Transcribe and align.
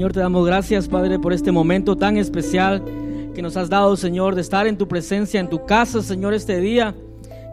Señor, 0.00 0.14
te 0.14 0.20
damos 0.20 0.46
gracias, 0.46 0.88
Padre, 0.88 1.18
por 1.18 1.34
este 1.34 1.52
momento 1.52 1.94
tan 1.94 2.16
especial 2.16 2.82
que 3.34 3.42
nos 3.42 3.54
has 3.58 3.68
dado, 3.68 3.98
Señor, 3.98 4.34
de 4.34 4.40
estar 4.40 4.66
en 4.66 4.78
tu 4.78 4.88
presencia, 4.88 5.38
en 5.38 5.50
tu 5.50 5.66
casa, 5.66 6.00
Señor, 6.00 6.32
este 6.32 6.58
día. 6.58 6.94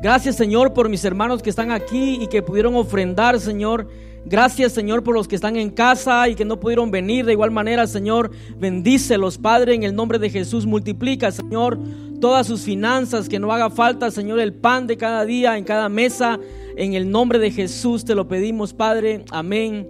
Gracias, 0.01 0.37
Señor, 0.37 0.71
por 0.71 0.87
mis 0.87 1.03
hermanos 1.03 1.43
que 1.43 1.49
están 1.49 1.71
aquí 1.71 2.19
y 2.21 2.27
que 2.27 2.41
pudieron 2.41 2.73
ofrendar, 2.75 3.37
Señor. 3.41 3.89
Gracias, 4.23 4.71
Señor, 4.71 5.03
por 5.03 5.13
los 5.13 5.27
que 5.27 5.35
están 5.35 5.57
en 5.57 5.71
casa 5.71 6.29
y 6.29 6.35
que 6.35 6.45
no 6.45 6.57
pudieron 6.57 6.89
venir. 6.89 7.25
De 7.25 7.33
igual 7.33 7.51
manera, 7.51 7.85
Señor, 7.85 8.31
bendícelos, 8.57 9.37
Padre, 9.37 9.73
en 9.73 9.83
el 9.83 9.93
nombre 9.93 10.17
de 10.17 10.29
Jesús. 10.29 10.65
Multiplica, 10.65 11.31
Señor, 11.31 11.77
todas 12.21 12.47
sus 12.47 12.61
finanzas, 12.61 13.27
que 13.27 13.39
no 13.39 13.51
haga 13.51 13.69
falta, 13.69 14.09
Señor, 14.09 14.39
el 14.39 14.53
pan 14.53 14.87
de 14.87 14.95
cada 14.95 15.25
día, 15.25 15.57
en 15.57 15.65
cada 15.65 15.89
mesa. 15.89 16.39
En 16.77 16.93
el 16.93 17.11
nombre 17.11 17.39
de 17.39 17.51
Jesús 17.51 18.05
te 18.05 18.15
lo 18.15 18.29
pedimos, 18.29 18.71
Padre. 18.71 19.25
Amén 19.31 19.85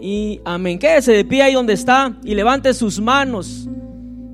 y 0.00 0.40
amén. 0.44 0.78
Quédese 0.78 1.12
de 1.12 1.24
pie 1.24 1.42
ahí 1.42 1.54
donde 1.54 1.74
está 1.74 2.16
y 2.24 2.34
levante 2.34 2.72
sus 2.72 3.00
manos. 3.00 3.68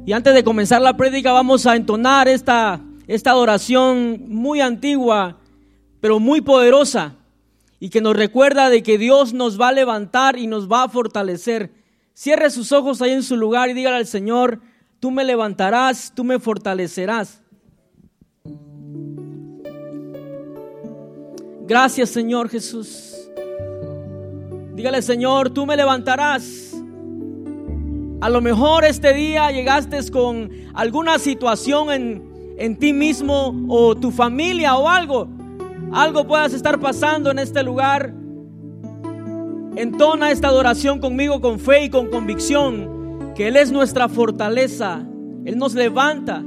Y 0.06 0.12
antes 0.12 0.34
de 0.34 0.44
comenzar 0.44 0.80
la 0.80 0.96
prédica 0.96 1.32
vamos 1.32 1.66
a 1.66 1.74
entonar 1.74 2.28
esta, 2.28 2.80
esta 3.08 3.32
adoración 3.32 4.26
muy 4.28 4.60
antigua, 4.60 5.38
pero 6.00 6.20
muy 6.20 6.40
poderosa 6.40 7.16
y 7.80 7.90
que 7.90 8.00
nos 8.00 8.16
recuerda 8.16 8.70
de 8.70 8.82
que 8.82 8.98
Dios 8.98 9.32
nos 9.32 9.60
va 9.60 9.68
a 9.68 9.72
levantar 9.72 10.38
y 10.38 10.46
nos 10.46 10.70
va 10.70 10.84
a 10.84 10.88
fortalecer. 10.88 11.72
Cierre 12.14 12.50
sus 12.50 12.72
ojos 12.72 13.02
ahí 13.02 13.10
en 13.10 13.22
su 13.22 13.36
lugar 13.36 13.68
y 13.68 13.74
dígale 13.74 13.96
al 13.96 14.06
Señor, 14.06 14.60
tú 15.00 15.10
me 15.10 15.24
levantarás, 15.24 16.12
tú 16.14 16.24
me 16.24 16.38
fortalecerás. 16.38 17.42
Gracias 21.66 22.10
Señor 22.10 22.48
Jesús. 22.48 23.15
Dígale, 24.76 25.00
Señor, 25.00 25.48
tú 25.48 25.64
me 25.64 25.74
levantarás. 25.74 26.76
A 28.20 28.28
lo 28.28 28.42
mejor 28.42 28.84
este 28.84 29.14
día 29.14 29.50
llegaste 29.50 29.98
con 30.10 30.50
alguna 30.74 31.18
situación 31.18 31.90
en, 31.90 32.54
en 32.58 32.76
ti 32.76 32.92
mismo 32.92 33.56
o 33.68 33.96
tu 33.96 34.10
familia 34.10 34.76
o 34.76 34.86
algo. 34.86 35.28
Algo 35.92 36.26
puedas 36.26 36.52
estar 36.52 36.78
pasando 36.78 37.30
en 37.30 37.38
este 37.38 37.62
lugar. 37.62 38.12
Entona 39.76 40.30
esta 40.30 40.48
adoración 40.48 41.00
conmigo 41.00 41.40
con 41.40 41.58
fe 41.58 41.84
y 41.84 41.90
con 41.90 42.08
convicción 42.08 43.32
que 43.34 43.48
Él 43.48 43.56
es 43.56 43.72
nuestra 43.72 44.10
fortaleza. 44.10 45.06
Él 45.46 45.56
nos 45.56 45.72
levanta. 45.74 46.42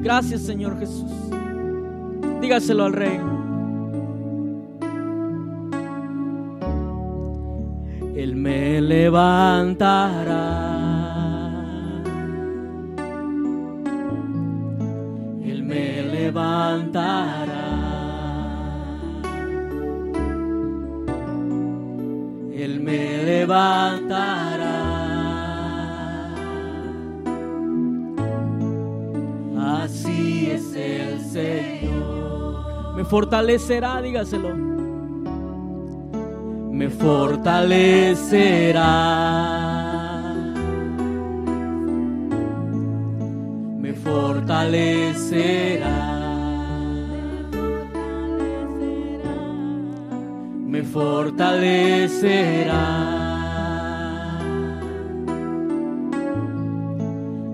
Gracias 0.00 0.42
Señor 0.42 0.76
Jesús. 0.80 1.10
Dígaselo 2.40 2.84
al 2.84 2.92
Rey. 2.94 3.37
Él 8.18 8.34
me 8.34 8.80
levantará. 8.80 10.34
Él 15.44 15.62
me 15.62 16.02
levantará. 16.02 17.68
Él 22.52 22.80
me 22.80 23.22
levantará. 23.22 24.74
Así 29.84 30.50
es 30.50 30.74
el 30.74 31.20
Señor. 31.20 32.96
Me 32.96 33.04
fortalecerá, 33.04 34.02
dígaselo 34.02 34.77
me 36.70 36.90
fortalecerá. 36.90 38.84
Me 43.78 43.94
fortalecerá. 43.94 45.86
Me 50.66 50.82
fortalecerá. 50.82 52.84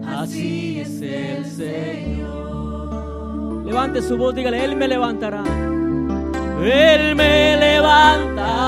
Así 0.06 0.80
es 0.80 1.02
el 1.02 1.44
Señor. 1.44 2.24
Levante 3.64 4.02
su 4.02 4.16
voz, 4.16 4.34
dígale, 4.34 4.64
Él 4.64 4.74
me 4.76 4.88
levantará. 4.88 5.44
Él 6.62 7.14
me 7.14 7.56
levantará. 7.56 8.63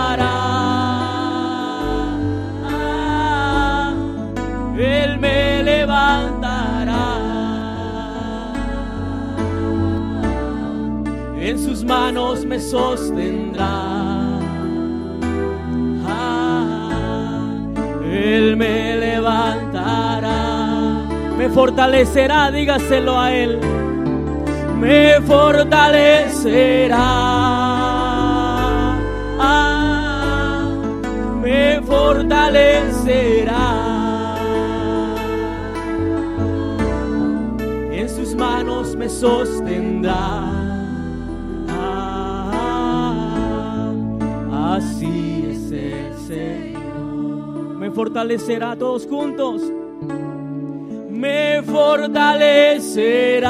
En 11.57 11.65
sus 11.65 11.83
manos 11.85 12.45
me 12.45 12.61
sostendrá. 12.61 14.41
él 18.05 18.59
me 18.59 18.99
levantará. 18.99 21.01
Me 21.39 21.49
fortalecerá, 21.49 22.51
dígaselo 22.51 23.19
a 23.19 23.33
Él. 23.33 23.59
Me 24.79 25.19
fortalecerá. 25.23 26.99
me 31.41 31.81
fortalecerá. 31.87 33.87
manos 38.37 38.95
me 38.95 39.09
sostendrá. 39.09 40.56
Fortalecerá 47.97 48.77
todos 48.77 49.07
juntos. 49.07 49.63
Me 51.09 51.63
fortalecerá. 51.63 53.49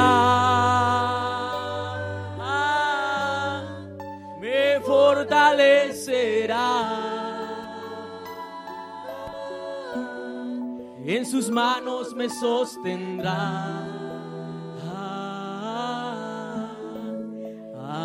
me 4.39 4.79
fortalecerá. 4.85 6.55
En 11.05 11.25
sus 11.25 11.49
manos 11.49 12.15
me 12.15 12.29
sostendrá. 12.29 13.83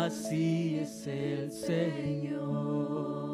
así 0.05 0.79
es 0.81 1.07
el 1.07 1.49
Señor. 1.51 3.32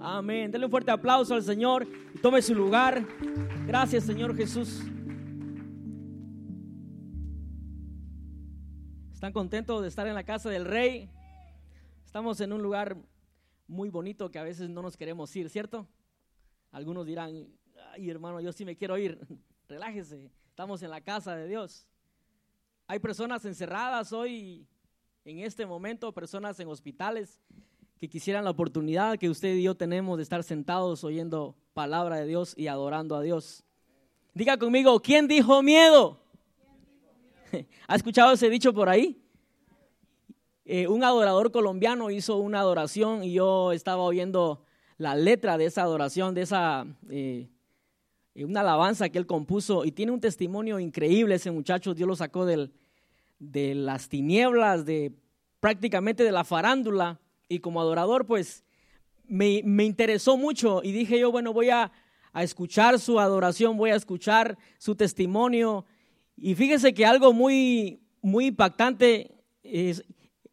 Amén. 0.00 0.52
Denle 0.52 0.66
un 0.66 0.70
fuerte 0.70 0.92
aplauso 0.92 1.34
al 1.34 1.42
Señor 1.42 1.86
y 2.14 2.18
tome 2.18 2.40
su 2.40 2.54
lugar. 2.54 3.04
Gracias, 3.66 4.04
Señor 4.04 4.36
Jesús. 4.36 4.80
¿Están 9.12 9.32
contentos 9.32 9.82
de 9.82 9.88
estar 9.88 10.06
en 10.06 10.14
la 10.14 10.22
casa 10.22 10.48
del 10.50 10.64
Rey? 10.64 11.10
Estamos 12.04 12.40
en 12.40 12.52
un 12.52 12.62
lugar 12.62 12.96
muy 13.66 13.90
bonito 13.90 14.30
que 14.30 14.38
a 14.38 14.44
veces 14.44 14.70
no 14.70 14.82
nos 14.82 14.96
queremos 14.96 15.34
ir, 15.34 15.50
¿cierto? 15.50 15.88
Algunos 16.70 17.04
dirán, 17.04 17.48
ay 17.92 18.08
hermano, 18.08 18.40
yo 18.40 18.52
sí 18.52 18.64
me 18.64 18.76
quiero 18.76 18.96
ir. 18.98 19.18
Relájese, 19.68 20.30
estamos 20.48 20.80
en 20.84 20.90
la 20.90 21.00
casa 21.00 21.34
de 21.34 21.48
Dios. 21.48 21.88
Hay 22.86 23.00
personas 23.00 23.44
encerradas 23.44 24.12
hoy 24.12 24.68
en 25.24 25.40
este 25.40 25.66
momento 25.66 26.14
personas 26.14 26.58
en 26.60 26.68
hospitales 26.68 27.40
que 27.98 28.08
quisieran 28.08 28.44
la 28.44 28.50
oportunidad 28.50 29.18
que 29.18 29.28
usted 29.28 29.54
y 29.56 29.62
yo 29.64 29.74
tenemos 29.74 30.16
de 30.16 30.22
estar 30.22 30.44
sentados 30.44 31.02
oyendo 31.02 31.56
palabra 31.74 32.16
de 32.16 32.26
Dios 32.26 32.54
y 32.56 32.68
adorando 32.68 33.16
a 33.16 33.22
Dios. 33.22 33.64
Diga 34.34 34.56
conmigo, 34.56 35.00
¿quién 35.00 35.26
dijo 35.26 35.62
miedo? 35.62 36.20
¿Ha 37.88 37.96
escuchado 37.96 38.32
ese 38.32 38.48
dicho 38.48 38.72
por 38.72 38.88
ahí? 38.88 39.20
Eh, 40.64 40.86
un 40.86 41.02
adorador 41.02 41.50
colombiano 41.50 42.10
hizo 42.10 42.36
una 42.36 42.60
adoración 42.60 43.24
y 43.24 43.32
yo 43.32 43.72
estaba 43.72 44.02
oyendo 44.02 44.64
la 44.96 45.16
letra 45.16 45.58
de 45.58 45.64
esa 45.64 45.82
adoración, 45.82 46.34
de 46.34 46.42
esa 46.42 46.86
eh, 47.10 47.48
una 48.36 48.60
alabanza 48.60 49.08
que 49.08 49.18
él 49.18 49.26
compuso 49.26 49.84
y 49.84 49.90
tiene 49.90 50.12
un 50.12 50.20
testimonio 50.20 50.78
increíble 50.78 51.34
ese 51.34 51.50
muchacho. 51.50 51.94
Dios 51.94 52.06
lo 52.06 52.14
sacó 52.14 52.44
del, 52.44 52.72
de 53.40 53.74
las 53.74 54.08
tinieblas, 54.08 54.84
de 54.84 55.12
prácticamente 55.58 56.22
de 56.22 56.30
la 56.30 56.44
farándula, 56.44 57.18
y 57.48 57.60
como 57.60 57.80
adorador, 57.80 58.26
pues 58.26 58.64
me, 59.26 59.62
interesó 59.84 60.36
mucho 60.36 60.80
y 60.82 60.92
dije 60.92 61.18
yo, 61.18 61.30
bueno, 61.30 61.52
voy 61.52 61.70
a, 61.70 61.92
escuchar 62.34 63.00
su 63.00 63.18
adoración, 63.18 63.76
voy 63.76 63.90
a 63.90 63.96
escuchar 63.96 64.56
su 64.78 64.94
testimonio. 64.94 65.84
Y 66.36 66.54
fíjese 66.54 66.94
que 66.94 67.04
algo 67.04 67.32
muy, 67.32 68.00
muy 68.22 68.46
impactante 68.46 69.34
es, 69.64 70.04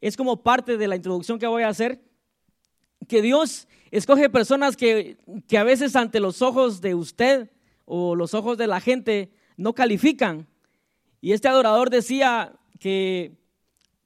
es 0.02 0.18
como 0.18 0.42
parte 0.42 0.78
de 0.78 0.88
la 0.88 0.96
introducción 0.96 1.38
que 1.38 1.46
voy 1.46 1.62
a 1.62 1.68
hacer. 1.68 2.02
que 3.08 3.22
Dios 3.22 3.68
escoge 3.92 4.30
personas 4.32 4.76
que, 4.76 5.18
que 5.48 5.60
a 5.60 5.64
veces 5.64 5.96
ante 5.96 6.20
los 6.20 6.42
ojos 6.42 6.82
de 6.82 6.96
usted 6.96 7.52
o 7.84 8.16
los 8.16 8.34
ojos 8.34 8.58
de 8.58 8.66
la 8.66 8.82
gente 8.82 9.32
no 9.56 9.74
califican. 9.74 10.48
Y 11.22 11.34
este 11.34 11.50
adorador 11.50 11.92
decía 11.92 12.58
que 12.80 13.38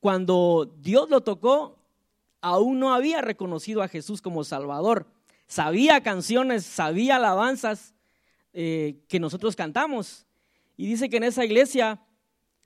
cuando 0.02 0.76
Dios 0.82 1.10
lo 1.10 1.22
tocó, 1.22 1.79
aún 2.42 2.80
no 2.80 2.94
había 2.94 3.22
reconocido 3.22 3.82
a 3.82 3.88
Jesús 3.88 4.22
como 4.22 4.44
Salvador. 4.44 5.08
Sabía 5.48 6.02
canciones, 6.02 6.66
sabía 6.66 7.16
alabanzas 7.16 7.94
eh, 8.54 8.98
que 9.08 9.20
nosotros 9.20 9.56
cantamos. 9.56 10.26
Y 10.78 10.88
dice 10.88 11.10
que 11.10 11.18
en 11.18 11.24
esa 11.24 11.44
iglesia 11.44 12.02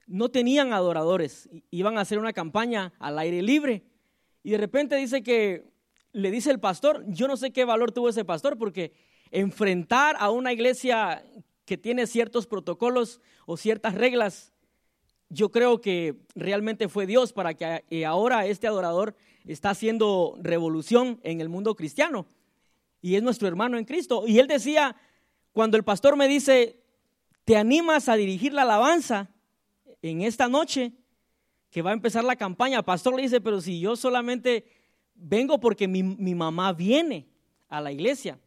no 0.06 0.30
tenían 0.30 0.74
adoradores, 0.74 1.50
iban 1.72 1.98
a 1.98 2.02
hacer 2.02 2.20
una 2.20 2.34
campaña 2.34 2.94
al 3.00 3.18
aire 3.20 3.42
libre. 3.42 3.84
Y 4.44 4.52
de 4.52 4.58
repente 4.58 4.96
dice 4.96 5.24
que 5.24 5.72
le 6.12 6.30
dice 6.30 6.52
el 6.52 6.60
pastor, 6.60 7.04
yo 7.08 7.28
no 7.28 7.38
sé 7.38 7.52
qué 7.52 7.66
valor 7.66 7.92
tuvo 7.92 8.10
ese 8.10 8.26
pastor, 8.26 8.58
porque 8.58 8.94
enfrentar 9.32 10.16
a 10.20 10.30
una 10.30 10.54
iglesia 10.54 11.26
que 11.66 11.78
tiene 11.78 12.06
ciertos 12.06 12.46
protocolos 12.46 13.22
o 13.46 13.58
ciertas 13.58 13.96
reglas, 13.96 14.54
yo 15.30 15.50
creo 15.50 15.82
que 15.82 16.16
realmente 16.36 16.88
fue 16.88 17.08
Dios 17.08 17.34
para 17.34 17.56
que 17.56 17.84
eh, 17.90 18.06
ahora 18.06 18.46
este 18.46 18.68
adorador 18.68 19.16
está 19.46 19.72
haciendo 19.72 20.38
revolución 20.42 21.20
en 21.24 21.42
el 21.42 21.50
mundo 21.50 21.76
cristiano 21.76 22.26
y 23.04 23.16
es 23.16 23.22
nuestro 23.22 23.48
hermano 23.50 23.78
en 23.78 23.84
Cristo. 23.84 24.24
Y 24.26 24.40
él 24.40 24.48
decía, 24.48 24.96
cuando 25.52 25.76
el 25.76 25.84
pastor 25.84 26.16
me 26.16 26.28
dice, 26.28 26.80
¿te 27.44 27.58
animas 27.58 28.08
a 28.08 28.16
dirigir 28.16 28.54
la 28.54 28.62
alabanza 28.62 29.30
en 30.02 30.22
esta 30.22 30.48
noche 30.48 30.94
que 31.70 31.82
va 31.82 31.90
a 31.90 31.94
empezar 31.94 32.24
la 32.24 32.38
campaña? 32.38 32.78
El 32.78 32.86
pastor 32.86 33.14
le 33.14 33.24
dice, 33.24 33.42
pero 33.42 33.60
si 33.60 33.80
yo 33.80 33.98
solamente 33.98 34.66
vengo 35.16 35.60
porque 35.60 35.86
mi, 35.88 36.02
mamá 36.34 36.72
viene 36.72 37.28
a 37.68 37.82
la 37.82 37.92
iglesia. 37.92 38.40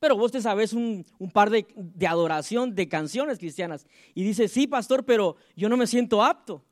Pero 0.00 0.16
vos 0.16 0.32
te 0.32 0.42
sabes 0.42 0.72
un, 0.72 1.06
par 1.32 1.48
de, 1.48 1.64
de 1.76 2.06
adoración, 2.08 2.74
de 2.74 2.88
canciones 2.88 3.38
cristianas. 3.38 3.86
Y 4.14 4.24
dice, 4.24 4.48
sí, 4.48 4.66
pastor, 4.66 5.04
pero 5.04 5.36
yo 5.54 5.68
no 5.68 5.76
me 5.76 5.86
siento 5.86 6.24
apto. 6.24 6.64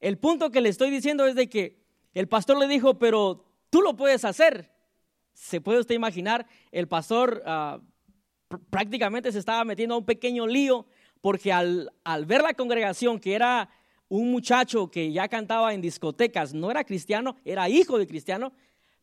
El 0.00 0.16
punto 0.16 0.50
que 0.50 0.62
le 0.62 0.70
estoy 0.70 0.90
diciendo 0.90 1.26
es 1.26 1.34
de 1.34 1.48
que 1.48 1.83
el 2.14 2.28
pastor 2.28 2.58
le 2.58 2.68
dijo, 2.68 2.98
pero 2.98 3.44
tú 3.70 3.82
lo 3.82 3.96
puedes 3.96 4.24
hacer. 4.24 4.70
Se 5.32 5.60
puede 5.60 5.80
usted 5.80 5.94
imaginar, 5.94 6.46
el 6.70 6.86
pastor 6.86 7.42
ah, 7.44 7.80
prácticamente 8.70 9.32
se 9.32 9.40
estaba 9.40 9.64
metiendo 9.64 9.96
a 9.96 9.98
un 9.98 10.04
pequeño 10.04 10.46
lío 10.46 10.86
porque 11.20 11.52
al, 11.52 11.92
al 12.04 12.24
ver 12.26 12.42
la 12.42 12.54
congregación 12.54 13.18
que 13.18 13.34
era 13.34 13.68
un 14.08 14.30
muchacho 14.30 14.90
que 14.90 15.10
ya 15.10 15.28
cantaba 15.28 15.74
en 15.74 15.80
discotecas, 15.80 16.54
no 16.54 16.70
era 16.70 16.84
cristiano, 16.84 17.36
era 17.44 17.68
hijo 17.68 17.98
de 17.98 18.06
cristiano, 18.06 18.52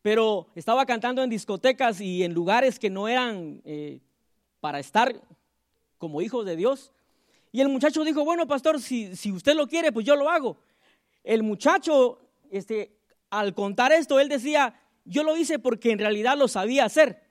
pero 0.02 0.48
estaba 0.56 0.86
cantando 0.86 1.22
en 1.24 1.30
discotecas 1.30 2.00
y 2.00 2.24
en 2.24 2.34
lugares 2.34 2.80
que 2.80 2.90
no 2.90 3.08
eran 3.08 3.62
eh, 3.66 4.00
para 4.60 4.80
estar 4.80 5.22
como 5.98 6.22
hijos 6.22 6.46
de 6.46 6.56
Dios. 6.56 6.92
Y 7.52 7.62
el 7.62 7.68
muchacho 7.68 8.04
dijo, 8.04 8.24
bueno, 8.24 8.48
pastor, 8.48 8.80
si, 8.80 9.16
si 9.16 9.31
usted 9.31 9.56
lo 9.56 9.68
quiere, 9.68 9.92
pues 9.92 10.06
yo 10.06 10.16
lo 10.16 10.30
hago. 10.30 10.58
El 11.24 11.44
muchacho 11.44 12.19
este, 12.50 13.00
al 13.31 13.56
contar 13.56 13.92
esto, 13.92 14.19
él 14.19 14.30
decía, 14.30 14.75
yo 15.06 15.24
lo 15.24 15.36
hice 15.36 15.57
porque 15.57 15.92
en 15.92 16.00
realidad 16.00 16.38
lo 16.38 16.48
sabía 16.48 16.86
hacer. 16.86 17.24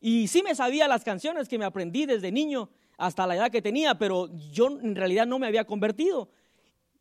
Y 0.00 0.28
sí 0.28 0.42
me 0.42 0.54
sabía 0.54 0.86
las 0.86 1.02
canciones 1.02 1.48
que 1.48 1.58
me 1.58 1.64
aprendí 1.64 2.06
desde 2.06 2.30
niño 2.30 2.70
hasta 2.96 3.26
la 3.26 3.34
edad 3.36 3.50
que 3.50 3.62
tenía, 3.62 3.98
pero 3.98 4.28
yo 4.52 4.68
en 4.68 4.94
realidad 4.94 5.26
no 5.26 5.38
me 5.38 5.46
había 5.46 5.64
convertido. 5.64 6.30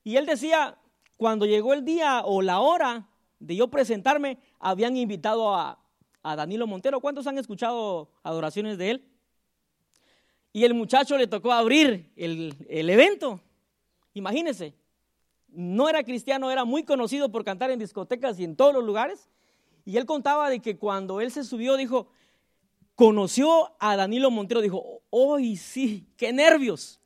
Y 0.03 0.15
él 0.15 0.25
decía, 0.25 0.77
cuando 1.18 1.45
llegó 1.45 1.74
el 1.74 1.83
día 1.83 2.21
o 2.25 2.41
la 2.41 2.62
hora 2.62 3.09
de 3.39 3.57
yo 3.57 3.69
presentarme, 3.69 4.39
habían 4.59 4.97
invitado 4.97 5.54
a, 5.54 5.78
Danilo 6.23 6.68
Montero. 6.68 6.99
¿Cuántos 6.99 7.25
han 7.28 7.37
escuchado 7.37 8.11
adoraciones 8.23 8.78
de 8.78 8.92
él? 8.92 9.06
Y 10.54 10.63
el 10.63 10.73
muchacho 10.73 11.18
le 11.18 11.28
tocó 11.28 11.52
abrir 11.52 12.11
el, 12.16 12.56
el 12.69 12.90
evento. 12.90 13.42
Imagínense, 14.13 14.75
no 15.51 15.89
era 15.89 16.03
cristiano, 16.03 16.51
era 16.51 16.65
muy 16.65 16.83
conocido 16.83 17.31
por 17.31 17.44
cantar 17.44 17.71
en 17.71 17.79
discotecas 17.79 18.39
y 18.39 18.44
en 18.44 18.56
todos 18.56 18.73
los 18.73 18.83
lugares. 18.83 19.29
Y 19.85 19.97
él 19.97 20.06
contaba 20.06 20.49
de 20.49 20.59
que 20.59 20.77
cuando 20.77 21.21
él 21.21 21.31
se 21.31 21.44
subió, 21.44 21.75
dijo, 21.75 22.07
conoció 22.95 23.75
a 23.79 23.95
Danilo 23.95 24.29
Montero, 24.31 24.61
dijo, 24.61 25.01
hoy 25.09 25.56
sí, 25.56 26.07
qué 26.18 26.31
nervios. 26.31 26.99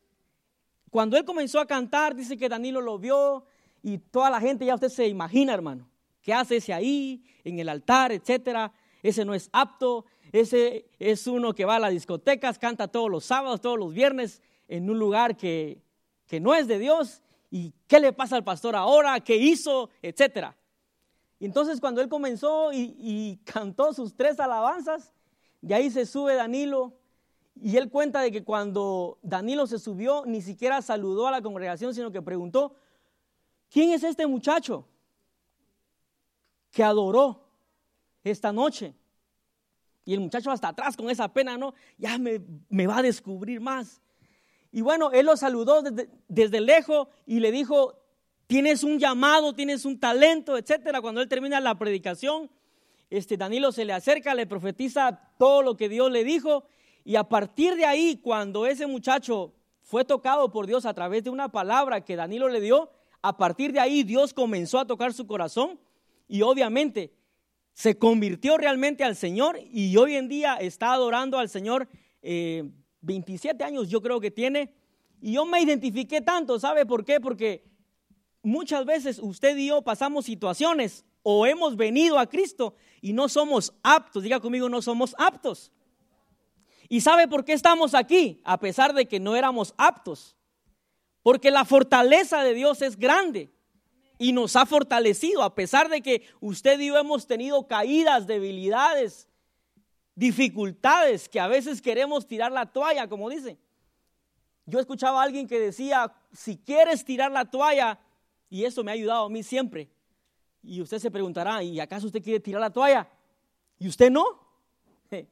Cuando 0.89 1.17
él 1.17 1.25
comenzó 1.25 1.59
a 1.59 1.65
cantar, 1.65 2.15
dice 2.15 2.37
que 2.37 2.49
Danilo 2.49 2.81
lo 2.81 2.99
vio 2.99 3.45
y 3.81 3.97
toda 3.97 4.29
la 4.29 4.39
gente, 4.39 4.65
ya 4.65 4.75
usted 4.75 4.89
se 4.89 5.07
imagina, 5.07 5.53
hermano, 5.53 5.89
qué 6.21 6.33
hace 6.33 6.57
ese 6.57 6.73
ahí, 6.73 7.23
en 7.43 7.59
el 7.59 7.67
altar, 7.67 8.11
etcétera. 8.11 8.71
Ese 9.01 9.25
no 9.25 9.33
es 9.33 9.49
apto, 9.51 10.05
ese 10.31 10.85
es 10.99 11.27
uno 11.27 11.53
que 11.53 11.65
va 11.65 11.77
a 11.77 11.79
las 11.79 11.91
discotecas, 11.91 12.59
canta 12.59 12.87
todos 12.87 13.09
los 13.09 13.25
sábados, 13.25 13.59
todos 13.59 13.77
los 13.77 13.93
viernes, 13.93 14.41
en 14.67 14.89
un 14.89 14.99
lugar 14.99 15.35
que, 15.35 15.81
que 16.27 16.39
no 16.39 16.53
es 16.55 16.67
de 16.67 16.79
Dios 16.79 17.22
¿Y 17.55 17.71
qué 17.85 17.99
le 17.99 18.11
pasa 18.13 18.35
al 18.35 18.43
pastor 18.43 18.75
ahora? 18.75 19.19
¿Qué 19.19 19.35
hizo? 19.35 19.91
Etcétera. 20.01 20.57
entonces 21.39 21.79
cuando 21.79 22.01
él 22.01 22.09
comenzó 22.09 22.73
y, 22.73 23.39
cantó 23.45 23.93
sus 23.93 24.15
tres 24.15 24.39
alabanzas, 24.39 25.13
de 25.61 25.75
ahí 25.75 25.91
se 25.91 26.07
sube 26.07 26.33
Danilo 26.33 26.97
y 27.61 27.77
él 27.77 27.91
cuenta 27.91 28.21
de 28.21 28.31
que 28.31 28.43
cuando 28.43 29.19
Danilo 29.21 29.67
se 29.67 29.77
subió, 29.77 30.23
ni 30.25 30.41
siquiera 30.41 30.81
saludó 30.81 31.27
a 31.27 31.31
la 31.31 31.43
congregación, 31.43 31.93
sino 31.93 32.11
que 32.11 32.23
preguntó, 32.23 32.73
¿quién 33.69 33.91
es 33.91 34.03
este 34.03 34.25
muchacho 34.25 34.87
que 36.71 36.83
adoró 36.83 37.47
esta 38.23 38.51
noche? 38.51 38.95
Y 40.05 40.15
el 40.15 40.21
muchacho 40.21 40.49
hasta 40.49 40.69
atrás 40.69 40.97
con 40.97 41.07
esa 41.07 41.31
pena, 41.31 41.55
¿no? 41.55 41.75
Ya 41.99 42.17
me, 42.17 42.41
me 42.67 42.87
va 42.87 42.97
a 42.97 43.03
descubrir 43.03 43.61
más. 43.61 44.01
Y 44.73 44.81
bueno, 44.81 45.11
él 45.11 45.27
lo 45.27 45.37
saludó 45.37 45.81
desde, 46.27 46.59
lejos 46.59 47.07
y 47.25 47.39
le 47.39 47.51
dijo, 47.51 47.93
tienes 48.47 48.83
un 48.83 48.99
llamado, 48.99 49.53
tienes 49.53 49.85
un 49.85 49.97
talento, 49.97 50.57
etcétera. 50.57 50.99
Cuando 50.99 51.21
él 51.21 51.29
termina 51.29 51.61
la 51.61 51.77
predicación, 51.77 52.49
este 53.09 53.37
Danilo 53.37 53.71
se 53.71 53.85
le 53.85 53.93
acerca, 53.93 54.33
le 54.33 54.47
profetiza 54.47 55.21
todo 55.37 55.61
lo 55.61 55.77
que 55.77 55.87
Dios 55.87 56.11
le 56.11 56.25
dijo 56.25 56.65
y 57.05 57.15
a 57.15 57.23
partir 57.23 57.75
de 57.75 57.85
ahí, 57.85 58.19
cuando 58.21 58.65
ese 58.65 58.87
muchacho 58.87 59.53
fue 59.81 60.05
tocado 60.05 60.51
por 60.51 60.67
Dios 60.67 60.85
a 60.85 60.93
través 60.93 61.23
de 61.23 61.29
una 61.29 61.49
palabra 61.49 62.01
que 62.01 62.15
Danilo 62.15 62.47
le 62.47 62.61
dio, 62.61 62.89
a 63.21 63.37
partir 63.37 63.73
de 63.73 63.79
ahí 63.79 64.03
Dios 64.03 64.33
comenzó 64.33 64.79
a 64.79 64.87
tocar 64.87 65.13
su 65.13 65.27
corazón 65.27 65.79
y 66.27 66.41
obviamente 66.41 67.13
se 67.73 67.97
convirtió 67.97 68.57
realmente 68.57 69.03
al 69.03 69.15
Señor 69.15 69.59
y 69.71 69.95
hoy 69.97 70.15
en 70.15 70.29
día 70.29 70.55
está 70.55 70.93
adorando 70.93 71.39
al 71.39 71.49
Señor 71.49 71.87
eh, 72.21 72.69
27 73.03 73.63
años 73.63 73.89
yo 73.89 74.01
creo 74.01 74.19
que 74.19 74.31
tiene. 74.31 74.73
Y 75.21 75.33
yo 75.33 75.45
me 75.45 75.61
identifiqué 75.61 76.21
tanto, 76.21 76.59
¿sabe 76.59 76.85
por 76.85 77.05
qué? 77.05 77.19
Porque 77.19 77.63
muchas 78.41 78.85
veces 78.85 79.19
usted 79.21 79.55
y 79.55 79.67
yo 79.67 79.81
pasamos 79.81 80.25
situaciones 80.25 81.05
o 81.21 81.45
hemos 81.45 81.77
venido 81.77 82.19
a 82.19 82.27
Cristo 82.27 82.75
y 83.01 83.13
no 83.13 83.29
somos 83.29 83.73
aptos. 83.83 84.23
Diga 84.23 84.39
conmigo, 84.39 84.67
no 84.67 84.81
somos 84.81 85.15
aptos. 85.17 85.71
¿Y 86.89 87.01
sabe 87.01 87.27
por 87.27 87.45
qué 87.45 87.53
estamos 87.53 87.93
aquí? 87.93 88.41
A 88.43 88.59
pesar 88.59 88.93
de 88.93 89.07
que 89.07 89.19
no 89.19 89.35
éramos 89.35 89.73
aptos. 89.77 90.35
Porque 91.21 91.51
la 91.51 91.63
fortaleza 91.63 92.43
de 92.43 92.53
Dios 92.53 92.81
es 92.81 92.97
grande 92.97 93.49
y 94.17 94.33
nos 94.33 94.55
ha 94.55 94.65
fortalecido, 94.65 95.41
a 95.41 95.55
pesar 95.55 95.89
de 95.89 96.01
que 96.01 96.27
usted 96.39 96.79
y 96.79 96.87
yo 96.87 96.97
hemos 96.97 97.27
tenido 97.27 97.67
caídas, 97.67 98.27
debilidades, 98.27 99.29
dificultades 100.15 101.27
que 101.27 101.39
a 101.39 101.47
veces 101.47 101.81
queremos 101.81 102.27
tirar 102.27 102.51
la 102.51 102.65
toalla, 102.65 103.07
como 103.07 103.29
dicen. 103.29 103.57
Yo 104.65 104.79
escuchaba 104.79 105.21
a 105.21 105.23
alguien 105.23 105.47
que 105.47 105.59
decía, 105.59 106.13
si 106.31 106.57
quieres 106.57 107.03
tirar 107.03 107.31
la 107.31 107.45
toalla, 107.45 107.99
y 108.49 108.63
eso 108.65 108.83
me 108.83 108.91
ha 108.91 108.93
ayudado 108.93 109.25
a 109.25 109.29
mí 109.29 109.43
siempre, 109.43 109.89
y 110.61 110.81
usted 110.81 110.99
se 110.99 111.11
preguntará, 111.11 111.61
¿y 111.61 111.79
acaso 111.79 112.07
usted 112.07 112.23
quiere 112.23 112.39
tirar 112.39 112.61
la 112.61 112.69
toalla? 112.69 113.07
¿Y 113.77 113.87
usted 113.87 114.09
no? 114.09 114.25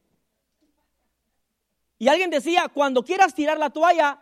Y 1.98 2.08
alguien 2.08 2.32
decía, 2.32 2.68
cuando 2.68 3.04
quieras 3.04 3.34
tirar 3.34 3.60
la 3.60 3.70
toalla, 3.70 4.22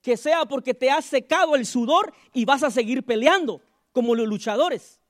que 0.00 0.16
sea 0.16 0.44
porque 0.44 0.74
te 0.74 0.90
has 0.90 1.04
secado 1.04 1.56
el 1.56 1.66
sudor 1.66 2.14
y 2.32 2.44
vas 2.44 2.62
a 2.62 2.70
seguir 2.70 3.04
peleando, 3.04 3.60
como 3.90 4.14
los 4.14 4.28
luchadores. 4.28 5.00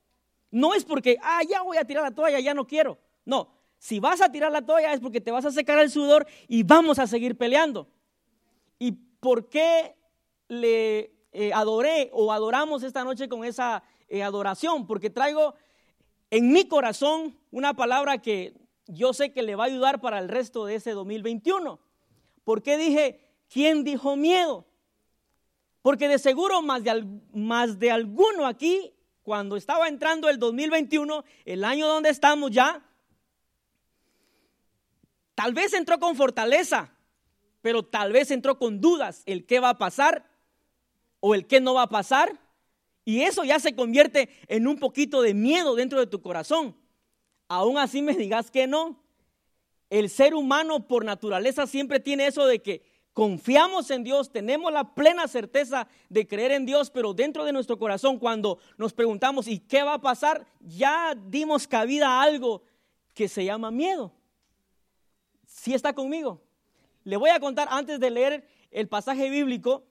No 0.49 0.73
es 0.73 0.83
porque, 0.83 1.17
ah, 1.21 1.41
ya 1.47 1.61
voy 1.61 1.77
a 1.77 1.85
tirar 1.85 2.03
la 2.03 2.11
toalla, 2.11 2.39
ya 2.39 2.53
no 2.53 2.65
quiero. 2.65 2.97
No, 3.23 3.54
si 3.77 3.99
vas 3.99 4.21
a 4.21 4.31
tirar 4.31 4.51
la 4.51 4.65
toalla 4.65 4.93
es 4.93 4.99
porque 4.99 5.21
te 5.21 5.31
vas 5.31 5.45
a 5.45 5.51
secar 5.51 5.79
el 5.79 5.91
sudor 5.91 6.25
y 6.47 6.63
vamos 6.63 6.99
a 6.99 7.07
seguir 7.07 7.37
peleando. 7.37 7.87
¿Y 8.79 8.93
por 9.19 9.49
qué 9.49 9.95
le 10.47 11.13
eh, 11.31 11.51
adoré 11.53 12.09
o 12.13 12.31
adoramos 12.31 12.83
esta 12.83 13.03
noche 13.03 13.29
con 13.29 13.45
esa 13.45 13.83
eh, 14.07 14.23
adoración? 14.23 14.87
Porque 14.87 15.09
traigo 15.09 15.55
en 16.31 16.51
mi 16.51 16.67
corazón 16.67 17.37
una 17.51 17.75
palabra 17.75 18.17
que 18.21 18.53
yo 18.87 19.13
sé 19.13 19.31
que 19.31 19.43
le 19.43 19.55
va 19.55 19.63
a 19.63 19.67
ayudar 19.67 20.01
para 20.01 20.19
el 20.19 20.29
resto 20.29 20.65
de 20.65 20.75
ese 20.75 20.91
2021. 20.91 21.79
¿Por 22.43 22.61
qué 22.61 22.77
dije, 22.77 23.19
¿quién 23.49 23.83
dijo 23.83 24.15
miedo? 24.15 24.65
Porque 25.81 26.07
de 26.07 26.19
seguro 26.19 26.61
más 26.61 26.83
de, 26.83 27.05
más 27.33 27.79
de 27.79 27.91
alguno 27.91 28.45
aquí 28.45 28.93
cuando 29.23 29.57
estaba 29.57 29.87
entrando 29.87 30.29
el 30.29 30.37
2021, 30.37 31.23
el 31.45 31.63
año 31.63 31.87
donde 31.87 32.09
estamos 32.09 32.51
ya, 32.51 32.83
tal 35.35 35.53
vez 35.53 35.73
entró 35.73 35.99
con 35.99 36.15
fortaleza, 36.15 36.91
pero 37.61 37.83
tal 37.83 38.11
vez 38.11 38.31
entró 38.31 38.57
con 38.57 38.81
dudas, 38.81 39.23
el 39.25 39.45
qué 39.45 39.59
va 39.59 39.69
a 39.69 39.77
pasar 39.77 40.25
o 41.19 41.35
el 41.35 41.45
qué 41.47 41.59
no 41.59 41.73
va 41.73 41.83
a 41.83 41.89
pasar. 41.89 42.39
Y 43.03 43.21
eso 43.21 43.43
ya 43.43 43.59
se 43.59 43.75
convierte 43.75 44.29
en 44.47 44.67
un 44.67 44.79
poquito 44.79 45.21
de 45.21 45.33
miedo 45.33 45.75
dentro 45.75 45.99
de 45.99 46.07
tu 46.07 46.21
corazón. 46.21 46.75
Aún 47.47 47.77
así 47.77 48.01
me 48.01 48.13
digas 48.13 48.49
que 48.49 48.65
no. 48.65 49.03
El 49.89 50.09
ser 50.09 50.33
humano 50.33 50.87
por 50.87 51.05
naturaleza 51.05 51.67
siempre 51.67 51.99
tiene 51.99 52.25
eso 52.25 52.47
de 52.47 52.61
que 52.61 52.83
confiamos 53.13 53.91
en 53.91 54.03
Dios, 54.03 54.31
tenemos 54.31 54.73
la 54.73 54.93
plena 54.93 55.27
certeza 55.27 55.87
de 56.09 56.27
creer 56.27 56.51
en 56.51 56.65
Dios, 56.65 56.89
pero 56.89 57.13
dentro 57.13 57.45
de 57.45 57.53
nuestro 57.53 57.79
corazón 57.79 58.19
cuando 58.19 58.59
nos 58.77 58.91
preguntamos, 58.93 59.47
¿y 59.47 59.59
qué 59.59 59.83
va 59.83 59.93
a 59.93 60.01
pasar? 60.01 60.45
Ya 60.59 61.15
dimos 61.15 61.65
cabida 61.65 62.09
a 62.09 62.23
algo 62.23 62.63
que 63.13 63.29
se 63.29 63.45
llama 63.45 63.71
miedo. 63.71 64.11
Si 65.55 65.73
está 65.73 65.93
conmigo? 65.93 66.41
Le 67.05 67.15
voy 67.15 67.29
a 67.29 67.39
contar 67.39 67.69
antes 67.71 67.97
de 67.99 68.11
leer 68.11 68.45
el 68.71 68.89
pasaje 68.89 69.29
bíblico. 69.29 69.85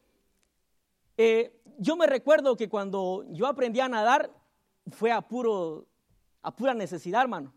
Eh, 1.17 1.59
yo 1.79 1.97
me 1.97 2.07
recuerdo 2.07 2.55
que 2.55 2.69
cuando 2.69 3.25
yo 3.31 3.47
aprendí 3.47 3.81
a 3.81 3.89
nadar 3.89 4.31
fue 4.91 5.11
a, 5.11 5.23
puro, 5.23 5.87
a 6.43 6.55
pura 6.55 6.75
necesidad, 6.75 7.23
hermano. 7.23 7.55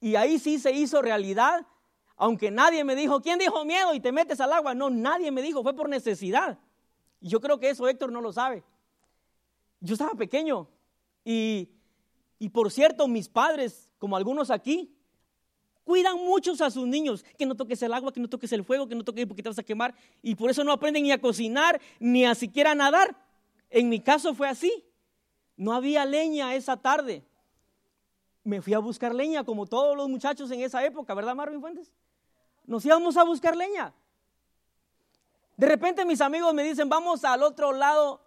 Y 0.00 0.16
ahí 0.16 0.38
sí 0.38 0.58
se 0.58 0.72
hizo 0.72 1.02
realidad 1.02 1.66
aunque 2.20 2.50
nadie 2.50 2.82
me 2.82 2.96
dijo, 2.96 3.22
¿quién 3.22 3.38
dijo 3.38 3.64
miedo 3.64 3.94
y 3.94 4.00
te 4.00 4.10
metes 4.10 4.40
al 4.40 4.52
agua? 4.52 4.74
No, 4.74 4.90
nadie 4.90 5.30
me 5.30 5.40
dijo, 5.40 5.62
fue 5.62 5.76
por 5.76 5.88
necesidad. 5.88 6.58
Y 7.20 7.28
yo 7.28 7.40
creo 7.40 7.60
que 7.60 7.70
eso 7.70 7.86
Héctor 7.86 8.10
no 8.10 8.20
lo 8.20 8.32
sabe. 8.32 8.64
Yo 9.78 9.92
estaba 9.92 10.14
pequeño 10.14 10.68
y, 11.24 11.70
y 12.40 12.48
por 12.48 12.72
cierto, 12.72 13.06
mis 13.06 13.28
padres, 13.28 13.88
como 13.98 14.16
algunos 14.16 14.50
aquí, 14.50 14.97
cuidan 15.88 16.18
muchos 16.18 16.60
a 16.60 16.70
sus 16.70 16.86
niños, 16.86 17.24
que 17.38 17.46
no 17.46 17.54
toques 17.54 17.82
el 17.82 17.94
agua, 17.94 18.12
que 18.12 18.20
no 18.20 18.28
toques 18.28 18.52
el 18.52 18.62
fuego, 18.62 18.86
que 18.86 18.94
no 18.94 19.02
toques 19.02 19.26
porque 19.26 19.42
te 19.42 19.48
vas 19.48 19.58
a 19.58 19.62
quemar. 19.62 19.94
Y 20.20 20.34
por 20.34 20.50
eso 20.50 20.62
no 20.64 20.72
aprenden 20.72 21.02
ni 21.02 21.12
a 21.12 21.18
cocinar, 21.18 21.80
ni 21.98 22.26
a 22.26 22.34
siquiera 22.34 22.74
nadar. 22.74 23.16
En 23.70 23.88
mi 23.88 24.00
caso 24.00 24.34
fue 24.34 24.48
así. 24.48 24.84
No 25.56 25.72
había 25.72 26.04
leña 26.04 26.54
esa 26.54 26.76
tarde. 26.76 27.24
Me 28.44 28.60
fui 28.60 28.74
a 28.74 28.78
buscar 28.78 29.14
leña 29.14 29.44
como 29.44 29.66
todos 29.66 29.96
los 29.96 30.10
muchachos 30.10 30.50
en 30.50 30.60
esa 30.60 30.84
época, 30.84 31.14
¿verdad, 31.14 31.34
Marvin 31.34 31.60
Fuentes? 31.60 31.90
nos 32.68 32.84
íbamos 32.84 33.16
a 33.16 33.24
buscar 33.24 33.56
leña. 33.56 33.94
De 35.56 35.66
repente 35.66 36.04
mis 36.04 36.20
amigos 36.20 36.52
me 36.52 36.62
dicen, 36.62 36.88
vamos 36.88 37.24
al 37.24 37.42
otro 37.42 37.72
lado, 37.72 38.20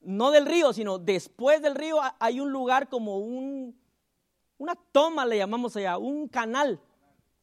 no 0.00 0.30
del 0.30 0.46
río, 0.46 0.72
sino 0.72 0.98
después 0.98 1.60
del 1.60 1.74
río 1.74 1.98
hay 2.18 2.40
un 2.40 2.50
lugar 2.50 2.88
como 2.88 3.18
un, 3.18 3.78
una 4.56 4.74
toma, 4.74 5.26
le 5.26 5.36
llamamos 5.36 5.76
allá, 5.76 5.98
un 5.98 6.26
canal, 6.26 6.80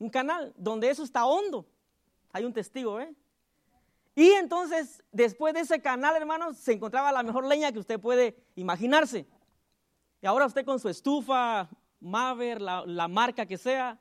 un 0.03 0.09
canal 0.09 0.53
donde 0.57 0.89
eso 0.89 1.01
está 1.01 1.25
hondo. 1.25 1.65
Hay 2.33 2.43
un 2.43 2.51
testigo, 2.51 2.99
¿eh? 2.99 3.15
Y 4.13 4.31
entonces, 4.31 5.01
después 5.13 5.53
de 5.53 5.61
ese 5.61 5.81
canal, 5.81 6.13
hermanos, 6.17 6.57
se 6.57 6.73
encontraba 6.73 7.13
la 7.13 7.23
mejor 7.23 7.45
leña 7.45 7.71
que 7.71 7.79
usted 7.79 8.01
puede 8.01 8.35
imaginarse. 8.55 9.25
Y 10.21 10.27
ahora 10.27 10.45
usted 10.45 10.65
con 10.65 10.77
su 10.77 10.89
estufa, 10.89 11.69
Maver, 12.01 12.61
la, 12.61 12.83
la 12.85 13.07
marca 13.07 13.45
que 13.45 13.57
sea, 13.57 13.97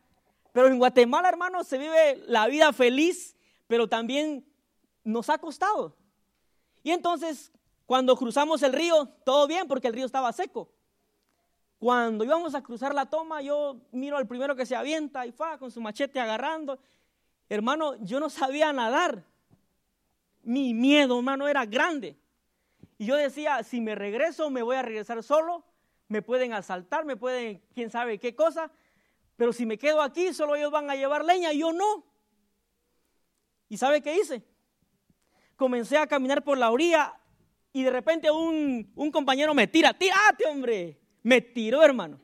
pero 0.50 0.66
en 0.66 0.78
Guatemala, 0.78 1.28
hermanos, 1.28 1.68
se 1.68 1.78
vive 1.78 2.16
la 2.26 2.48
vida 2.48 2.72
feliz, 2.72 3.36
pero 3.68 3.88
también 3.88 4.44
nos 5.04 5.30
ha 5.30 5.38
costado. 5.38 5.96
Y 6.82 6.90
entonces, 6.90 7.52
cuando 7.86 8.16
cruzamos 8.16 8.60
el 8.64 8.72
río, 8.72 9.06
todo 9.24 9.46
bien, 9.46 9.68
porque 9.68 9.86
el 9.86 9.94
río 9.94 10.06
estaba 10.06 10.32
seco. 10.32 10.68
Cuando 11.82 12.22
íbamos 12.22 12.54
a 12.54 12.62
cruzar 12.62 12.94
la 12.94 13.06
toma, 13.06 13.42
yo 13.42 13.80
miro 13.90 14.16
al 14.16 14.28
primero 14.28 14.54
que 14.54 14.64
se 14.64 14.76
avienta 14.76 15.26
y 15.26 15.32
fa 15.32 15.58
con 15.58 15.68
su 15.72 15.80
machete 15.80 16.20
agarrando. 16.20 16.78
Hermano, 17.48 17.96
yo 18.04 18.20
no 18.20 18.30
sabía 18.30 18.72
nadar. 18.72 19.24
Mi 20.44 20.74
miedo, 20.74 21.18
hermano, 21.18 21.48
era 21.48 21.66
grande. 21.66 22.16
Y 22.98 23.06
yo 23.06 23.16
decía, 23.16 23.64
si 23.64 23.80
me 23.80 23.96
regreso, 23.96 24.48
me 24.48 24.62
voy 24.62 24.76
a 24.76 24.82
regresar 24.82 25.24
solo, 25.24 25.64
me 26.06 26.22
pueden 26.22 26.52
asaltar, 26.52 27.04
me 27.04 27.16
pueden, 27.16 27.60
quién 27.74 27.90
sabe 27.90 28.20
qué 28.20 28.36
cosa. 28.36 28.70
Pero 29.34 29.52
si 29.52 29.66
me 29.66 29.76
quedo 29.76 30.02
aquí, 30.02 30.32
solo 30.32 30.54
ellos 30.54 30.70
van 30.70 30.88
a 30.88 30.94
llevar 30.94 31.24
leña 31.24 31.52
y 31.52 31.58
yo 31.58 31.72
no. 31.72 32.04
¿Y 33.68 33.76
sabe 33.76 34.02
qué 34.02 34.14
hice? 34.14 34.44
Comencé 35.56 35.98
a 35.98 36.06
caminar 36.06 36.44
por 36.44 36.58
la 36.58 36.70
orilla 36.70 37.18
y 37.72 37.82
de 37.82 37.90
repente 37.90 38.30
un, 38.30 38.92
un 38.94 39.10
compañero 39.10 39.52
me 39.52 39.66
tira, 39.66 39.92
tírate 39.92 40.46
hombre, 40.46 41.01
me 41.22 41.40
tiró 41.40 41.82
hermano. 41.82 42.20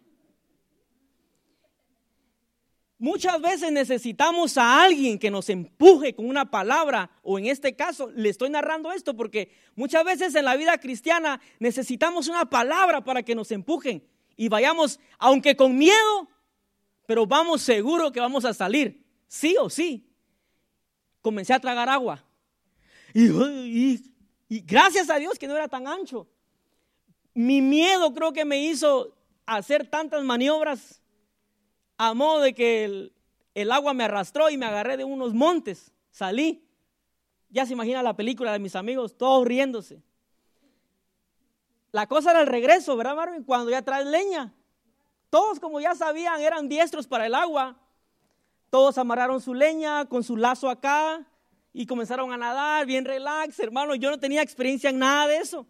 Muchas 3.00 3.40
veces 3.40 3.70
necesitamos 3.70 4.58
a 4.58 4.82
alguien 4.82 5.20
que 5.20 5.30
nos 5.30 5.48
empuje 5.48 6.14
con 6.16 6.26
una 6.28 6.50
palabra, 6.50 7.10
o 7.22 7.38
en 7.38 7.46
este 7.46 7.76
caso 7.76 8.10
le 8.10 8.28
estoy 8.28 8.50
narrando 8.50 8.90
esto 8.90 9.14
porque 9.14 9.52
muchas 9.76 10.04
veces 10.04 10.34
en 10.34 10.44
la 10.44 10.56
vida 10.56 10.78
cristiana 10.78 11.40
necesitamos 11.60 12.26
una 12.26 12.50
palabra 12.50 13.04
para 13.04 13.22
que 13.22 13.36
nos 13.36 13.52
empujen 13.52 14.02
y 14.36 14.48
vayamos, 14.48 14.98
aunque 15.18 15.54
con 15.54 15.76
miedo, 15.76 16.28
pero 17.06 17.24
vamos 17.24 17.62
seguro 17.62 18.10
que 18.10 18.20
vamos 18.20 18.44
a 18.44 18.52
salir, 18.52 19.04
sí 19.28 19.56
o 19.60 19.70
sí. 19.70 20.04
Comencé 21.22 21.52
a 21.52 21.60
tragar 21.60 21.88
agua. 21.88 22.24
Y, 23.14 24.00
gracias 24.48 25.08
a 25.10 25.16
Dios 25.16 25.38
que 25.38 25.46
no 25.46 25.56
era 25.56 25.68
tan 25.68 25.86
ancho. 25.86 26.28
Mi 27.38 27.62
miedo 27.62 28.12
creo 28.14 28.32
que 28.32 28.44
me 28.44 28.58
hizo 28.58 29.14
hacer 29.46 29.86
tantas 29.86 30.24
maniobras 30.24 31.00
a 31.96 32.12
modo 32.12 32.40
de 32.40 32.52
que 32.52 33.12
el, 33.54 33.70
agua 33.70 33.94
me 33.94 34.02
arrastró 34.02 34.50
y 34.50 34.56
me 34.56 34.66
agarré 34.66 34.96
de 34.96 35.04
unos 35.04 35.34
montes. 35.34 35.92
Salí. 36.10 36.68
Ya 37.48 37.64
se 37.64 37.74
imagina 37.74 38.02
la 38.02 38.16
película 38.16 38.50
de 38.50 38.58
mis 38.58 38.74
amigos, 38.74 39.16
todos 39.16 39.46
riéndose. 39.46 40.02
La 41.92 42.08
cosa 42.08 42.32
era 42.32 42.40
el 42.40 42.48
regreso, 42.48 42.96
¿verdad, 42.96 43.14
Marvin? 43.14 43.44
Cuando 43.44 43.70
ya 43.70 43.82
traes 43.82 44.06
leña. 44.06 44.52
Todos, 45.30 45.60
como 45.60 45.78
ya 45.78 45.94
sabían, 45.94 46.40
eran 46.40 46.68
diestros 46.68 47.06
para 47.06 47.26
el 47.26 47.36
agua. 47.36 47.76
Todos 48.68 48.98
amarraron 48.98 49.40
su 49.40 49.54
leña 49.54 50.06
con 50.06 50.24
su 50.24 50.36
lazo 50.36 50.68
acá 50.68 51.24
y 51.72 51.86
comenzaron 51.86 52.32
a 52.32 52.36
nadar 52.36 52.84
bien 52.84 53.04
relax, 53.04 53.60
hermano. 53.60 53.94
Yo 53.94 54.10
no 54.10 54.18
tenía 54.18 54.42
experiencia 54.42 54.90
en 54.90 54.98
nada 54.98 55.28
de 55.28 55.36
eso. 55.36 55.68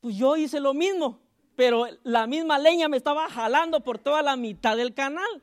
Pues 0.00 0.16
yo 0.16 0.36
hice 0.36 0.60
lo 0.60 0.74
mismo, 0.74 1.20
pero 1.56 1.86
la 2.02 2.26
misma 2.26 2.58
leña 2.58 2.88
me 2.88 2.96
estaba 2.96 3.28
jalando 3.28 3.80
por 3.80 3.98
toda 3.98 4.22
la 4.22 4.36
mitad 4.36 4.76
del 4.76 4.94
canal. 4.94 5.42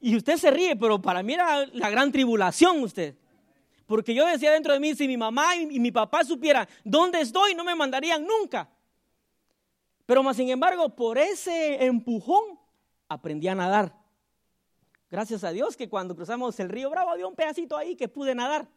Y 0.00 0.16
usted 0.16 0.36
se 0.36 0.50
ríe, 0.50 0.76
pero 0.76 1.00
para 1.00 1.22
mí 1.22 1.34
era 1.34 1.66
la 1.66 1.90
gran 1.90 2.12
tribulación 2.12 2.82
usted. 2.82 3.16
Porque 3.86 4.14
yo 4.14 4.26
decía 4.26 4.52
dentro 4.52 4.72
de 4.72 4.80
mí, 4.80 4.94
si 4.94 5.08
mi 5.08 5.16
mamá 5.16 5.56
y 5.56 5.78
mi 5.80 5.90
papá 5.90 6.24
supieran 6.24 6.68
dónde 6.84 7.20
estoy, 7.20 7.54
no 7.54 7.64
me 7.64 7.74
mandarían 7.74 8.24
nunca. 8.24 8.68
Pero 10.06 10.22
más 10.22 10.36
sin 10.36 10.48
embargo, 10.50 10.94
por 10.94 11.18
ese 11.18 11.84
empujón, 11.84 12.58
aprendí 13.08 13.48
a 13.48 13.54
nadar. 13.54 13.94
Gracias 15.10 15.44
a 15.44 15.50
Dios 15.50 15.76
que 15.76 15.88
cuando 15.88 16.16
cruzamos 16.16 16.58
el 16.60 16.68
río 16.68 16.90
Bravo 16.90 17.10
había 17.10 17.26
un 17.26 17.34
pedacito 17.34 17.76
ahí 17.76 17.96
que 17.96 18.08
pude 18.08 18.34
nadar. 18.34 18.68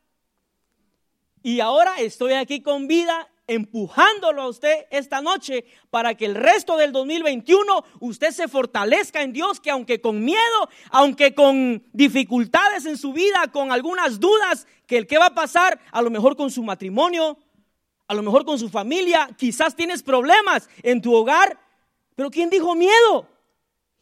Y 1.42 1.60
ahora 1.60 1.96
estoy 2.00 2.34
aquí 2.34 2.62
con 2.62 2.88
vida 2.88 3.30
empujándolo 3.48 4.42
a 4.42 4.50
usted 4.50 4.86
esta 4.92 5.22
noche 5.22 5.66
para 5.90 6.16
que 6.16 6.26
el 6.26 6.36
resto 6.36 6.78
del 6.78 6.92
2021 6.92 7.84
usted 8.02 8.32
se 8.32 8.48
fortalezca 8.48 9.22
en 9.22 9.34
Dios, 9.34 9.60
que 9.60 9.72
aunque 9.72 10.02
con 10.02 10.24
miedo, 10.24 10.70
aunque 10.92 11.34
con 11.34 11.84
dificultades 11.94 12.86
en 12.86 12.98
su 12.98 13.14
vida, 13.14 13.48
con 13.52 13.72
algunas 13.72 14.20
dudas, 14.20 14.68
que 14.86 14.98
el 14.98 15.08
que 15.08 15.18
va 15.18 15.28
a 15.28 15.36
pasar, 15.36 15.80
a 15.92 16.02
lo 16.02 16.10
mejor 16.10 16.36
con 16.36 16.52
su 16.52 16.62
matrimonio, 16.64 17.38
a 18.08 18.14
lo 18.14 18.22
mejor 18.22 18.46
con 18.46 18.60
su 18.60 18.70
familia, 18.70 19.30
quizás 19.38 19.76
tienes 19.76 20.04
problemas 20.04 20.70
en 20.84 21.02
tu 21.02 21.14
hogar, 21.14 21.60
pero 22.16 22.30
¿quién 22.30 22.50
dijo 22.50 22.76
miedo? 22.76 23.28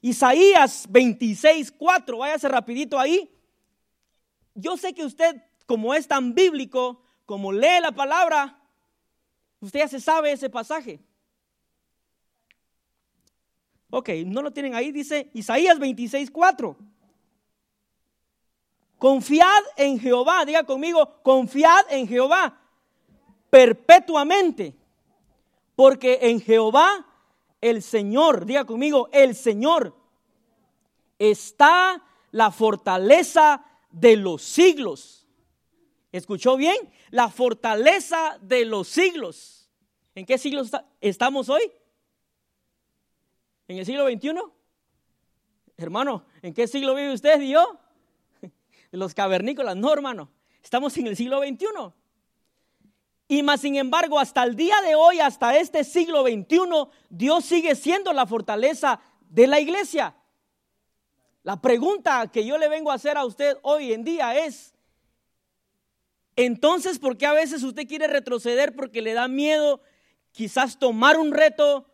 Isaías 0.01 0.85
26, 0.89 1.71
4, 1.71 2.17
váyase 2.17 2.47
rapidito 2.47 2.99
ahí. 2.99 3.31
Yo 4.53 4.77
sé 4.77 4.93
que 4.93 5.03
usted, 5.03 5.41
como 5.65 5.93
es 5.93 6.07
tan 6.07 6.33
bíblico, 6.33 7.01
como 7.25 7.51
lee 7.51 7.79
la 7.81 7.91
palabra, 7.91 8.61
usted 9.59 9.79
ya 9.79 9.87
se 9.87 9.99
sabe 9.99 10.31
ese 10.31 10.49
pasaje. 10.49 10.99
Ok, 13.89 14.09
no 14.25 14.41
lo 14.41 14.51
tienen 14.51 14.75
ahí, 14.75 14.91
dice 14.91 15.29
Isaías 15.33 15.79
26, 15.79 16.29
4. 16.31 16.75
Confiad 18.97 19.63
en 19.77 19.99
Jehová, 19.99 20.45
diga 20.45 20.63
conmigo, 20.63 21.21
confiad 21.21 21.85
en 21.89 22.07
Jehová 22.07 22.59
perpetuamente. 23.49 24.75
Porque 25.75 26.19
en 26.21 26.39
Jehová 26.39 27.05
el 27.61 27.81
Señor, 27.81 28.45
diga 28.45 28.65
conmigo, 28.65 29.09
el 29.11 29.35
Señor, 29.35 29.95
está 31.19 32.03
la 32.31 32.51
fortaleza 32.51 33.65
de 33.91 34.17
los 34.17 34.41
siglos. 34.41 35.24
¿Escuchó 36.15 36.55
bien? 36.55 36.77
La 37.09 37.27
fortaleza 37.27 38.37
de 38.41 38.63
los 38.63 38.87
siglos. 38.87 39.69
¿En 40.15 40.25
qué 40.25 40.37
siglo 40.37 40.63
estamos 41.01 41.49
hoy? 41.49 41.69
¿En 43.67 43.79
el 43.79 43.85
siglo 43.85 44.07
XXI? 44.07 44.31
Hermano, 45.75 46.25
¿en 46.41 46.53
qué 46.53 46.69
siglo 46.69 46.95
vive 46.95 47.13
usted 47.13 47.41
y 47.41 47.49
yo? 47.49 47.77
Los 48.91 49.13
cavernícolas, 49.13 49.75
no, 49.75 49.91
hermano. 49.91 50.31
Estamos 50.63 50.95
en 50.95 51.07
el 51.07 51.17
siglo 51.17 51.41
XXI. 51.41 51.65
Y 53.27 53.43
más 53.43 53.59
sin 53.59 53.75
embargo, 53.75 54.17
hasta 54.17 54.45
el 54.45 54.55
día 54.55 54.79
de 54.83 54.95
hoy, 54.95 55.19
hasta 55.19 55.57
este 55.57 55.83
siglo 55.83 56.23
XXI, 56.23 56.57
Dios 57.09 57.43
sigue 57.43 57.75
siendo 57.75 58.13
la 58.13 58.25
fortaleza 58.25 59.01
de 59.19 59.47
la 59.47 59.59
iglesia. 59.59 60.15
La 61.43 61.59
pregunta 61.59 62.31
que 62.31 62.45
yo 62.45 62.57
le 62.57 62.69
vengo 62.69 62.89
a 62.89 62.95
hacer 62.95 63.17
a 63.17 63.25
usted 63.25 63.57
hoy 63.63 63.91
en 63.91 64.05
día 64.05 64.45
es, 64.45 64.74
entonces, 66.35 66.99
¿por 66.99 67.17
qué 67.17 67.25
a 67.25 67.33
veces 67.33 67.63
usted 67.63 67.87
quiere 67.87 68.07
retroceder 68.07 68.75
porque 68.75 69.01
le 69.01 69.13
da 69.13 69.27
miedo 69.27 69.81
quizás 70.31 70.79
tomar 70.79 71.17
un 71.17 71.33
reto? 71.33 71.85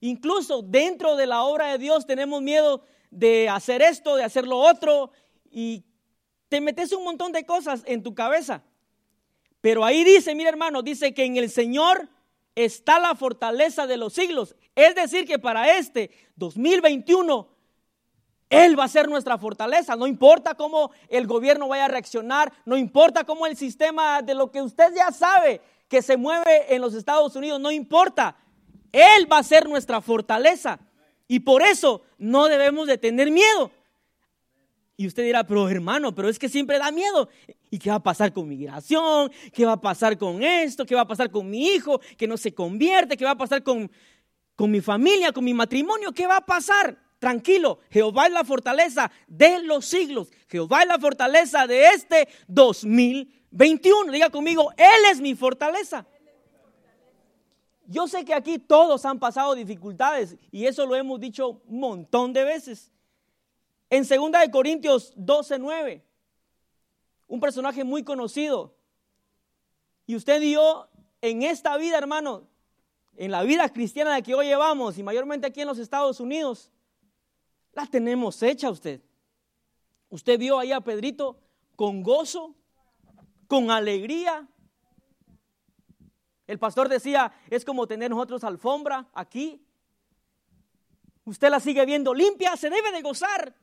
Incluso 0.00 0.62
dentro 0.62 1.16
de 1.16 1.26
la 1.26 1.42
obra 1.42 1.72
de 1.72 1.78
Dios 1.78 2.06
tenemos 2.06 2.42
miedo 2.42 2.82
de 3.10 3.48
hacer 3.48 3.82
esto, 3.82 4.16
de 4.16 4.24
hacer 4.24 4.46
lo 4.46 4.58
otro, 4.58 5.12
y 5.50 5.84
te 6.48 6.60
metes 6.60 6.92
un 6.92 7.04
montón 7.04 7.32
de 7.32 7.46
cosas 7.46 7.82
en 7.86 8.02
tu 8.02 8.14
cabeza. 8.14 8.64
Pero 9.60 9.84
ahí 9.84 10.04
dice, 10.04 10.34
mira 10.34 10.50
hermano, 10.50 10.82
dice 10.82 11.14
que 11.14 11.24
en 11.24 11.36
el 11.36 11.48
Señor 11.48 12.08
está 12.54 12.98
la 12.98 13.14
fortaleza 13.14 13.86
de 13.86 13.96
los 13.96 14.12
siglos. 14.12 14.56
Es 14.74 14.94
decir, 14.94 15.26
que 15.26 15.38
para 15.38 15.78
este 15.78 16.10
2021, 16.36 17.48
Él 18.54 18.78
va 18.78 18.84
a 18.84 18.88
ser 18.88 19.08
nuestra 19.08 19.38
fortaleza. 19.38 19.96
No 19.96 20.06
importa 20.06 20.54
cómo 20.54 20.90
el 21.08 21.26
gobierno 21.26 21.68
vaya 21.68 21.86
a 21.86 21.88
reaccionar, 21.88 22.52
no 22.64 22.76
importa 22.76 23.24
cómo 23.24 23.46
el 23.46 23.56
sistema 23.56 24.22
de 24.22 24.34
lo 24.34 24.50
que 24.50 24.62
usted 24.62 24.94
ya 24.94 25.10
sabe 25.10 25.60
que 25.88 26.02
se 26.02 26.16
mueve 26.16 26.74
en 26.74 26.80
los 26.80 26.94
Estados 26.94 27.36
Unidos, 27.36 27.60
no 27.60 27.70
importa. 27.70 28.36
Él 28.92 29.30
va 29.30 29.38
a 29.38 29.42
ser 29.42 29.68
nuestra 29.68 30.00
fortaleza. 30.00 30.78
Y 31.26 31.40
por 31.40 31.62
eso 31.62 32.02
no 32.18 32.46
debemos 32.46 32.86
de 32.86 32.98
tener 32.98 33.30
miedo. 33.30 33.70
Y 34.96 35.06
usted 35.06 35.24
dirá, 35.24 35.44
pero 35.44 35.68
hermano, 35.68 36.14
pero 36.14 36.28
es 36.28 36.38
que 36.38 36.48
siempre 36.48 36.78
da 36.78 36.92
miedo. 36.92 37.28
¿Y 37.70 37.78
qué 37.78 37.90
va 37.90 37.96
a 37.96 38.02
pasar 38.02 38.32
con 38.32 38.48
migración? 38.48 39.32
¿Qué 39.52 39.64
va 39.64 39.72
a 39.72 39.80
pasar 39.80 40.16
con 40.16 40.42
esto? 40.42 40.86
¿Qué 40.86 40.94
va 40.94 41.00
a 41.00 41.06
pasar 41.06 41.30
con 41.30 41.50
mi 41.50 41.66
hijo 41.66 42.00
que 42.16 42.28
no 42.28 42.36
se 42.36 42.54
convierte? 42.54 43.16
¿Qué 43.16 43.24
va 43.24 43.32
a 43.32 43.36
pasar 43.36 43.64
con, 43.64 43.90
con 44.54 44.70
mi 44.70 44.80
familia, 44.80 45.32
con 45.32 45.42
mi 45.44 45.54
matrimonio? 45.54 46.12
¿Qué 46.12 46.26
va 46.26 46.36
a 46.36 46.46
pasar? 46.46 46.96
Tranquilo, 47.24 47.78
Jehová 47.88 48.26
es 48.26 48.34
la 48.34 48.44
fortaleza 48.44 49.10
de 49.26 49.62
los 49.62 49.86
siglos. 49.86 50.30
Jehová 50.46 50.82
es 50.82 50.88
la 50.88 50.98
fortaleza 50.98 51.66
de 51.66 51.86
este 51.86 52.28
2021. 52.48 54.12
Diga 54.12 54.28
conmigo, 54.28 54.70
Él 54.76 55.10
es 55.10 55.22
mi 55.22 55.34
fortaleza. 55.34 56.04
Yo 57.86 58.06
sé 58.08 58.26
que 58.26 58.34
aquí 58.34 58.58
todos 58.58 59.06
han 59.06 59.18
pasado 59.18 59.54
dificultades 59.54 60.36
y 60.50 60.66
eso 60.66 60.84
lo 60.84 60.96
hemos 60.96 61.18
dicho 61.18 61.62
un 61.66 61.80
montón 61.80 62.34
de 62.34 62.44
veces. 62.44 62.92
En 63.88 64.06
2 64.06 64.42
de 64.42 64.50
Corintios 64.50 65.14
12, 65.16 65.58
9, 65.60 66.04
un 67.26 67.40
personaje 67.40 67.84
muy 67.84 68.04
conocido. 68.04 68.76
Y 70.04 70.14
usted 70.14 70.42
y 70.42 70.52
yo 70.52 70.90
en 71.22 71.42
esta 71.42 71.74
vida, 71.78 71.96
hermano, 71.96 72.46
en 73.16 73.30
la 73.30 73.42
vida 73.44 73.66
cristiana 73.70 74.14
de 74.14 74.22
que 74.22 74.34
hoy 74.34 74.44
llevamos 74.44 74.98
y 74.98 75.02
mayormente 75.02 75.46
aquí 75.46 75.62
en 75.62 75.68
los 75.68 75.78
Estados 75.78 76.20
Unidos, 76.20 76.70
la 77.74 77.86
tenemos 77.86 78.42
hecha 78.42 78.70
usted. 78.70 79.00
Usted 80.10 80.38
vio 80.38 80.58
ahí 80.58 80.72
a 80.72 80.80
Pedrito 80.80 81.38
con 81.76 82.02
gozo, 82.02 82.54
con 83.46 83.70
alegría, 83.70 84.48
el 86.46 86.58
pastor 86.58 86.88
decía, 86.88 87.32
es 87.48 87.64
como 87.64 87.86
tener 87.86 88.10
nosotros 88.10 88.44
alfombra 88.44 89.08
aquí. 89.14 89.62
Usted 91.24 91.48
la 91.48 91.60
sigue 91.60 91.84
viendo 91.86 92.12
limpia, 92.12 92.56
se 92.56 92.68
debe 92.68 92.92
de 92.92 93.00
gozar. 93.00 93.54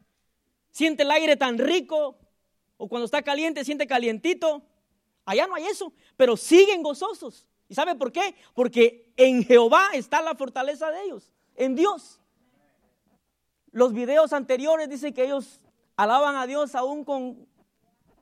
Siente 0.72 1.04
el 1.04 1.12
aire 1.12 1.36
tan 1.36 1.58
rico, 1.58 2.18
o 2.78 2.88
cuando 2.88 3.06
está 3.06 3.22
caliente, 3.22 3.64
siente 3.64 3.86
calientito. 3.86 4.64
Allá 5.26 5.46
no 5.46 5.56
hay 5.56 5.66
eso, 5.66 5.94
pero 6.18 6.36
siguen 6.36 6.82
gozosos. 6.82 7.48
¿Y 7.70 7.76
sabe 7.76 7.96
por 7.96 8.12
qué? 8.12 8.36
Porque 8.56 9.14
en 9.16 9.44
Jehová 9.44 9.90
está 9.94 10.22
la 10.22 10.34
fortaleza 10.34 10.90
de 10.90 11.04
ellos, 11.04 11.32
en 11.56 11.76
Dios. 11.76 12.21
Los 13.72 13.94
videos 13.94 14.34
anteriores 14.34 14.90
dicen 14.90 15.14
que 15.14 15.24
ellos 15.24 15.60
alaban 15.96 16.36
a 16.36 16.46
Dios 16.46 16.76
aún 16.76 17.06
con 17.06 17.48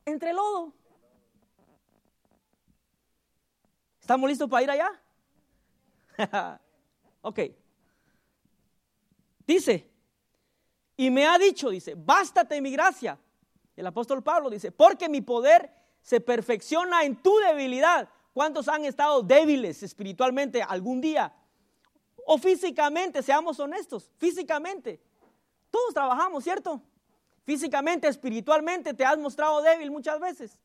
entre 0.05 0.33
lodo. 0.33 0.73
¿Estamos 3.99 4.29
listos 4.29 4.49
para 4.49 4.63
ir 4.63 4.71
allá? 4.71 5.01
ok. 7.21 7.39
Dice, 9.45 9.89
y 10.97 11.09
me 11.09 11.25
ha 11.25 11.37
dicho, 11.37 11.69
dice, 11.69 11.95
bástate 11.95 12.61
mi 12.61 12.71
gracia. 12.71 13.17
El 13.75 13.87
apóstol 13.87 14.21
Pablo 14.21 14.49
dice, 14.49 14.71
porque 14.71 15.09
mi 15.09 15.21
poder 15.21 15.71
se 16.01 16.21
perfecciona 16.21 17.03
en 17.03 17.21
tu 17.21 17.35
debilidad. 17.37 18.09
¿Cuántos 18.33 18.67
han 18.67 18.85
estado 18.85 19.23
débiles 19.23 19.81
espiritualmente 19.81 20.61
algún 20.61 21.01
día? 21.01 21.33
O 22.25 22.37
físicamente, 22.37 23.23
seamos 23.23 23.59
honestos, 23.59 24.11
físicamente. 24.17 24.99
Todos 25.69 25.93
trabajamos, 25.93 26.43
¿cierto? 26.43 26.81
Físicamente, 27.43 28.07
espiritualmente, 28.07 28.93
te 28.93 29.05
has 29.05 29.17
mostrado 29.17 29.61
débil 29.61 29.91
muchas 29.91 30.19
veces. 30.19 30.59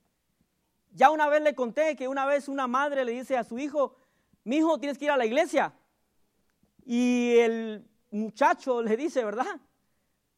Ya 0.93 1.11
una 1.11 1.29
vez 1.29 1.43
le 1.43 1.55
conté 1.55 1.97
que 1.97 2.09
una 2.09 2.27
vez 2.27 2.49
una 2.49 2.67
madre 2.67 3.05
le 3.05 3.13
dice 3.13 3.37
a 3.37 3.45
su 3.45 3.59
hijo, 3.59 3.97
mi 4.45 4.57
hijo 4.57 4.79
tienes 4.79 4.99
que 4.99 5.07
ir 5.07 5.11
a 5.11 5.17
la 5.17 5.27
iglesia. 5.27 5.73
Y 6.85 7.37
el 7.39 7.89
muchacho 8.11 8.83
le 8.83 8.97
dice, 8.97 9.25
¿verdad? 9.25 9.61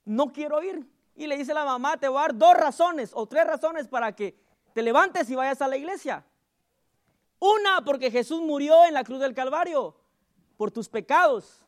No 0.04 0.32
quiero 0.32 0.62
ir. 0.62 0.86
Y 1.14 1.26
le 1.26 1.36
dice 1.36 1.52
la 1.52 1.64
mamá, 1.64 1.96
te 1.96 2.08
voy 2.08 2.18
a 2.18 2.22
dar 2.22 2.36
dos 2.36 2.54
razones 2.54 3.10
o 3.14 3.26
tres 3.26 3.46
razones 3.46 3.88
para 3.88 4.14
que 4.14 4.38
te 4.72 4.82
levantes 4.82 5.28
y 5.30 5.34
vayas 5.34 5.60
a 5.62 5.68
la 5.68 5.76
iglesia. 5.76 6.24
Una, 7.38 7.84
porque 7.84 8.10
Jesús 8.10 8.40
murió 8.40 8.84
en 8.84 8.94
la 8.94 9.04
cruz 9.04 9.20
del 9.20 9.34
Calvario 9.34 9.96
por 10.56 10.70
tus 10.70 10.88
pecados. 10.88 11.62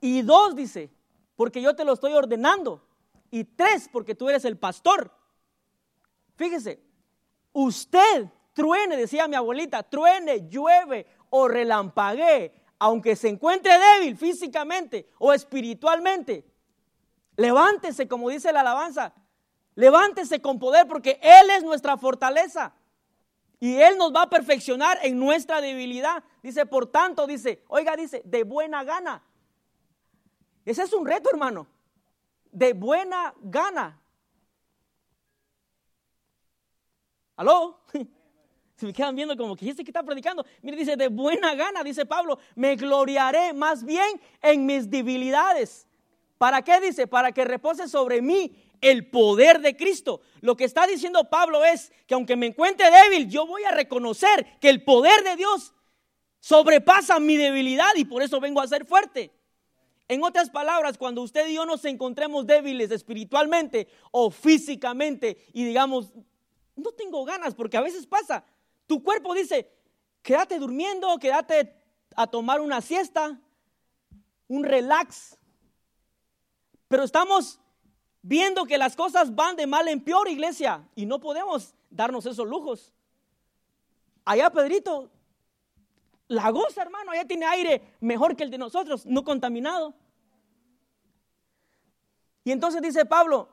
Y 0.00 0.22
dos, 0.22 0.56
dice, 0.56 0.90
porque 1.42 1.60
yo 1.60 1.74
te 1.74 1.84
lo 1.84 1.94
estoy 1.94 2.12
ordenando. 2.12 2.86
Y 3.32 3.42
tres, 3.42 3.88
porque 3.92 4.14
tú 4.14 4.28
eres 4.28 4.44
el 4.44 4.56
pastor. 4.56 5.10
Fíjese, 6.36 6.80
Usted 7.52 8.28
truene, 8.54 8.96
decía 8.96 9.28
mi 9.28 9.36
abuelita, 9.36 9.82
truene, 9.82 10.48
llueve 10.48 11.06
o 11.30 11.48
relampaguee, 11.48 12.52
aunque 12.78 13.14
se 13.14 13.28
encuentre 13.28 13.72
débil 13.78 14.16
físicamente 14.16 15.08
o 15.18 15.32
espiritualmente. 15.32 16.44
Levántese, 17.36 18.08
como 18.08 18.30
dice 18.30 18.52
la 18.52 18.60
alabanza. 18.60 19.12
Levántese 19.74 20.40
con 20.40 20.58
poder 20.58 20.86
porque 20.86 21.18
Él 21.22 21.50
es 21.50 21.62
nuestra 21.62 21.96
fortaleza. 21.96 22.74
Y 23.60 23.76
Él 23.76 23.96
nos 23.96 24.12
va 24.12 24.22
a 24.22 24.30
perfeccionar 24.30 24.98
en 25.02 25.18
nuestra 25.18 25.60
debilidad. 25.60 26.24
Dice, 26.42 26.66
por 26.66 26.86
tanto, 26.90 27.26
dice, 27.26 27.62
oiga, 27.68 27.96
dice, 27.96 28.22
de 28.24 28.42
buena 28.42 28.82
gana. 28.82 29.22
Ese 30.64 30.82
es 30.82 30.92
un 30.92 31.06
reto, 31.06 31.30
hermano. 31.30 31.66
De 32.50 32.72
buena 32.72 33.34
gana. 33.42 34.00
¿Aló? 37.36 37.80
Se 38.76 38.86
me 38.86 38.92
quedan 38.92 39.14
viendo 39.14 39.36
como 39.36 39.56
que 39.56 39.68
este 39.68 39.84
que 39.84 39.90
está 39.90 40.02
predicando. 40.02 40.44
Mire, 40.60 40.76
dice, 40.76 40.96
de 40.96 41.08
buena 41.08 41.54
gana, 41.54 41.84
dice 41.84 42.04
Pablo, 42.04 42.38
me 42.54 42.76
gloriaré 42.76 43.52
más 43.52 43.84
bien 43.84 44.20
en 44.40 44.66
mis 44.66 44.90
debilidades. 44.90 45.86
¿Para 46.38 46.62
qué 46.62 46.80
dice? 46.80 47.06
Para 47.06 47.32
que 47.32 47.44
repose 47.44 47.88
sobre 47.88 48.20
mí 48.20 48.56
el 48.80 49.08
poder 49.08 49.60
de 49.60 49.76
Cristo. 49.76 50.20
Lo 50.40 50.56
que 50.56 50.64
está 50.64 50.86
diciendo 50.86 51.30
Pablo 51.30 51.64
es 51.64 51.92
que 52.06 52.14
aunque 52.14 52.36
me 52.36 52.46
encuentre 52.46 52.90
débil, 52.90 53.30
yo 53.30 53.46
voy 53.46 53.62
a 53.64 53.70
reconocer 53.70 54.58
que 54.60 54.68
el 54.68 54.82
poder 54.82 55.22
de 55.22 55.36
Dios 55.36 55.72
sobrepasa 56.40 57.20
mi 57.20 57.36
debilidad 57.36 57.94
y 57.94 58.04
por 58.04 58.22
eso 58.22 58.40
vengo 58.40 58.60
a 58.60 58.66
ser 58.66 58.84
fuerte. 58.84 59.30
En 60.08 60.22
otras 60.22 60.50
palabras, 60.50 60.98
cuando 60.98 61.22
usted 61.22 61.48
y 61.48 61.54
yo 61.54 61.64
nos 61.64 61.84
encontremos 61.84 62.46
débiles 62.46 62.90
espiritualmente 62.90 63.88
o 64.10 64.30
físicamente 64.30 65.38
y 65.52 65.64
digamos, 65.64 66.12
no 66.76 66.92
tengo 66.92 67.24
ganas, 67.24 67.54
porque 67.54 67.76
a 67.76 67.82
veces 67.82 68.06
pasa. 68.06 68.44
Tu 68.86 69.02
cuerpo 69.02 69.34
dice, 69.34 69.70
quédate 70.22 70.58
durmiendo, 70.58 71.18
quédate 71.18 71.74
a 72.16 72.26
tomar 72.26 72.60
una 72.60 72.80
siesta, 72.80 73.40
un 74.48 74.64
relax. 74.64 75.38
Pero 76.88 77.04
estamos 77.04 77.60
viendo 78.22 78.64
que 78.64 78.78
las 78.78 78.96
cosas 78.96 79.34
van 79.34 79.56
de 79.56 79.66
mal 79.66 79.88
en 79.88 80.02
peor, 80.02 80.28
iglesia, 80.28 80.88
y 80.94 81.06
no 81.06 81.20
podemos 81.20 81.74
darnos 81.90 82.26
esos 82.26 82.46
lujos. 82.46 82.92
Allá 84.24 84.50
Pedrito, 84.50 85.10
la 86.32 86.50
goza, 86.50 86.82
hermano, 86.82 87.12
allá 87.12 87.26
tiene 87.26 87.46
aire 87.46 87.82
mejor 88.00 88.36
que 88.36 88.44
el 88.44 88.50
de 88.50 88.58
nosotros, 88.58 89.06
no 89.06 89.24
contaminado. 89.24 89.94
Y 92.44 92.50
entonces 92.52 92.82
dice 92.82 93.04
Pablo, 93.04 93.48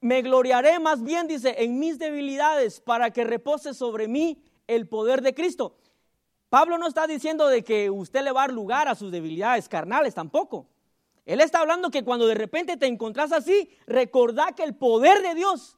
me 0.00 0.22
gloriaré 0.22 0.78
más 0.78 1.02
bien, 1.02 1.26
dice, 1.26 1.56
en 1.58 1.78
mis 1.78 1.98
debilidades 1.98 2.80
para 2.80 3.10
que 3.10 3.24
repose 3.24 3.74
sobre 3.74 4.08
mí 4.08 4.42
el 4.66 4.88
poder 4.88 5.22
de 5.22 5.34
Cristo. 5.34 5.76
Pablo 6.48 6.78
no 6.78 6.86
está 6.86 7.06
diciendo 7.06 7.48
de 7.48 7.62
que 7.62 7.90
usted 7.90 8.22
le 8.22 8.32
va 8.32 8.44
a 8.44 8.46
dar 8.46 8.54
lugar 8.54 8.88
a 8.88 8.94
sus 8.94 9.10
debilidades 9.10 9.68
carnales 9.68 10.14
tampoco. 10.14 10.66
Él 11.26 11.40
está 11.40 11.60
hablando 11.60 11.90
que 11.90 12.04
cuando 12.04 12.26
de 12.26 12.34
repente 12.34 12.78
te 12.78 12.86
encontrás 12.86 13.32
así, 13.32 13.68
recordá 13.86 14.52
que 14.52 14.62
el 14.62 14.74
poder 14.74 15.20
de 15.20 15.34
Dios 15.34 15.76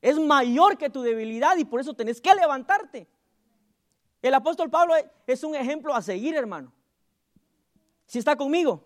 es 0.00 0.18
mayor 0.18 0.76
que 0.76 0.90
tu 0.90 1.02
debilidad 1.02 1.56
y 1.56 1.64
por 1.64 1.80
eso 1.80 1.94
tenés 1.94 2.20
que 2.20 2.34
levantarte. 2.34 3.06
El 4.20 4.34
apóstol 4.34 4.70
Pablo 4.70 4.94
es 5.26 5.44
un 5.44 5.54
ejemplo 5.54 5.94
a 5.94 6.02
seguir, 6.02 6.34
hermano. 6.34 6.72
Si 8.06 8.18
está 8.18 8.36
conmigo. 8.36 8.84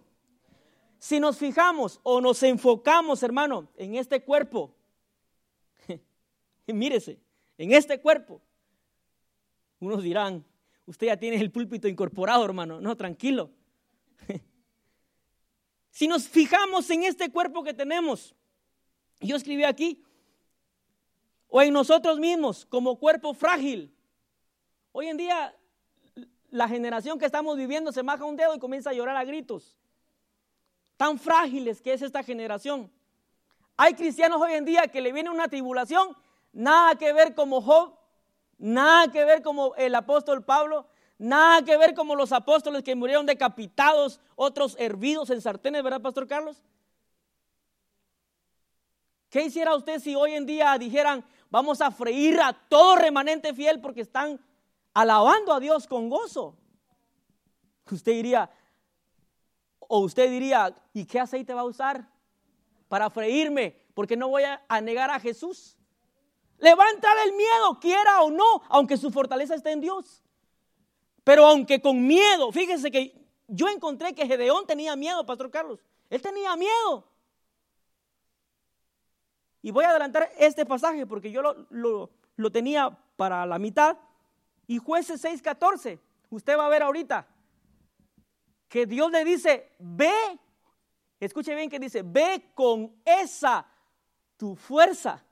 Si 0.99 1.19
nos 1.19 1.39
fijamos 1.39 2.01
o 2.03 2.21
nos 2.21 2.43
enfocamos, 2.43 3.23
hermano, 3.23 3.69
en 3.77 3.97
este 3.97 4.23
cuerpo, 4.23 4.75
mírese, 6.67 7.19
en 7.59 7.73
este 7.73 8.01
cuerpo, 8.01 8.41
unos 9.81 10.03
dirán, 10.03 10.45
usted 10.87 11.09
ya 11.09 11.17
tiene 11.17 11.39
el 11.39 11.51
púlpito 11.51 11.89
incorporado, 11.89 12.45
hermano. 12.45 12.81
No, 12.81 12.97
tranquilo. 12.97 13.51
si 15.91 16.07
nos 16.07 16.29
fijamos 16.29 16.89
en 16.91 17.03
este 17.03 17.33
cuerpo 17.33 17.65
que 17.65 17.75
tenemos, 17.75 18.35
yo 19.21 19.35
escribí 19.35 19.65
aquí, 19.65 20.05
o 21.49 21.61
en 21.61 21.73
nosotros 21.73 22.19
mismos 22.19 22.65
como 22.65 22.99
cuerpo 22.99 23.35
frágil. 23.35 23.93
Hoy 24.93 25.09
en 25.09 25.17
día 25.17 25.55
la 26.51 26.69
generación 26.69 27.19
que 27.19 27.27
estamos 27.27 27.57
viviendo 27.57 27.93
se 27.93 28.03
maja 28.03 28.25
un 28.25 28.37
dedo 28.37 28.55
y 28.55 28.59
comienza 28.59 28.91
a 28.91 28.93
llorar 28.93 29.17
a 29.17 29.25
gritos. 29.25 29.77
Tan 30.97 31.19
frágiles 31.19 31.81
que 31.81 31.93
es 31.93 32.03
esta 32.03 32.23
generación. 32.23 32.93
Hay 33.77 33.95
cristianos 33.95 34.41
hoy 34.41 34.53
en 34.53 34.65
día 34.65 34.87
que 34.89 35.01
le 35.01 35.13
viene 35.13 35.31
una 35.31 35.49
tribulación, 35.49 36.15
nada 36.53 36.95
que 36.95 37.13
ver 37.13 37.35
como 37.35 37.61
Job, 37.63 37.99
Nada 38.63 39.11
que 39.11 39.25
ver 39.25 39.43
como 39.43 39.75
el 39.75 39.93
apóstol 39.93 40.45
Pablo, 40.45 40.87
nada 41.19 41.65
que 41.65 41.77
ver 41.77 41.95
como 41.95 42.15
los 42.15 42.31
apóstoles 42.31 42.85
que 42.85 42.95
murieron 42.95 43.27
decapitados, 43.27 44.21
otros 44.37 44.77
hervidos 44.79 45.31
en 45.31 45.41
sartenes, 45.41 45.83
¿verdad, 45.83 46.01
Pastor 46.01 46.29
Carlos? 46.29 46.63
¿Qué 49.31 49.43
hiciera 49.43 49.75
usted 49.75 49.99
si 49.99 50.15
hoy 50.15 50.35
en 50.35 50.47
día 50.47 50.79
dijeran, 50.79 51.25
vamos 51.51 51.81
a 51.81 51.91
freír 51.91 52.41
a 52.41 52.53
todo 52.53 52.95
remanente 52.95 53.53
fiel 53.53 53.81
porque 53.81 54.03
están 54.03 54.41
alabando 54.95 55.53
a 55.53 55.61
Dios 55.61 55.87
con 55.87 56.09
gozo? 56.09 56.57
Usted 57.91 58.13
diría, 58.13 58.51
o 59.81 60.01
usted 60.01 60.31
diría, 60.31 60.75
¿y 60.93 61.05
qué 61.05 61.21
aceite 61.21 61.55
va 61.55 61.63
a 61.63 61.65
usar 61.65 62.09
para 62.89 63.11
freírme? 63.11 63.83
Porque 63.95 64.17
no 64.17 64.29
voy 64.29 64.45
a 64.45 64.81
negar 64.81 65.11
a 65.11 65.21
Jesús. 65.21 65.77
Levantar 66.59 67.17
el 67.27 67.33
miedo, 67.33 67.81
quiera 67.81 68.23
o 68.23 68.31
no, 68.31 68.63
aunque 68.69 68.97
su 68.97 69.11
fortaleza 69.11 69.57
esté 69.57 69.73
en 69.73 69.81
Dios. 69.81 70.23
Pero 71.25 71.45
aunque 71.45 71.83
con 71.83 72.07
miedo, 72.07 72.53
fíjese 72.53 72.91
que 72.91 73.21
yo 73.49 73.69
encontré 73.69 74.15
que 74.15 74.27
Gedeón 74.27 74.65
tenía 74.65 74.95
miedo, 74.95 75.27
Pastor 75.27 75.51
Carlos. 75.51 75.81
Él 76.09 76.23
tenía 76.23 76.55
miedo. 76.57 77.05
Y 79.61 79.73
voy 79.73 79.85
a 79.85 79.91
adelantar 79.91 80.31
este 80.39 80.65
pasaje 80.65 81.05
porque 81.05 81.31
yo 81.31 81.43
lo, 81.43 82.11
lo 82.37 82.53
tenía 82.53 82.97
para 83.17 83.45
la 83.45 83.59
mitad. 83.59 83.97
Y 84.67 84.79
jueces 84.79 85.25
6:14, 85.25 85.99
usted 86.31 86.57
va 86.57 86.67
a 86.67 86.71
ver 86.71 86.83
ahorita 86.83 87.27
que 88.69 88.87
Dios 88.87 89.11
le 89.11 89.25
dice, 89.25 89.73
ve, 89.79 90.13
escuche 91.21 91.55
bien 91.55 91.69
que 91.69 91.79
dice, 91.79 92.03
ve 92.03 92.51
con 92.55 92.95
esa 93.05 93.67
tu 94.37 94.57
fuerza 94.57 95.23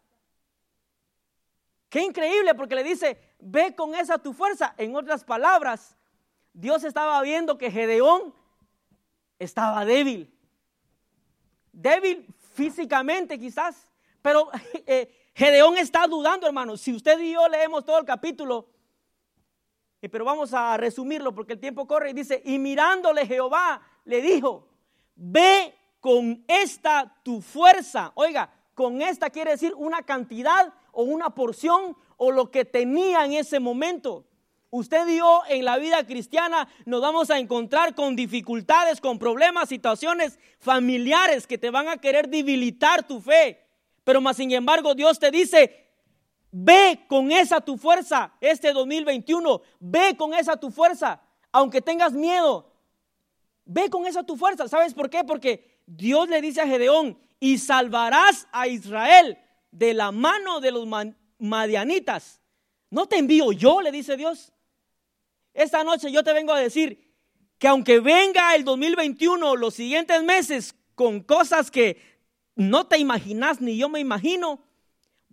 Qué 1.91 2.03
increíble 2.03 2.55
porque 2.55 2.77
le 2.77 2.85
dice, 2.85 3.21
ve 3.41 3.75
con 3.75 3.97
esa 3.97 4.17
tu 4.17 4.33
fuerza. 4.33 4.75
En 4.79 4.95
otras 4.95 5.25
palabras, 5.25 5.97
Dios 6.53 6.85
estaba 6.85 7.21
viendo 7.21 7.59
que 7.59 7.71
Gedeón 7.71 8.33
estaba 9.41 9.85
débil. 9.85 10.33
Débil 11.73 12.27
físicamente 12.55 13.39
quizás, 13.41 13.89
pero 14.23 14.51
eh, 14.87 15.13
Gedeón 15.35 15.77
está 15.79 16.07
dudando, 16.07 16.47
hermano. 16.47 16.77
Si 16.77 16.95
usted 16.95 17.19
y 17.19 17.33
yo 17.33 17.49
leemos 17.49 17.85
todo 17.85 17.99
el 17.99 18.05
capítulo, 18.05 18.69
pero 20.09 20.25
vamos 20.25 20.55
a 20.55 20.77
resumirlo 20.77 21.35
porque 21.35 21.53
el 21.55 21.61
tiempo 21.61 21.87
corre 21.87 22.11
y 22.11 22.15
dice, 22.15 22.43
y 22.45 22.59
mirándole 22.59 23.27
Jehová 23.27 23.83
le 24.05 24.23
dijo, 24.23 24.67
ve 25.15 25.75
con 26.01 26.43
esta 26.49 27.15
tu 27.23 27.43
fuerza. 27.43 28.13
Oiga, 28.15 28.51
con 28.75 29.03
esta 29.03 29.29
quiere 29.29 29.51
decir 29.53 29.75
una 29.77 30.03
cantidad 30.03 30.73
o 30.93 31.03
una 31.03 31.31
porción 31.31 31.97
o 32.17 32.33
lo 32.33 32.51
que 32.51 32.65
tenía 32.65 33.25
en 33.25 33.35
ese 33.35 33.61
momento. 33.61 34.25
Usted 34.71 35.07
y 35.09 35.19
yo 35.19 35.43
en 35.49 35.65
la 35.65 35.79
vida 35.79 36.07
cristiana 36.07 36.69
nos 36.87 37.01
vamos 37.03 37.31
a 37.31 37.39
encontrar 37.39 37.95
con 37.95 38.15
dificultades, 38.15 39.01
con 39.01 39.19
problemas, 39.19 39.69
situaciones 39.69 40.39
familiares 40.61 41.47
que 41.47 41.59
te 41.59 41.71
van 41.71 41.89
a 41.89 41.99
querer 41.99 42.29
debilitar 42.29 43.07
tu 43.07 43.21
fe. 43.21 43.67
Pero 44.05 44.21
más 44.21 44.37
sin 44.37 44.53
embargo 44.53 44.95
Dios 44.95 45.19
te 45.19 45.31
dice, 45.31 45.80
ve 46.51 47.05
con 47.09 47.31
esa 47.31 47.61
tu 47.61 47.77
fuerza 47.77 48.33
este 48.41 48.73
2021, 48.73 49.63
ve 49.79 50.17
con 50.17 50.35
esa 50.35 50.57
tu 50.57 50.71
fuerza, 50.71 51.23
aunque 51.53 51.81
tengas 51.81 52.13
miedo, 52.13 52.73
ve 53.65 53.91
con 53.91 54.07
esa 54.07 54.23
tu 54.23 54.37
fuerza. 54.37 54.69
¿Sabes 54.69 54.95
por 54.95 55.11
qué? 55.11 55.25
Porque 55.25 55.81
Dios 55.87 56.29
le 56.29 56.41
dice 56.41 56.61
a 56.61 56.67
Gedeón, 56.67 57.19
y 57.41 57.57
salvarás 57.59 58.47
a 58.53 58.69
Israel 58.69 59.39
de 59.73 59.95
la 59.95 60.13
mano 60.13 60.61
de 60.61 60.71
los 60.71 60.87
madianitas. 61.39 62.41
¿No 62.91 63.07
te 63.07 63.17
envío 63.17 63.51
yo? 63.53 63.81
Le 63.81 63.91
dice 63.91 64.17
Dios. 64.17 64.53
Esta 65.55 65.83
noche 65.83 66.13
yo 66.13 66.23
te 66.23 66.35
vengo 66.35 66.53
a 66.53 66.61
decir 66.61 67.11
que 67.59 67.67
aunque 67.67 68.01
venga 68.01 68.55
el 68.55 68.65
2021, 68.65 69.57
los 69.57 69.75
siguientes 69.75 70.23
meses, 70.23 70.75
con 70.95 71.21
cosas 71.21 71.71
que 71.71 72.01
no 72.57 72.87
te 72.87 72.99
imaginas 72.99 73.61
ni 73.61 73.79
yo 73.79 73.89
me 73.89 74.01
imagino, 74.01 74.61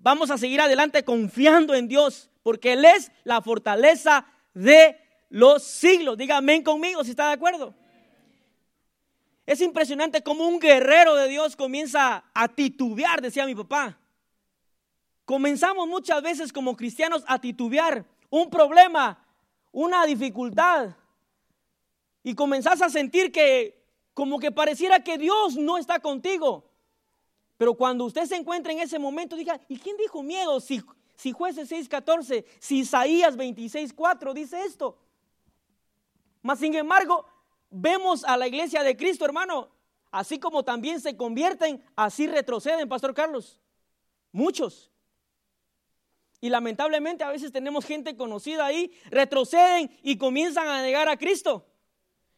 vamos 0.07 0.31
a 0.31 0.37
seguir 0.37 0.61
adelante 0.61 1.03
confiando 1.03 1.75
en 1.75 1.89
Dios, 1.89 2.29
porque 2.41 2.71
Él 2.71 2.85
es 2.85 3.11
la 3.25 3.41
fortaleza 3.41 4.25
de 4.53 4.97
los 5.27 5.63
siglos. 5.63 6.17
Dígame 6.17 6.63
conmigo 6.63 7.03
si 7.03 7.09
está 7.09 7.27
de 7.27 7.33
acuerdo. 7.33 7.73
Es 9.45 9.59
impresionante 9.59 10.23
cómo 10.23 10.47
un 10.47 10.61
guerrero 10.61 11.13
de 11.15 11.27
Dios 11.27 11.57
comienza 11.57 12.23
a 12.33 12.47
titubear, 12.47 13.21
decía 13.21 13.45
mi 13.45 13.53
papá. 13.53 13.99
Comenzamos 15.25 15.85
muchas 15.89 16.21
veces 16.21 16.53
como 16.53 16.77
cristianos 16.77 17.25
a 17.27 17.41
titubear 17.41 18.05
un 18.29 18.49
problema, 18.49 19.21
una 19.73 20.05
dificultad. 20.05 20.95
Y 22.23 22.33
comenzás 22.33 22.81
a 22.81 22.89
sentir 22.89 23.33
que 23.33 23.77
como 24.13 24.39
que 24.39 24.53
pareciera 24.53 25.03
que 25.03 25.17
Dios 25.17 25.57
no 25.57 25.77
está 25.77 25.99
contigo. 25.99 26.66
Pero 27.57 27.73
cuando 27.73 28.05
usted 28.05 28.25
se 28.25 28.35
encuentra 28.35 28.71
en 28.71 28.79
ese 28.79 28.99
momento, 28.99 29.35
diga, 29.35 29.59
¿y 29.67 29.77
quién 29.77 29.97
dijo 29.97 30.21
miedo? 30.21 30.59
Si, 30.59 30.81
si 31.15 31.31
jueces 31.31 31.71
6.14, 31.71 32.45
si 32.59 32.79
Isaías 32.79 33.35
26.4 33.35 34.33
dice 34.33 34.61
esto. 34.61 34.97
Mas 36.43 36.59
sin 36.59 36.75
embargo, 36.75 37.25
vemos 37.69 38.23
a 38.23 38.37
la 38.37 38.47
iglesia 38.47 38.83
de 38.83 38.95
Cristo, 38.95 39.25
hermano, 39.25 39.69
así 40.11 40.39
como 40.39 40.63
también 40.63 41.01
se 41.01 41.17
convierten, 41.17 41.83
así 41.95 42.27
retroceden, 42.27 42.87
Pastor 42.87 43.13
Carlos. 43.13 43.59
Muchos. 44.31 44.91
Y 46.39 46.49
lamentablemente 46.49 47.23
a 47.23 47.29
veces 47.29 47.51
tenemos 47.51 47.85
gente 47.85 48.15
conocida 48.15 48.65
ahí, 48.65 48.91
retroceden 49.09 49.91
y 50.03 50.17
comienzan 50.17 50.67
a 50.67 50.83
negar 50.83 51.09
a 51.09 51.17
Cristo. 51.17 51.65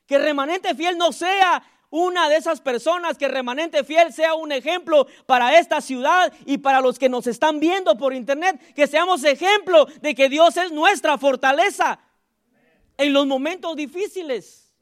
Que 0.05 0.17
remanente 0.17 0.73
fiel 0.73 0.97
no 0.97 1.11
sea 1.11 1.61
una 1.89 2.29
de 2.29 2.37
esas 2.37 2.61
personas, 2.61 3.17
que 3.17 3.27
remanente 3.27 3.83
fiel 3.83 4.13
sea 4.13 4.35
un 4.35 4.51
ejemplo 4.51 5.07
para 5.25 5.59
esta 5.59 5.81
ciudad 5.81 6.31
y 6.45 6.59
para 6.59 6.81
los 6.81 6.99
que 6.99 7.09
nos 7.09 7.25
están 7.27 7.59
viendo 7.59 7.97
por 7.97 8.13
internet, 8.13 8.73
que 8.75 8.87
seamos 8.87 9.23
ejemplo 9.23 9.85
de 10.01 10.13
que 10.13 10.29
Dios 10.29 10.55
es 10.57 10.71
nuestra 10.71 11.17
fortaleza 11.17 11.99
en 12.97 13.13
los 13.13 13.25
momentos 13.25 13.75
difíciles. 13.75 14.75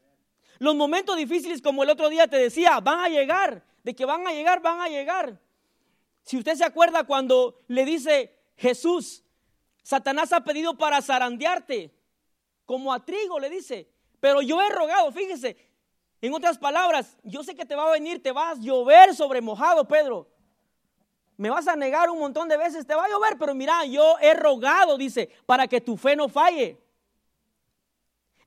Los 0.60 0.76
momentos 0.76 1.16
difíciles, 1.16 1.62
como 1.62 1.84
el 1.84 1.90
otro 1.90 2.10
día 2.10 2.28
te 2.28 2.38
decía, 2.38 2.80
van 2.80 3.00
a 3.00 3.10
llegar, 3.10 3.64
de 3.84 3.96
que 3.96 4.06
van 4.06 4.28
a 4.28 4.34
llegar, 4.34 4.62
van 4.62 4.82
a 4.82 4.90
llegar. 4.90 5.40
Si 6.24 6.38
usted 6.38 6.56
se 6.56 6.66
acuerda 6.66 7.06
cuando 7.06 7.62
le 7.68 7.86
dice 7.86 8.36
Jesús, 8.58 9.24
Satanás 9.82 10.34
ha 10.34 10.44
pedido 10.44 10.78
para 10.78 11.02
zarandearte, 11.02 11.94
como 12.66 12.92
a 12.92 13.06
trigo 13.06 13.40
le 13.40 13.50
dice, 13.50 13.88
pero 14.20 14.42
yo 14.42 14.62
he 14.62 14.70
rogado, 14.70 15.12
fíjese, 15.14 15.67
en 16.22 16.34
otras 16.34 16.58
palabras, 16.58 17.18
yo 17.24 17.44
sé 17.44 17.56
que 17.56 17.66
te 17.66 17.76
va 17.76 17.88
a 17.88 17.92
venir, 17.92 18.22
te 18.22 18.32
vas 18.32 18.58
a 18.58 18.62
llover 18.62 19.14
sobre 19.16 19.42
mojado, 19.42 19.88
Pedro. 19.88 20.28
Me 21.38 21.52
vas 21.52 21.68
a 21.68 21.76
negar 21.76 22.10
un 22.10 22.18
montón 22.18 22.48
de 22.48 22.58
veces, 22.58 22.88
te 22.88 22.96
va 22.96 23.06
a 23.06 23.10
llover, 23.10 23.38
pero 23.38 23.54
mira, 23.54 23.86
yo 23.86 24.18
he 24.20 24.34
rogado, 24.34 24.98
dice, 24.98 25.30
para 25.46 25.68
que 25.68 25.80
tu 25.80 25.96
fe 25.96 26.16
no 26.16 26.28
falle. 26.28 26.80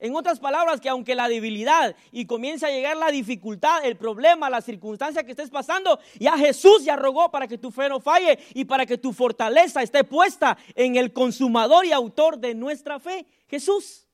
En 0.01 0.15
otras 0.15 0.39
palabras, 0.39 0.81
que 0.81 0.89
aunque 0.89 1.13
la 1.13 1.29
debilidad 1.29 1.95
y 2.11 2.25
comience 2.25 2.65
a 2.65 2.71
llegar 2.71 2.97
la 2.97 3.11
dificultad, 3.11 3.85
el 3.85 3.95
problema, 3.95 4.49
la 4.49 4.59
circunstancia 4.59 5.23
que 5.23 5.31
estés 5.31 5.51
pasando, 5.51 5.99
ya 6.19 6.37
Jesús 6.37 6.83
ya 6.83 6.95
rogó 6.95 7.29
para 7.29 7.47
que 7.47 7.59
tu 7.59 7.69
fe 7.69 7.87
no 7.87 8.01
falle 8.01 8.39
y 8.55 8.65
para 8.65 8.87
que 8.87 8.97
tu 8.97 9.13
fortaleza 9.13 9.83
esté 9.83 10.03
puesta 10.03 10.57
en 10.73 10.95
el 10.95 11.13
consumador 11.13 11.85
y 11.85 11.91
autor 11.91 12.39
de 12.39 12.55
nuestra 12.55 12.99
fe, 12.99 13.27
Jesús. 13.47 14.07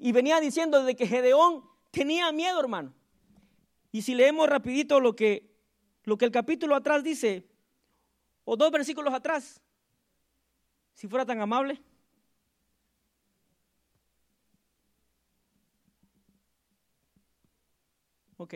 Y 0.00 0.12
venía 0.12 0.40
diciendo 0.40 0.82
de 0.82 0.96
que 0.96 1.06
Gedeón 1.06 1.62
tenía 1.90 2.32
miedo, 2.32 2.58
hermano. 2.58 2.94
Y 3.92 4.00
si 4.00 4.14
leemos 4.14 4.48
rapidito 4.48 4.98
lo 4.98 5.14
que, 5.14 5.54
lo 6.04 6.16
que 6.16 6.24
el 6.24 6.30
capítulo 6.30 6.74
atrás 6.74 7.04
dice, 7.04 7.46
o 8.44 8.56
dos 8.56 8.70
versículos 8.70 9.12
atrás, 9.12 9.60
si 10.94 11.06
fuera 11.06 11.26
tan 11.26 11.42
amable. 11.42 11.82
Ok. 18.38 18.54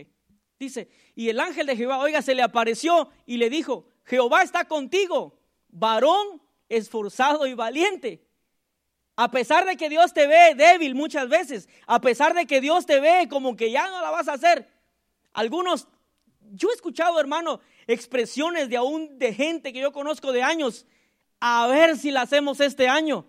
Dice, 0.59 0.89
y 1.15 1.29
el 1.29 1.41
ángel 1.41 1.67
de 1.67 1.77
Jehová, 1.77 1.99
oiga, 1.99 2.23
se 2.23 2.35
le 2.35 2.43
apareció 2.43 3.11
y 3.27 3.37
le 3.37 3.51
dijo, 3.51 3.87
Jehová 4.05 4.43
está 4.43 4.65
contigo, 4.67 5.39
varón 5.69 6.41
esforzado 6.71 7.47
y 7.47 7.53
valiente. 7.53 8.27
A 9.17 9.31
pesar 9.31 9.65
de 9.65 9.77
que 9.77 9.89
Dios 9.89 10.13
te 10.13 10.27
ve 10.27 10.55
débil 10.57 10.95
muchas 10.95 11.29
veces, 11.29 11.69
a 11.87 12.01
pesar 12.01 12.35
de 12.35 12.47
que 12.47 12.61
Dios 12.61 12.85
te 12.85 12.99
ve 12.99 13.29
como 13.29 13.57
que 13.57 13.71
ya 13.71 13.89
no 13.89 14.03
la 14.03 14.11
vas 14.11 14.27
a 14.27 14.33
hacer, 14.33 14.69
algunos, 15.33 15.87
yo 16.41 16.71
he 16.71 16.75
escuchado, 16.75 17.21
hermano, 17.21 17.61
expresiones 17.87 18.69
de 18.69 18.77
aún 18.77 19.19
de 19.19 19.33
gente 19.33 19.73
que 19.73 19.81
yo 19.81 19.93
conozco 19.93 20.33
de 20.33 20.43
años, 20.43 20.87
a 21.41 21.67
ver 21.69 21.97
si 21.97 22.11
la 22.11 22.23
hacemos 22.23 22.59
este 22.61 22.89
año. 22.89 23.27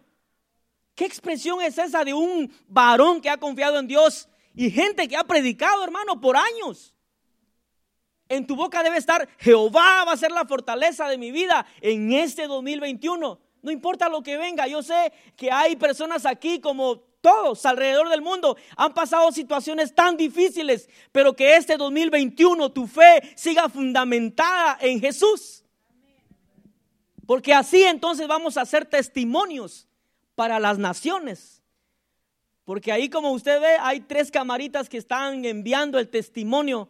¿Qué 0.95 1.05
expresión 1.05 1.61
es 1.61 1.77
esa 1.77 2.03
de 2.03 2.13
un 2.13 2.51
varón 2.67 3.21
que 3.21 3.29
ha 3.29 3.37
confiado 3.37 3.77
en 3.77 3.87
Dios 3.87 4.29
y 4.55 4.71
gente 4.71 5.07
que 5.07 5.17
ha 5.17 5.25
predicado, 5.25 5.83
hermano, 5.83 6.19
por 6.19 6.37
años? 6.37 6.95
En 8.27 8.47
tu 8.47 8.55
boca 8.55 8.81
debe 8.81 8.97
estar, 8.97 9.27
Jehová 9.37 10.03
va 10.05 10.13
a 10.13 10.17
ser 10.17 10.31
la 10.31 10.45
fortaleza 10.45 11.07
de 11.09 11.17
mi 11.17 11.31
vida 11.31 11.67
en 11.81 12.11
este 12.11 12.47
2021. 12.47 13.44
No 13.65 13.71
importa 13.71 14.07
lo 14.07 14.21
que 14.21 14.37
venga, 14.37 14.67
yo 14.67 14.83
sé 14.83 15.11
que 15.35 15.51
hay 15.51 15.75
personas 15.75 16.23
aquí 16.27 16.59
como 16.59 16.99
todos 17.19 17.65
alrededor 17.65 18.09
del 18.09 18.21
mundo 18.21 18.55
han 18.77 18.93
pasado 18.93 19.31
situaciones 19.31 19.95
tan 19.95 20.15
difíciles, 20.15 20.87
pero 21.11 21.35
que 21.35 21.55
este 21.57 21.75
2021 21.75 22.71
tu 22.71 22.85
fe 22.85 23.33
siga 23.35 23.67
fundamentada 23.67 24.77
en 24.81 25.01
Jesús. 25.01 25.63
Porque 27.25 27.55
así 27.55 27.81
entonces 27.81 28.27
vamos 28.27 28.55
a 28.55 28.65
ser 28.67 28.85
testimonios 28.85 29.87
para 30.35 30.59
las 30.59 30.77
naciones. 30.77 31.63
Porque 32.65 32.91
ahí 32.91 33.09
como 33.09 33.31
usted 33.31 33.59
ve 33.59 33.77
hay 33.81 34.01
tres 34.01 34.29
camaritas 34.29 34.89
que 34.89 34.99
están 34.99 35.43
enviando 35.43 35.97
el 35.97 36.07
testimonio 36.07 36.87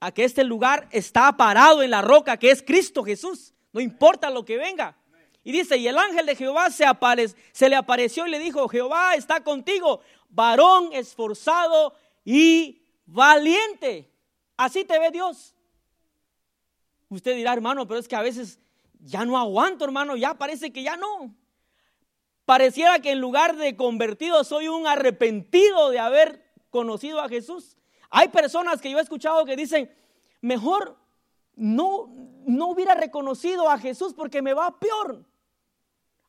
a 0.00 0.12
que 0.12 0.24
este 0.24 0.44
lugar 0.44 0.86
está 0.90 1.34
parado 1.34 1.82
en 1.82 1.92
la 1.92 2.02
roca 2.02 2.36
que 2.36 2.50
es 2.50 2.62
Cristo 2.62 3.02
Jesús. 3.02 3.54
No 3.72 3.80
importa 3.80 4.28
lo 4.28 4.44
que 4.44 4.58
venga. 4.58 4.98
Y 5.44 5.52
dice, 5.52 5.76
y 5.76 5.88
el 5.88 5.98
ángel 5.98 6.26
de 6.26 6.36
Jehová 6.36 6.70
se, 6.70 6.84
se 7.52 7.68
le 7.68 7.76
apareció 7.76 8.26
y 8.26 8.30
le 8.30 8.38
dijo, 8.38 8.68
Jehová 8.68 9.14
está 9.14 9.42
contigo, 9.42 10.00
varón 10.28 10.90
esforzado 10.92 11.94
y 12.24 12.82
valiente. 13.06 14.10
Así 14.56 14.84
te 14.84 14.98
ve 14.98 15.10
Dios. 15.10 15.54
Usted 17.08 17.34
dirá, 17.34 17.52
hermano, 17.52 17.86
pero 17.86 17.98
es 17.98 18.06
que 18.06 18.16
a 18.16 18.22
veces 18.22 18.60
ya 19.00 19.24
no 19.24 19.36
aguanto, 19.36 19.84
hermano, 19.84 20.16
ya 20.16 20.34
parece 20.34 20.72
que 20.72 20.82
ya 20.82 20.96
no. 20.96 21.34
Pareciera 22.44 23.00
que 23.00 23.10
en 23.10 23.20
lugar 23.20 23.56
de 23.56 23.76
convertido 23.76 24.44
soy 24.44 24.68
un 24.68 24.86
arrepentido 24.86 25.90
de 25.90 25.98
haber 25.98 26.44
conocido 26.70 27.20
a 27.20 27.28
Jesús. 27.28 27.76
Hay 28.10 28.28
personas 28.28 28.80
que 28.80 28.90
yo 28.90 28.98
he 28.98 29.02
escuchado 29.02 29.44
que 29.44 29.56
dicen, 29.56 29.92
mejor 30.40 30.96
no, 31.54 32.08
no 32.46 32.68
hubiera 32.68 32.94
reconocido 32.94 33.68
a 33.68 33.78
Jesús 33.78 34.14
porque 34.14 34.42
me 34.42 34.54
va 34.54 34.78
peor. 34.78 35.24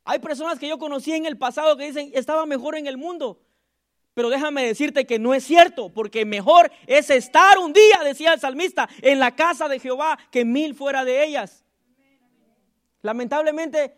Hay 0.06 0.20
personas 0.20 0.60
que 0.60 0.68
yo 0.68 0.78
conocí 0.78 1.14
en 1.14 1.26
el 1.26 1.38
pasado 1.38 1.78
que 1.78 1.86
dicen, 1.86 2.12
estaba 2.14 2.46
mejor 2.46 2.76
en 2.76 2.88
el 2.88 2.98
mundo. 2.98 3.40
Pero 4.14 4.30
déjame 4.30 4.66
decirte 4.66 5.06
que 5.06 5.18
no 5.18 5.34
es 5.34 5.44
cierto, 5.44 5.92
porque 5.92 6.26
mejor 6.26 6.72
es 6.86 7.10
estar 7.10 7.58
un 7.58 7.74
día, 7.74 8.04
decía 8.04 8.34
el 8.34 8.40
salmista, 8.40 8.88
en 9.02 9.20
la 9.20 9.36
casa 9.36 9.68
de 9.68 9.80
Jehová 9.80 10.20
que 10.30 10.46
mil 10.46 10.76
fuera 10.76 11.04
de 11.04 11.24
ellas. 11.24 11.66
Lamentablemente, 13.02 13.98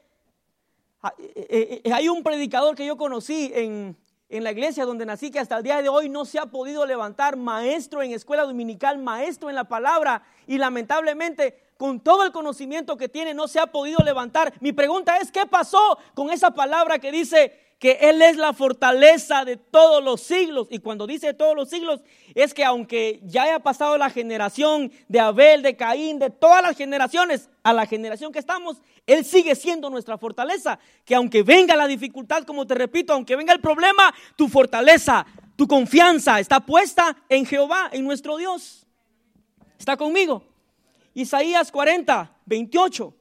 eh, 1.19 1.81
eh, 1.83 1.93
hay 1.93 2.07
un 2.07 2.23
predicador 2.23 2.75
que 2.75 2.85
yo 2.85 2.97
conocí 2.97 3.51
en, 3.53 3.97
en 4.29 4.43
la 4.43 4.51
iglesia 4.51 4.85
donde 4.85 5.05
nací 5.05 5.31
que 5.31 5.39
hasta 5.39 5.57
el 5.57 5.63
día 5.63 5.81
de 5.81 5.89
hoy 5.89 6.07
no 6.07 6.23
se 6.23 6.39
ha 6.39 6.45
podido 6.45 6.85
levantar 6.85 7.35
maestro 7.35 8.01
en 8.01 8.11
escuela 8.11 8.43
dominical, 8.43 8.97
maestro 8.97 9.49
en 9.49 9.55
la 9.55 9.65
palabra 9.65 10.23
y 10.47 10.57
lamentablemente 10.57 11.64
con 11.77 11.99
todo 11.99 12.23
el 12.23 12.31
conocimiento 12.31 12.97
que 12.97 13.09
tiene 13.09 13.33
no 13.33 13.47
se 13.47 13.59
ha 13.59 13.67
podido 13.67 13.99
levantar. 14.03 14.53
Mi 14.61 14.71
pregunta 14.71 15.17
es, 15.17 15.31
¿qué 15.31 15.45
pasó 15.45 15.97
con 16.13 16.29
esa 16.29 16.51
palabra 16.51 16.99
que 16.99 17.11
dice 17.11 17.59
que 17.79 17.97
Él 18.01 18.21
es 18.21 18.37
la 18.37 18.53
fortaleza 18.53 19.43
de 19.43 19.57
todos 19.57 20.01
los 20.03 20.21
siglos? 20.21 20.67
Y 20.71 20.79
cuando 20.79 21.05
dice 21.05 21.33
todos 21.33 21.55
los 21.55 21.69
siglos, 21.69 22.01
es 22.33 22.53
que 22.53 22.63
aunque 22.63 23.19
ya 23.23 23.43
haya 23.43 23.59
pasado 23.59 23.97
la 23.97 24.09
generación 24.09 24.91
de 25.09 25.19
Abel, 25.19 25.61
de 25.61 25.75
Caín, 25.75 26.17
de 26.17 26.29
todas 26.29 26.63
las 26.63 26.77
generaciones, 26.77 27.49
a 27.63 27.73
la 27.73 27.85
generación 27.85 28.31
que 28.31 28.39
estamos, 28.39 28.77
Él 29.05 29.25
sigue 29.25 29.53
siendo 29.55 29.89
nuestra 29.89 30.17
fortaleza. 30.17 30.79
Que 31.03 31.15
aunque 31.15 31.43
venga 31.43 31.75
la 31.75 31.87
dificultad, 31.87 32.43
como 32.43 32.65
te 32.65 32.75
repito, 32.75 33.11
aunque 33.11 33.35
venga 33.35 33.53
el 33.53 33.59
problema, 33.59 34.13
tu 34.37 34.47
fortaleza, 34.47 35.25
tu 35.57 35.67
confianza 35.67 36.39
está 36.39 36.61
puesta 36.61 37.17
en 37.27 37.45
Jehová, 37.45 37.89
en 37.91 38.05
nuestro 38.05 38.37
Dios. 38.37 38.87
¿Está 39.77 39.97
conmigo? 39.97 40.54
Isaías 41.15 41.71
40, 41.71 42.39
28. 42.45 43.15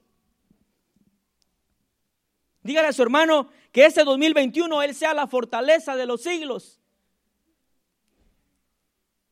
Dígale 2.65 2.89
a 2.89 2.93
su 2.93 3.03
hermano 3.03 3.49
que 3.71 3.87
este 3.87 4.03
2021 4.03 4.83
Él 4.83 4.95
sea 4.97 5.15
la 5.15 5.29
fortaleza 5.29 5.95
de 5.95 6.05
los 6.05 6.23
siglos. 6.23 6.81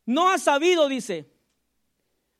No 0.06 0.30
has 0.30 0.42
sabido, 0.42 0.88
dice, 0.88 1.28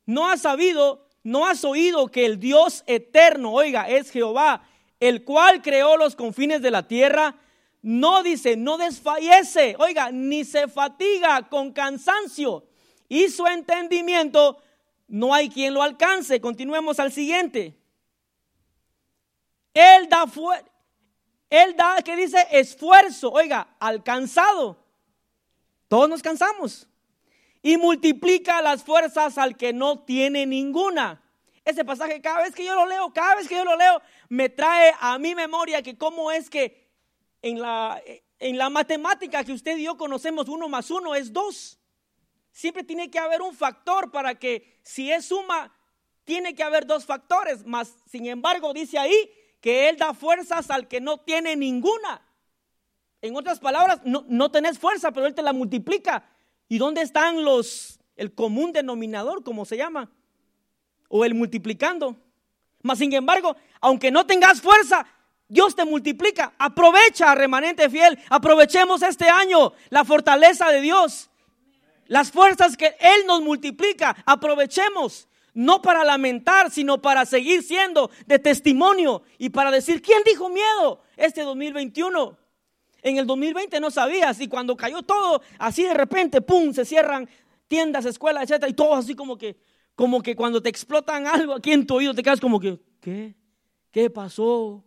no 0.07 0.29
has 0.29 0.43
sabido, 0.43 1.09
no 1.25 1.47
has 1.47 1.65
oído 1.65 2.07
que 2.07 2.25
el 2.25 2.39
Dios 2.39 2.85
eterno, 2.87 3.53
oiga, 3.53 3.89
es 3.89 4.11
Jehová, 4.11 4.65
el 5.01 5.25
cual 5.25 5.61
creó 5.61 5.97
los 5.97 6.15
confines 6.15 6.63
de 6.63 6.71
la 6.71 6.87
tierra. 6.87 7.37
No 7.83 8.23
dice, 8.23 8.57
no 8.57 8.79
desfallece, 8.79 9.75
oiga, 9.81 10.13
ni 10.13 10.45
se 10.45 10.69
fatiga 10.69 11.49
con 11.49 11.73
cansancio. 11.73 12.65
Y 13.09 13.29
su 13.29 13.45
entendimiento 13.47 14.63
no 15.13 15.35
hay 15.35 15.51
quien 15.51 15.75
lo 15.75 15.83
alcance. 15.83 16.41
Continuemos 16.41 16.99
al 16.99 17.13
siguiente. 17.13 17.77
Él 19.75 20.09
da, 20.09 20.25
él 21.51 21.77
da, 21.77 22.01
¿qué 22.03 22.17
dice? 22.17 22.47
Esfuerzo, 22.51 23.31
oiga, 23.31 23.77
alcanzado. 23.79 24.79
Todos 25.89 26.09
nos 26.09 26.23
cansamos. 26.23 26.89
Y 27.61 27.77
multiplica 27.77 28.63
las 28.63 28.83
fuerzas 28.83 29.37
al 29.37 29.55
que 29.55 29.75
no 29.75 29.99
tiene 30.03 30.47
ninguna. 30.47 31.23
Ese 31.63 31.85
pasaje, 31.85 32.23
cada 32.23 32.45
vez 32.45 32.55
que 32.55 32.65
yo 32.65 32.75
lo 32.75 32.87
leo, 32.87 33.13
cada 33.13 33.35
vez 33.35 33.47
que 33.47 33.57
yo 33.57 33.67
lo 33.67 33.77
leo, 33.77 34.01
me 34.31 34.49
trae 34.49 34.95
a 34.99 35.19
mi 35.19 35.35
memoria 35.35 35.83
que 35.83 35.99
cómo 35.99 36.33
es 36.33 36.49
que 36.49 36.89
en 37.43 37.61
la, 37.61 38.01
en 38.39 38.57
la 38.57 38.71
matemática 38.71 39.45
que 39.45 39.53
usted 39.53 39.77
y 39.77 39.85
yo 39.85 39.99
conocemos, 39.99 40.49
uno 40.49 40.71
más 40.71 40.91
uno 40.91 41.15
es 41.15 41.35
dos. 41.35 41.79
Siempre 42.53 42.85
tiene 42.85 43.11
que 43.11 43.19
haber 43.19 43.41
un 43.43 43.55
factor 43.55 44.11
para 44.11 44.39
que 44.39 44.79
si 44.83 45.11
es 45.11 45.27
suma, 45.27 45.75
tiene 46.25 46.55
que 46.55 46.63
haber 46.63 46.87
dos 46.87 47.05
factores. 47.05 47.65
Mas, 47.65 47.97
sin 48.07 48.27
embargo, 48.27 48.73
dice 48.75 48.99
ahí 48.99 49.31
que 49.61 49.89
Él 49.89 49.97
da 49.97 50.15
fuerzas 50.15 50.71
al 50.71 50.87
que 50.87 51.01
no 51.01 51.19
tiene 51.19 51.57
ninguna. 51.57 52.23
En 53.23 53.37
otras 53.37 53.59
palabras, 53.59 54.01
no, 54.05 54.25
no 54.29 54.51
tenés 54.51 54.79
fuerza, 54.79 55.13
pero 55.13 55.27
Él 55.27 55.35
te 55.35 55.43
la 55.43 55.53
multiplica. 55.53 56.29
¿Y 56.69 56.79
dónde 56.79 57.03
están 57.03 57.43
los, 57.43 58.01
el 58.17 58.35
común 58.35 58.73
denominador, 58.73 59.43
como 59.43 59.65
se 59.65 59.77
llama? 59.77 60.11
O 61.09 61.25
el 61.25 61.35
multiplicando. 61.35 62.17
Mas, 62.83 62.99
sin 62.99 63.13
embargo, 63.15 63.57
aunque 63.81 64.11
no 64.11 64.27
tengas 64.27 64.61
fuerza, 64.61 65.07
Dios 65.49 65.75
te 65.75 65.85
multiplica. 65.85 66.53
Aprovecha, 66.59 67.35
remanente 67.35 67.89
fiel. 67.89 68.19
Aprovechemos 68.29 69.03
este 69.03 69.29
año 69.29 69.73
la 69.91 70.05
fortaleza 70.05 70.69
de 70.69 70.81
Dios. 70.81 71.31
Las 72.07 72.31
fuerzas 72.31 72.77
que 72.77 72.97
Él 72.99 73.27
nos 73.27 73.43
multiplica, 73.43 74.17
aprovechemos. 74.27 75.29
No 75.55 75.83
para 75.83 76.03
lamentar, 76.03 76.71
sino 76.71 77.03
para 77.03 77.27
seguir 77.27 77.63
siendo 77.63 78.11
de 78.27 78.39
testimonio 78.39 79.23
y 79.37 79.51
para 79.51 79.71
decir, 79.71 80.01
¿quién 80.01 80.23
dijo 80.25 80.49
miedo 80.49 81.03
este 81.17 81.43
2021? 81.43 82.39
En 83.03 83.19
el 83.19 83.27
2020 83.27 83.79
no 83.81 83.91
sabías 83.91 84.41
y 84.41 84.49
cuando 84.49 84.77
cayó 84.77 85.03
todo, 85.03 85.43
así 85.59 85.83
de 85.83 85.93
repente, 85.93 86.41
¡pum!, 86.41 86.73
se 86.73 86.87
cierran 86.87 87.29
tiendas, 87.69 88.07
escuelas, 88.07 88.45
etcétera, 88.45 88.71
y 88.71 88.75
todo 88.75 88.95
así 88.95 89.15
como 89.15 89.37
que, 89.37 89.59
como 89.95 90.23
que 90.23 90.35
cuando 90.35 90.63
te 90.63 90.71
explotan 90.71 91.27
algo 91.27 91.55
aquí 91.55 91.73
en 91.73 91.87
tu 91.87 91.97
oído 91.97 92.15
te 92.15 92.23
quedas 92.23 92.41
como 92.41 92.59
que, 92.59 92.79
¿qué? 93.01 93.35
¿Qué 93.91 94.09
pasó? 94.09 94.83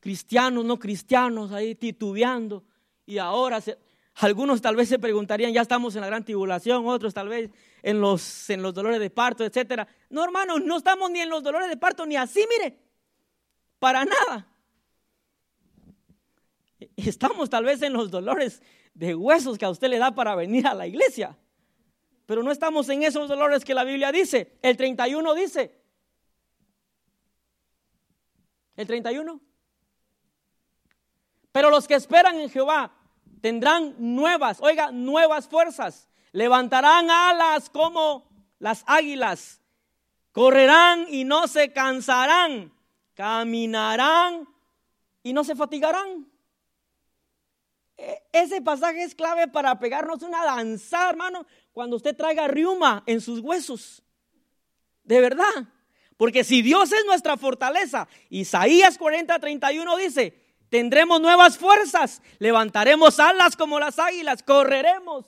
Cristianos, 0.00 0.64
no 0.64 0.78
cristianos, 0.78 1.52
ahí 1.52 1.76
titubeando. 1.76 2.64
Y 3.06 3.18
ahora 3.18 3.60
se, 3.60 3.78
algunos 4.14 4.60
tal 4.60 4.76
vez 4.76 4.88
se 4.88 4.98
preguntarían, 4.98 5.52
ya 5.52 5.62
estamos 5.62 5.94
en 5.94 6.02
la 6.02 6.06
gran 6.06 6.24
tribulación, 6.24 6.86
otros 6.86 7.14
tal 7.14 7.28
vez 7.28 7.50
en 7.82 8.00
los, 8.00 8.50
en 8.50 8.62
los 8.62 8.74
dolores 8.74 9.00
de 9.00 9.10
parto, 9.10 9.44
etc. 9.44 9.88
No, 10.10 10.22
hermanos, 10.22 10.62
no 10.62 10.76
estamos 10.76 11.10
ni 11.10 11.20
en 11.20 11.30
los 11.30 11.42
dolores 11.42 11.68
de 11.68 11.76
parto, 11.76 12.04
ni 12.04 12.16
así, 12.16 12.44
mire, 12.58 12.78
para 13.78 14.04
nada. 14.04 14.46
Estamos 16.96 17.48
tal 17.48 17.64
vez 17.64 17.80
en 17.82 17.92
los 17.92 18.10
dolores 18.10 18.62
de 18.94 19.14
huesos 19.14 19.56
que 19.56 19.64
a 19.64 19.70
usted 19.70 19.88
le 19.88 19.98
da 19.98 20.14
para 20.14 20.34
venir 20.34 20.66
a 20.66 20.74
la 20.74 20.86
iglesia. 20.86 21.38
Pero 22.26 22.42
no 22.42 22.52
estamos 22.52 22.88
en 22.88 23.02
esos 23.02 23.28
dolores 23.28 23.64
que 23.64 23.74
la 23.74 23.84
Biblia 23.84 24.12
dice. 24.12 24.58
El 24.62 24.76
31 24.76 25.34
dice. 25.34 25.80
El 28.76 28.86
31. 28.86 29.40
Pero 31.50 31.70
los 31.70 31.86
que 31.86 31.94
esperan 31.94 32.38
en 32.40 32.50
Jehová 32.50 32.92
tendrán 33.42 33.94
nuevas, 33.98 34.58
oiga, 34.62 34.90
nuevas 34.90 35.48
fuerzas. 35.48 36.08
Levantarán 36.30 37.10
alas 37.10 37.68
como 37.68 38.26
las 38.58 38.84
águilas. 38.86 39.60
Correrán 40.30 41.06
y 41.10 41.24
no 41.24 41.48
se 41.48 41.72
cansarán. 41.72 42.72
Caminarán 43.14 44.48
y 45.22 45.34
no 45.34 45.44
se 45.44 45.54
fatigarán. 45.54 46.26
E, 47.98 48.22
ese 48.32 48.62
pasaje 48.62 49.02
es 49.02 49.14
clave 49.14 49.48
para 49.48 49.78
pegarnos 49.78 50.22
una 50.22 50.44
danzada, 50.44 51.10
hermano, 51.10 51.44
cuando 51.72 51.96
usted 51.96 52.16
traiga 52.16 52.48
riuma 52.48 53.02
en 53.06 53.20
sus 53.20 53.40
huesos. 53.40 54.02
De 55.04 55.20
verdad. 55.20 55.66
Porque 56.16 56.44
si 56.44 56.62
Dios 56.62 56.92
es 56.92 57.04
nuestra 57.04 57.36
fortaleza, 57.36 58.06
Isaías 58.30 58.96
40, 58.96 59.38
31 59.40 59.96
dice, 59.96 60.51
tendremos 60.72 61.20
nuevas 61.20 61.58
fuerzas, 61.58 62.22
levantaremos 62.38 63.20
alas 63.20 63.56
como 63.56 63.78
las 63.78 63.98
águilas, 63.98 64.42
correremos 64.42 65.26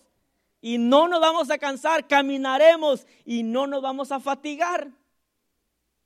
y 0.63 0.79
no 0.79 1.07
nos 1.07 1.21
vamos 1.21 1.51
a 1.51 1.59
cansar, 1.59 2.09
caminaremos 2.09 3.07
y 3.27 3.43
no 3.43 3.67
nos 3.67 3.83
vamos 3.83 4.11
a 4.11 4.21
fatigar. 4.21 4.89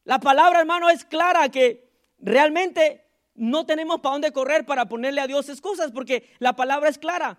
La 0.03 0.19
palabra, 0.19 0.59
hermano, 0.59 0.91
es 0.91 1.05
clara 1.05 1.49
que 1.51 1.89
realmente 2.19 3.07
no 3.37 3.65
tenemos 3.65 4.01
para 4.01 4.15
dónde 4.15 4.33
correr 4.33 4.67
para 4.67 4.87
ponerle 4.87 5.21
a 5.21 5.29
Dios 5.29 5.49
excusas, 5.49 5.93
porque 5.93 6.35
la 6.41 6.57
palabra 6.57 6.89
es 6.89 6.99
clara. 6.99 7.39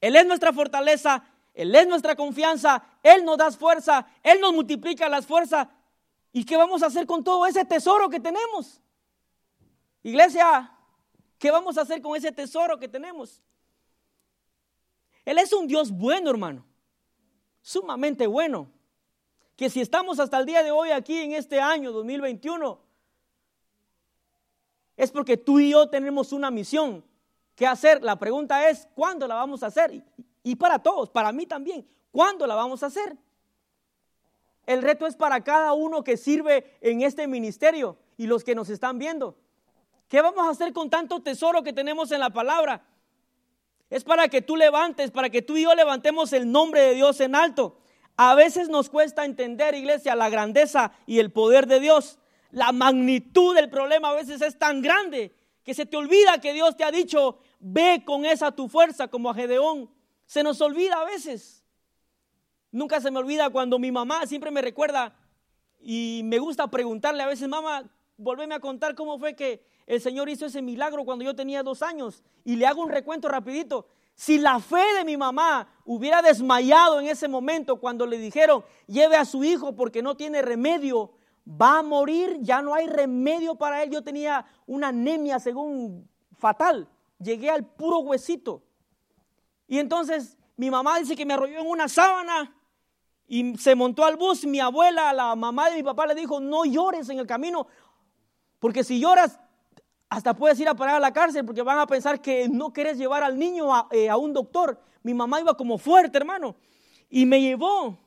Él 0.00 0.16
es 0.16 0.24
nuestra 0.24 0.54
fortaleza, 0.54 1.22
Él 1.52 1.74
es 1.74 1.86
nuestra 1.86 2.16
confianza, 2.16 2.82
Él 3.02 3.26
nos 3.26 3.36
da 3.36 3.50
fuerza, 3.50 4.06
Él 4.22 4.40
nos 4.40 4.54
multiplica 4.54 5.06
las 5.10 5.26
fuerzas. 5.26 5.68
¿Y 6.32 6.46
qué 6.46 6.56
vamos 6.56 6.82
a 6.82 6.86
hacer 6.86 7.04
con 7.04 7.22
todo 7.22 7.44
ese 7.44 7.66
tesoro 7.66 8.08
que 8.08 8.20
tenemos? 8.20 8.80
Iglesia, 10.02 10.72
¿qué 11.38 11.50
vamos 11.50 11.78
a 11.78 11.82
hacer 11.82 12.00
con 12.02 12.16
ese 12.16 12.32
tesoro 12.32 12.78
que 12.78 12.88
tenemos? 12.88 13.42
Él 15.24 15.38
es 15.38 15.52
un 15.52 15.66
Dios 15.66 15.90
bueno, 15.90 16.30
hermano, 16.30 16.64
sumamente 17.60 18.26
bueno. 18.26 18.70
Que 19.56 19.70
si 19.70 19.80
estamos 19.80 20.20
hasta 20.20 20.38
el 20.38 20.46
día 20.46 20.62
de 20.62 20.70
hoy 20.70 20.90
aquí 20.90 21.18
en 21.18 21.32
este 21.32 21.60
año 21.60 21.90
2021, 21.90 22.78
es 24.96 25.10
porque 25.10 25.36
tú 25.36 25.58
y 25.60 25.70
yo 25.70 25.88
tenemos 25.88 26.32
una 26.32 26.50
misión 26.50 27.04
que 27.54 27.66
hacer. 27.66 28.02
La 28.02 28.18
pregunta 28.18 28.68
es, 28.68 28.88
¿cuándo 28.94 29.26
la 29.26 29.34
vamos 29.34 29.62
a 29.62 29.66
hacer? 29.66 30.04
Y 30.42 30.56
para 30.56 30.78
todos, 30.78 31.10
para 31.10 31.32
mí 31.32 31.46
también, 31.46 31.88
¿cuándo 32.12 32.46
la 32.46 32.54
vamos 32.54 32.82
a 32.82 32.86
hacer? 32.86 33.16
El 34.66 34.82
reto 34.82 35.06
es 35.06 35.16
para 35.16 35.42
cada 35.42 35.72
uno 35.72 36.04
que 36.04 36.16
sirve 36.16 36.76
en 36.80 37.02
este 37.02 37.26
ministerio 37.26 37.96
y 38.16 38.26
los 38.26 38.44
que 38.44 38.54
nos 38.54 38.68
están 38.68 38.98
viendo. 38.98 39.36
¿Qué 40.08 40.20
vamos 40.20 40.46
a 40.46 40.50
hacer 40.50 40.72
con 40.72 40.90
tanto 40.90 41.20
tesoro 41.20 41.62
que 41.62 41.72
tenemos 41.72 42.12
en 42.12 42.20
la 42.20 42.30
palabra? 42.30 42.84
Es 43.90 44.04
para 44.04 44.28
que 44.28 44.42
tú 44.42 44.56
levantes, 44.56 45.10
para 45.10 45.30
que 45.30 45.42
tú 45.42 45.56
y 45.56 45.62
yo 45.62 45.74
levantemos 45.74 46.32
el 46.32 46.50
nombre 46.50 46.80
de 46.80 46.94
Dios 46.94 47.20
en 47.20 47.34
alto. 47.34 47.78
A 48.16 48.34
veces 48.34 48.68
nos 48.68 48.88
cuesta 48.88 49.24
entender, 49.24 49.74
iglesia, 49.74 50.14
la 50.14 50.28
grandeza 50.28 50.92
y 51.06 51.18
el 51.18 51.30
poder 51.30 51.66
de 51.66 51.80
Dios 51.80 52.18
la 52.56 52.72
magnitud 52.72 53.54
del 53.54 53.68
problema 53.68 54.08
a 54.08 54.14
veces 54.14 54.40
es 54.40 54.58
tan 54.58 54.80
grande 54.80 55.34
que 55.62 55.74
se 55.74 55.84
te 55.84 55.96
olvida 55.96 56.40
que 56.40 56.54
Dios 56.54 56.74
te 56.74 56.84
ha 56.84 56.90
dicho, 56.90 57.38
ve 57.58 58.02
con 58.04 58.24
esa 58.24 58.50
tu 58.50 58.66
fuerza 58.68 59.08
como 59.08 59.28
a 59.28 59.34
Gedeón. 59.34 59.90
Se 60.24 60.42
nos 60.42 60.60
olvida 60.62 60.94
a 60.94 61.04
veces. 61.04 61.64
Nunca 62.70 63.00
se 63.02 63.10
me 63.10 63.18
olvida 63.18 63.50
cuando 63.50 63.78
mi 63.78 63.92
mamá 63.92 64.26
siempre 64.26 64.50
me 64.50 64.62
recuerda 64.62 65.14
y 65.80 66.22
me 66.24 66.38
gusta 66.38 66.68
preguntarle 66.68 67.22
a 67.22 67.26
veces, 67.26 67.46
mamá, 67.46 67.84
volveme 68.16 68.54
a 68.54 68.60
contar 68.60 68.94
cómo 68.94 69.18
fue 69.18 69.34
que 69.36 69.62
el 69.86 70.00
Señor 70.00 70.28
hizo 70.28 70.46
ese 70.46 70.62
milagro 70.62 71.04
cuando 71.04 71.24
yo 71.24 71.34
tenía 71.34 71.62
dos 71.62 71.82
años. 71.82 72.22
Y 72.44 72.56
le 72.56 72.66
hago 72.66 72.82
un 72.82 72.90
recuento 72.90 73.28
rapidito. 73.28 73.86
Si 74.14 74.38
la 74.38 74.58
fe 74.60 74.82
de 74.98 75.04
mi 75.04 75.16
mamá 75.16 75.68
hubiera 75.84 76.22
desmayado 76.22 77.00
en 77.00 77.06
ese 77.06 77.28
momento 77.28 77.76
cuando 77.76 78.06
le 78.06 78.18
dijeron, 78.18 78.64
lleve 78.86 79.16
a 79.16 79.24
su 79.24 79.44
hijo 79.44 79.76
porque 79.76 80.02
no 80.02 80.16
tiene 80.16 80.42
remedio, 80.42 81.12
va 81.48 81.78
a 81.78 81.82
morir, 81.82 82.38
ya 82.40 82.62
no 82.62 82.74
hay 82.74 82.86
remedio 82.86 83.54
para 83.54 83.82
él. 83.82 83.90
Yo 83.90 84.02
tenía 84.02 84.44
una 84.66 84.88
anemia 84.88 85.38
según 85.38 86.08
fatal, 86.38 86.88
llegué 87.18 87.50
al 87.50 87.64
puro 87.64 87.98
huesito. 87.98 88.62
Y 89.68 89.78
entonces 89.78 90.36
mi 90.56 90.70
mamá 90.70 90.98
dice 90.98 91.14
que 91.14 91.26
me 91.26 91.34
arrolló 91.34 91.60
en 91.60 91.66
una 91.66 91.88
sábana 91.88 92.56
y 93.28 93.56
se 93.58 93.74
montó 93.74 94.04
al 94.04 94.16
bus. 94.16 94.44
Mi 94.46 94.60
abuela, 94.60 95.12
la 95.12 95.36
mamá 95.36 95.70
de 95.70 95.76
mi 95.76 95.82
papá, 95.82 96.06
le 96.06 96.14
dijo, 96.14 96.40
no 96.40 96.64
llores 96.64 97.08
en 97.10 97.18
el 97.18 97.26
camino, 97.26 97.66
porque 98.58 98.82
si 98.82 98.98
lloras, 98.98 99.38
hasta 100.08 100.34
puedes 100.34 100.58
ir 100.60 100.68
a 100.68 100.74
parar 100.74 100.96
a 100.96 101.00
la 101.00 101.12
cárcel, 101.12 101.44
porque 101.44 101.62
van 101.62 101.78
a 101.78 101.86
pensar 101.86 102.20
que 102.20 102.48
no 102.48 102.72
quieres 102.72 102.98
llevar 102.98 103.22
al 103.22 103.38
niño 103.38 103.74
a, 103.74 103.88
eh, 103.90 104.08
a 104.08 104.16
un 104.16 104.32
doctor. 104.32 104.80
Mi 105.02 105.14
mamá 105.14 105.40
iba 105.40 105.56
como 105.56 105.78
fuerte, 105.78 106.18
hermano, 106.18 106.56
y 107.08 107.26
me 107.26 107.40
llevó 107.40 107.98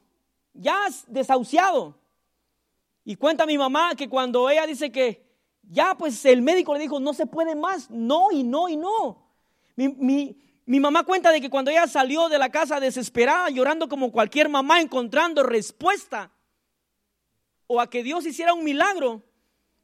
ya 0.54 0.80
desahuciado. 1.08 1.95
Y 3.04 3.16
cuenta 3.16 3.45
mi 3.45 3.58
mamá 3.58 3.95
que 3.95 4.08
cuando 4.08 4.50
ella 4.50 4.66
dice 4.66 4.91
que 4.91 5.30
ya 5.64 5.95
pues 5.95 6.26
el 6.26 6.41
médico 6.41 6.74
le 6.74 6.80
dijo, 6.80 7.00
no 7.00 7.14
se 7.14 7.26
puede 7.26 7.56
más, 7.56 7.89
no 7.89 8.32
y 8.32 8.43
no 8.43 8.70
y 8.70 8.76
no. 8.76 9.30
Mi, 9.76 10.80
mamá 10.80 11.04
cuenta 11.04 11.32
de 11.32 11.39
que 11.39 11.50
cuando 11.50 11.72
ella 11.72 11.88
salió 11.88 12.28
de 12.28 12.38
la 12.38 12.50
casa 12.50 12.80
desesperada, 12.80 13.50
llorando 13.50 13.88
como 13.88 14.12
cualquier 14.12 14.50
mamá, 14.50 14.82
encontrando 14.82 15.43
respuesta 15.43 16.32
o 17.68 17.80
a 17.80 17.89
que 17.89 18.04
Dios 18.04 18.26
hiciera 18.26 18.54
un 18.54 18.64
milagro, 18.64 19.24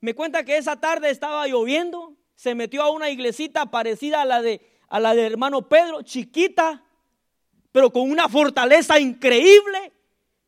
me 0.02 0.14
cuenta 0.14 0.44
que 0.44 0.58
esa 0.58 0.80
tarde 0.80 1.10
estaba 1.10 1.48
lloviendo, 1.48 2.16
se 2.36 2.56
metió 2.56 2.84
a 2.84 2.92
una 2.92 3.10
iglesita 3.10 3.68
parecida 3.68 4.22
a 4.22 4.26
la 4.26 4.42
de, 4.42 4.62
a 4.88 5.00
la 5.00 5.16
de 5.16 5.26
hermano 5.26 5.68
Pedro, 5.68 6.02
chiquita, 6.02 6.84
pero 7.72 7.92
con 7.92 8.10
una 8.10 8.30
fortaleza 8.30 9.00
increíble 9.00 9.94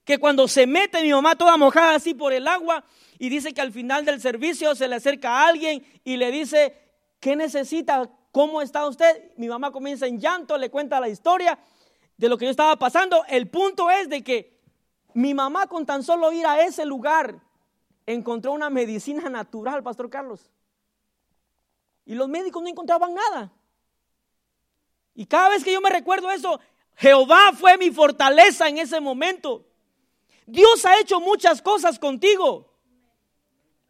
que 0.04 0.18
cuando 0.18 0.48
se 0.48 0.66
mete 0.66 1.02
mi 1.02 1.12
mamá 1.12 1.36
toda 1.36 1.58
mojada 1.58 1.96
así 1.96 2.14
por 2.14 2.32
el 2.32 2.48
agua 2.48 2.86
y 3.20 3.30
dice 3.30 3.54
que 3.54 3.62
al 3.62 3.74
final 3.74 4.06
del 4.06 4.22
servicio 4.22 4.76
se 4.76 4.88
le 4.88 4.96
acerca 4.96 5.46
alguien 5.46 5.86
y 6.06 6.16
le 6.16 6.32
dice, 6.32 6.78
¿qué 7.20 7.36
necesita? 7.36 8.10
¿Cómo 8.32 8.62
está 8.62 8.88
usted? 8.88 9.32
Mi 9.36 9.48
mamá 9.48 9.72
comienza 9.72 10.08
en 10.08 10.20
llanto, 10.20 10.58
le 10.58 10.70
cuenta 10.70 11.00
la 11.00 11.10
historia 11.10 11.60
de 12.16 12.30
lo 12.30 12.38
que 12.38 12.46
yo 12.46 12.52
estaba 12.52 12.78
pasando. 12.78 13.26
El 13.28 13.50
punto 13.50 13.90
es 13.90 14.08
de 14.08 14.24
que 14.24 14.58
mi 15.14 15.34
mamá 15.34 15.68
con 15.68 15.86
tan 15.86 16.04
solo 16.04 16.32
ir 16.32 16.46
a 16.46 16.62
ese 16.62 16.86
lugar 16.86 17.42
encontró 18.08 18.54
una 18.54 18.72
medicina 18.72 19.30
natural, 19.30 19.84
Pastor 19.84 20.10
Carlos. 20.10 20.50
Y 22.06 22.16
los 22.16 22.28
médicos 22.30 22.64
no 22.64 22.70
encontraban 22.70 23.14
nada. 23.14 23.52
Y 25.14 25.26
cada 25.26 25.50
vez 25.50 25.64
que 25.64 25.74
yo 25.74 25.82
me 25.82 25.90
recuerdo 25.90 26.32
eso, 26.32 26.60
Jehová 26.96 27.52
fue 27.54 27.78
mi 27.78 27.92
fortaleza 27.92 28.68
en 28.70 28.78
ese 28.78 29.00
momento. 29.00 29.66
Dios 30.46 30.86
ha 30.86 31.00
hecho 31.00 31.20
muchas 31.20 31.62
cosas 31.62 32.00
contigo. 32.00 32.74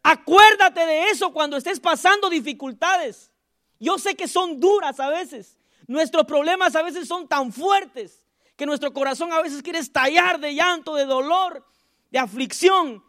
Acuérdate 0.02 0.84
de 0.84 1.10
eso 1.10 1.32
cuando 1.32 1.56
estés 1.56 1.78
pasando 1.78 2.28
dificultades. 2.28 3.30
Yo 3.78 3.98
sé 3.98 4.16
que 4.16 4.26
son 4.26 4.58
duras 4.58 4.98
a 4.98 5.08
veces. 5.08 5.58
Nuestros 5.86 6.24
problemas 6.24 6.74
a 6.74 6.82
veces 6.82 7.06
son 7.06 7.28
tan 7.28 7.52
fuertes 7.52 8.26
que 8.56 8.66
nuestro 8.66 8.92
corazón 8.92 9.32
a 9.32 9.40
veces 9.40 9.62
quiere 9.62 9.78
estallar 9.78 10.40
de 10.40 10.54
llanto, 10.54 10.96
de 10.96 11.04
dolor, 11.04 11.64
de 12.10 12.18
aflicción. 12.18 13.04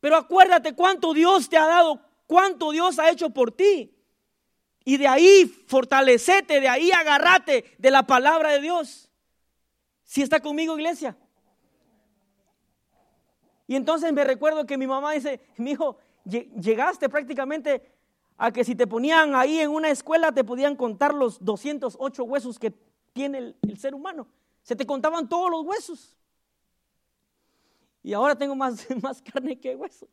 Pero 0.00 0.16
acuérdate 0.16 0.74
cuánto 0.74 1.12
Dios 1.12 1.48
te 1.48 1.56
ha 1.56 1.66
dado, 1.66 2.00
cuánto 2.26 2.70
Dios 2.70 2.98
ha 2.98 3.10
hecho 3.10 3.30
por 3.30 3.52
ti. 3.52 3.94
Y 4.84 4.96
de 4.96 5.08
ahí 5.08 5.44
fortalecete, 5.66 6.60
de 6.60 6.68
ahí 6.68 6.90
agarrate 6.92 7.76
de 7.78 7.90
la 7.90 8.06
palabra 8.06 8.50
de 8.52 8.60
Dios. 8.60 9.10
Si 10.04 10.22
está 10.22 10.40
conmigo, 10.40 10.78
iglesia. 10.78 11.16
Y 13.66 13.76
entonces 13.76 14.12
me 14.12 14.24
recuerdo 14.24 14.64
que 14.64 14.78
mi 14.78 14.86
mamá 14.86 15.12
dice, 15.12 15.40
mi 15.58 15.72
hijo, 15.72 15.98
llegaste 16.24 17.08
prácticamente 17.08 17.82
a 18.38 18.50
que 18.50 18.64
si 18.64 18.74
te 18.74 18.86
ponían 18.86 19.34
ahí 19.34 19.58
en 19.60 19.70
una 19.70 19.90
escuela 19.90 20.32
te 20.32 20.44
podían 20.44 20.76
contar 20.76 21.12
los 21.12 21.44
208 21.44 22.24
huesos 22.24 22.58
que 22.58 22.72
tiene 23.12 23.54
el 23.60 23.78
ser 23.78 23.94
humano. 23.94 24.28
Se 24.62 24.76
te 24.76 24.86
contaban 24.86 25.28
todos 25.28 25.50
los 25.50 25.64
huesos. 25.64 26.17
Y 28.08 28.14
ahora 28.14 28.34
tengo 28.34 28.54
más, 28.54 28.86
más 29.02 29.20
carne 29.20 29.60
que 29.60 29.76
hueso. 29.76 30.08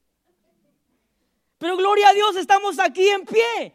Pero 1.58 1.78
gloria 1.78 2.10
a 2.10 2.14
Dios, 2.14 2.36
estamos 2.36 2.78
aquí 2.78 3.08
en 3.08 3.24
pie. 3.24 3.74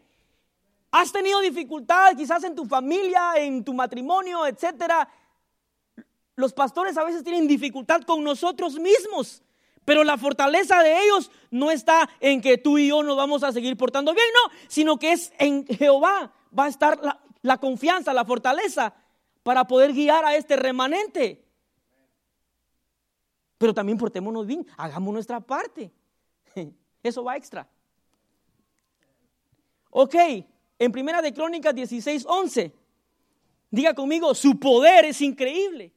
Has 0.91 1.11
tenido 1.11 1.41
dificultad 1.41 2.14
quizás 2.14 2.45
en 2.45 2.55
tu 2.55 2.66
familia, 2.66 3.33
en 3.37 3.64
tu 3.64 3.73
matrimonio, 3.73 4.47
etcétera. 4.47 5.09
Los 6.37 6.53
pastores 6.53 6.99
a 6.99 7.05
veces 7.05 7.25
tienen 7.25 7.49
dificultad 7.49 8.03
con 8.03 8.23
nosotros 8.23 8.79
mismos. 8.79 9.43
Pero 9.87 10.05
la 10.05 10.18
fortaleza 10.18 10.83
de 10.83 11.03
ellos 11.03 11.31
no 11.51 11.71
está 11.71 12.07
en 12.21 12.43
que 12.43 12.59
tú 12.59 12.77
y 12.77 12.89
yo 12.89 13.03
nos 13.03 13.16
vamos 13.16 13.43
a 13.43 13.53
seguir 13.53 13.75
portando 13.79 14.12
bien, 14.12 14.27
no, 14.35 14.53
sino 14.68 14.99
que 14.99 15.12
es 15.12 15.33
en 15.39 15.66
Jehová 15.66 16.35
va 16.57 16.66
a 16.66 16.68
estar 16.68 17.23
la 17.41 17.57
confianza, 17.57 18.12
la 18.12 18.27
fortaleza 18.27 18.93
para 19.43 19.66
poder 19.66 19.95
guiar 19.95 20.27
a 20.27 20.37
este 20.37 20.57
remanente. 20.57 21.50
Pero 23.61 23.75
también 23.75 23.99
portémonos 23.99 24.47
bien, 24.47 24.67
hagamos 24.79 25.13
nuestra 25.13 25.39
parte. 25.39 25.93
Eso 27.03 27.23
va 27.23 27.37
extra. 27.37 27.69
Ok, 29.91 30.15
en 30.79 30.91
Primera 30.91 31.21
de 31.21 31.35
Crónicas 31.35 31.75
16, 31.75 32.25
11. 32.27 32.75
Diga 33.71 33.93
conmigo, 33.93 34.35
su 34.35 34.59
poder 34.59 35.05
es 35.05 35.21
increíble. 35.21 35.93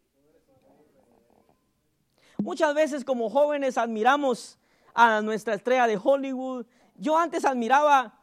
Muchas 2.38 2.76
veces 2.76 3.05
como 3.05 3.30
jóvenes 3.30 3.78
admiramos 3.78 4.59
a 4.93 5.22
nuestra 5.22 5.53
estrella 5.53 5.88
de 5.88 5.97
Hollywood. 6.03 6.66
Yo 6.97 7.18
antes 7.18 7.45
admiraba 7.45 8.20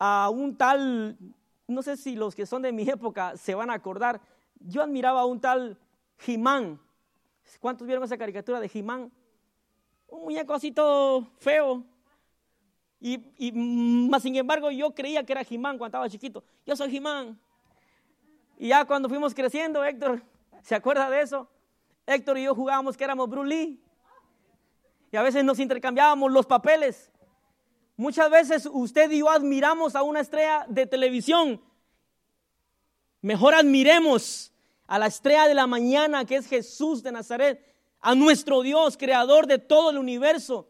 a 0.00 0.30
un 0.30 0.56
tal, 0.56 1.16
no 1.68 1.82
sé 1.84 1.96
si 1.96 2.16
los 2.16 2.34
que 2.34 2.44
son 2.44 2.62
de 2.62 2.72
mi 2.72 2.82
época 2.90 3.36
se 3.36 3.54
van 3.54 3.70
a 3.70 3.74
acordar, 3.74 4.20
yo 4.58 4.82
admiraba 4.82 5.20
a 5.20 5.26
un 5.26 5.40
tal 5.40 5.78
Jimán. 6.18 6.80
¿Cuántos 7.58 7.86
vieron 7.86 8.04
esa 8.04 8.16
caricatura 8.16 8.60
de 8.60 8.68
Jimán? 8.68 9.10
Un 10.08 10.22
muñeco 10.22 10.54
así 10.54 10.72
todo 10.72 11.26
feo. 11.38 11.84
Y, 13.00 13.20
y 13.38 13.52
más 13.52 14.22
sin 14.22 14.36
embargo 14.36 14.70
yo 14.70 14.94
creía 14.94 15.24
que 15.24 15.32
era 15.32 15.42
Jimán 15.42 15.78
cuando 15.78 15.96
estaba 15.96 16.08
chiquito. 16.08 16.44
Yo 16.66 16.76
soy 16.76 16.90
Jimán. 16.90 17.38
Y 18.58 18.68
ya 18.68 18.84
cuando 18.84 19.08
fuimos 19.08 19.34
creciendo, 19.34 19.82
Héctor, 19.82 20.22
¿se 20.62 20.74
acuerda 20.74 21.08
de 21.08 21.22
eso? 21.22 21.48
Héctor 22.06 22.38
y 22.38 22.44
yo 22.44 22.54
jugábamos 22.54 22.96
que 22.96 23.04
éramos 23.04 23.28
Bruce 23.28 23.78
Y 25.12 25.16
a 25.16 25.22
veces 25.22 25.44
nos 25.44 25.58
intercambiábamos 25.58 26.30
los 26.30 26.46
papeles. 26.46 27.10
Muchas 27.96 28.30
veces 28.30 28.68
usted 28.70 29.10
y 29.10 29.18
yo 29.18 29.30
admiramos 29.30 29.94
a 29.94 30.02
una 30.02 30.20
estrella 30.20 30.64
de 30.68 30.86
televisión. 30.86 31.62
Mejor 33.20 33.54
admiremos 33.54 34.49
a 34.90 34.98
la 34.98 35.06
estrella 35.06 35.48
de 35.48 35.54
la 35.54 35.66
mañana 35.66 36.26
que 36.26 36.36
es 36.36 36.46
Jesús 36.46 37.02
de 37.02 37.12
Nazaret, 37.12 37.64
a 38.00 38.14
nuestro 38.14 38.60
Dios, 38.60 38.98
creador 38.98 39.46
de 39.46 39.58
todo 39.58 39.90
el 39.90 39.98
universo, 39.98 40.68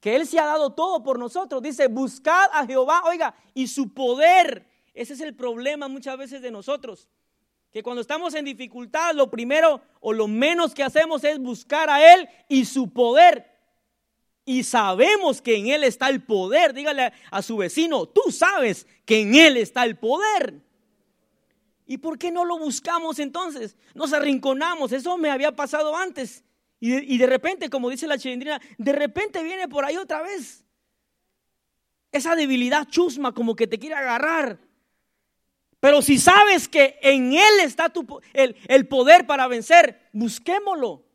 que 0.00 0.16
Él 0.16 0.26
se 0.26 0.40
ha 0.40 0.46
dado 0.46 0.70
todo 0.70 1.02
por 1.02 1.18
nosotros. 1.18 1.62
Dice, 1.62 1.86
buscad 1.88 2.48
a 2.52 2.66
Jehová, 2.66 3.02
oiga, 3.04 3.34
y 3.54 3.66
su 3.66 3.92
poder 3.92 4.66
ese 4.98 5.12
es 5.12 5.20
el 5.20 5.36
problema 5.36 5.86
muchas 5.86 6.18
veces 6.18 6.42
de 6.42 6.50
nosotros. 6.50 7.06
Que 7.70 7.84
cuando 7.84 8.00
estamos 8.00 8.34
en 8.34 8.44
dificultad, 8.44 9.14
lo 9.14 9.30
primero 9.30 9.80
o 10.00 10.12
lo 10.12 10.26
menos 10.26 10.74
que 10.74 10.82
hacemos 10.82 11.22
es 11.22 11.38
buscar 11.38 11.88
a 11.88 12.14
Él 12.14 12.28
y 12.48 12.64
su 12.64 12.92
poder. 12.92 13.46
Y 14.44 14.64
sabemos 14.64 15.40
que 15.40 15.56
en 15.56 15.68
Él 15.68 15.84
está 15.84 16.08
el 16.08 16.24
poder. 16.24 16.74
Dígale 16.74 17.12
a 17.30 17.42
su 17.42 17.58
vecino, 17.58 18.06
tú 18.06 18.32
sabes 18.32 18.88
que 19.04 19.20
en 19.20 19.36
Él 19.36 19.56
está 19.56 19.84
el 19.84 19.96
poder. 19.96 20.62
¿Y 21.90 21.96
por 21.96 22.18
qué 22.18 22.30
no 22.30 22.44
lo 22.44 22.58
buscamos 22.58 23.18
entonces? 23.18 23.74
Nos 23.94 24.12
arrinconamos. 24.12 24.92
Eso 24.92 25.16
me 25.16 25.30
había 25.30 25.56
pasado 25.56 25.96
antes. 25.96 26.44
Y 26.78 26.90
de, 26.90 27.02
y 27.02 27.16
de 27.16 27.26
repente, 27.26 27.70
como 27.70 27.88
dice 27.88 28.06
la 28.06 28.18
chilindrina, 28.18 28.60
de 28.76 28.92
repente 28.92 29.42
viene 29.42 29.68
por 29.68 29.86
ahí 29.86 29.96
otra 29.96 30.20
vez. 30.20 30.62
Esa 32.12 32.36
debilidad 32.36 32.86
chusma 32.88 33.32
como 33.32 33.56
que 33.56 33.66
te 33.66 33.78
quiere 33.78 33.94
agarrar. 33.94 34.58
Pero 35.80 36.02
si 36.02 36.18
sabes 36.18 36.68
que 36.68 36.98
en 37.00 37.32
Él 37.32 37.60
está 37.62 37.88
tu, 37.88 38.20
el, 38.34 38.54
el 38.68 38.86
poder 38.86 39.26
para 39.26 39.48
vencer, 39.48 40.10
busquémoslo. 40.12 41.06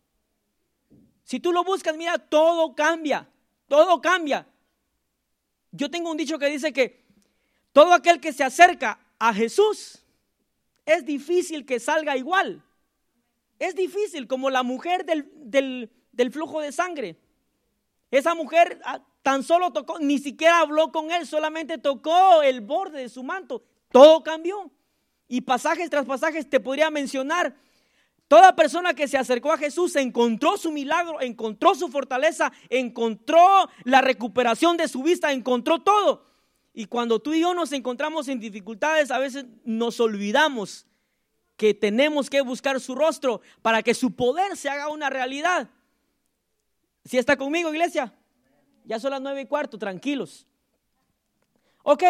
Si 1.24 1.39
tú 1.39 1.53
lo 1.53 1.63
buscas, 1.63 1.95
mira, 1.95 2.17
todo 2.17 2.74
cambia, 2.74 3.30
todo 3.67 4.01
cambia. 4.01 4.47
Yo 5.71 5.91
tengo 5.91 6.09
un 6.09 6.17
dicho 6.17 6.39
que 6.39 6.47
dice 6.47 6.74
que 6.74 7.05
todo 7.71 7.93
aquel 7.93 8.19
que 8.19 8.34
se 8.34 8.43
acerca 8.43 8.99
a 9.19 9.36
Jesús 9.36 10.03
es 10.86 11.05
difícil 11.05 11.65
que 11.65 11.79
salga 11.79 12.17
igual. 12.17 12.63
Es 13.59 13.75
difícil, 13.75 14.27
como 14.27 14.49
la 14.49 14.63
mujer 14.63 15.05
del, 15.05 15.29
del, 16.11 16.31
flujo 16.31 16.59
de 16.59 16.71
sangre. 16.71 17.17
Esa 18.11 18.36
mujer 18.36 18.81
ah, 18.84 19.01
tan 19.21 19.43
solo 19.43 19.71
tocó, 19.71 19.99
ni 19.99 20.19
siquiera 20.19 20.59
habló 20.59 20.91
con 20.91 21.11
él, 21.11 21.25
solamente 21.25 21.77
tocó 21.77 22.41
el 22.41 22.61
borde 22.61 23.01
de 23.01 23.09
su 23.09 23.23
manto 23.23 23.63
todo 23.93 24.23
cambió. 24.23 24.71
Y 25.29 25.41
pasajes 25.41 25.89
tras 25.89 26.05
pasajes 26.05 26.49
te 26.49 26.59
podría 26.59 26.89
mencionar. 26.89 27.55
Toda 28.27 28.55
persona 28.55 28.93
que 28.93 29.07
se 29.07 29.17
acercó 29.17 29.53
a 29.53 29.57
Jesús 29.57 29.95
encontró 29.95 30.57
su 30.57 30.71
milagro, 30.71 31.21
encontró 31.21 31.75
su 31.75 31.88
fortaleza, 31.88 32.51
encontró 32.69 33.69
la 33.84 34.01
recuperación 34.01 34.75
de 34.75 34.88
su 34.88 35.03
vista, 35.03 35.31
encontró 35.31 35.81
todo. 35.81 36.25
Y 36.74 36.86
cuando 36.86 37.19
tú 37.19 37.34
y 37.34 37.41
yo 37.41 37.53
nos 37.53 37.71
encontramos 37.71 38.28
en 38.28 38.39
dificultades, 38.39 39.11
a 39.11 39.19
veces 39.19 39.45
nos 39.63 39.99
olvidamos 39.99 40.88
que 41.55 41.74
tenemos 41.74 42.30
que 42.30 42.41
buscar 42.41 42.80
su 42.80 42.95
rostro 42.95 43.41
para 43.61 43.84
que 43.84 43.93
su 43.93 44.15
poder 44.15 44.57
se 44.57 44.69
haga 44.69 44.89
una 44.89 45.09
realidad. 45.09 45.69
¿Si 47.05 47.17
está 47.17 47.38
conmigo, 47.38 47.71
iglesia? 47.71 48.13
Ya 48.86 48.99
son 48.99 49.11
las 49.11 49.21
nueve 49.21 49.41
y 49.41 49.45
cuarto, 49.45 49.78
tranquilos. 49.78 50.47
Ok, 51.84 52.03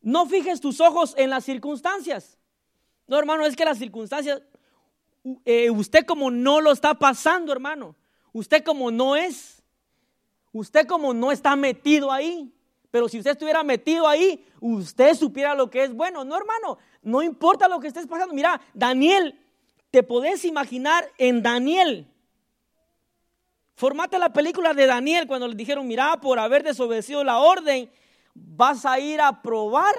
no 0.00 0.26
fijes 0.26 0.60
tus 0.60 0.80
ojos 0.80 1.14
en 1.16 1.30
las 1.30 1.44
circunstancias. 1.44 2.38
No, 3.06 3.18
hermano, 3.18 3.44
es 3.44 3.54
que 3.54 3.64
las 3.64 3.78
circunstancias, 3.78 4.42
eh, 5.44 5.70
usted 5.70 6.04
como 6.04 6.30
no 6.30 6.60
lo 6.60 6.72
está 6.72 6.94
pasando, 6.94 7.52
hermano. 7.52 7.94
Usted 8.32 8.64
como 8.64 8.90
no 8.90 9.14
es. 9.14 9.62
Usted 10.52 10.86
como 10.86 11.12
no 11.14 11.30
está 11.30 11.54
metido 11.54 12.10
ahí. 12.10 12.52
Pero 12.92 13.08
si 13.08 13.18
usted 13.18 13.32
estuviera 13.32 13.64
metido 13.64 14.06
ahí, 14.06 14.46
usted 14.60 15.14
supiera 15.14 15.54
lo 15.54 15.70
que 15.70 15.82
es 15.82 15.94
bueno. 15.94 16.24
No, 16.24 16.36
hermano, 16.36 16.76
no 17.00 17.22
importa 17.22 17.66
lo 17.66 17.80
que 17.80 17.88
estés 17.88 18.06
pasando. 18.06 18.34
Mira, 18.34 18.60
Daniel, 18.74 19.40
te 19.90 20.02
podés 20.02 20.44
imaginar 20.44 21.08
en 21.16 21.42
Daniel. 21.42 22.06
Formate 23.74 24.18
la 24.18 24.34
película 24.34 24.74
de 24.74 24.86
Daniel 24.86 25.26
cuando 25.26 25.48
le 25.48 25.54
dijeron, 25.54 25.88
mira, 25.88 26.20
por 26.20 26.38
haber 26.38 26.62
desobedecido 26.62 27.24
la 27.24 27.38
orden, 27.38 27.90
vas 28.34 28.84
a 28.84 29.00
ir 29.00 29.22
a 29.22 29.40
probar 29.40 29.94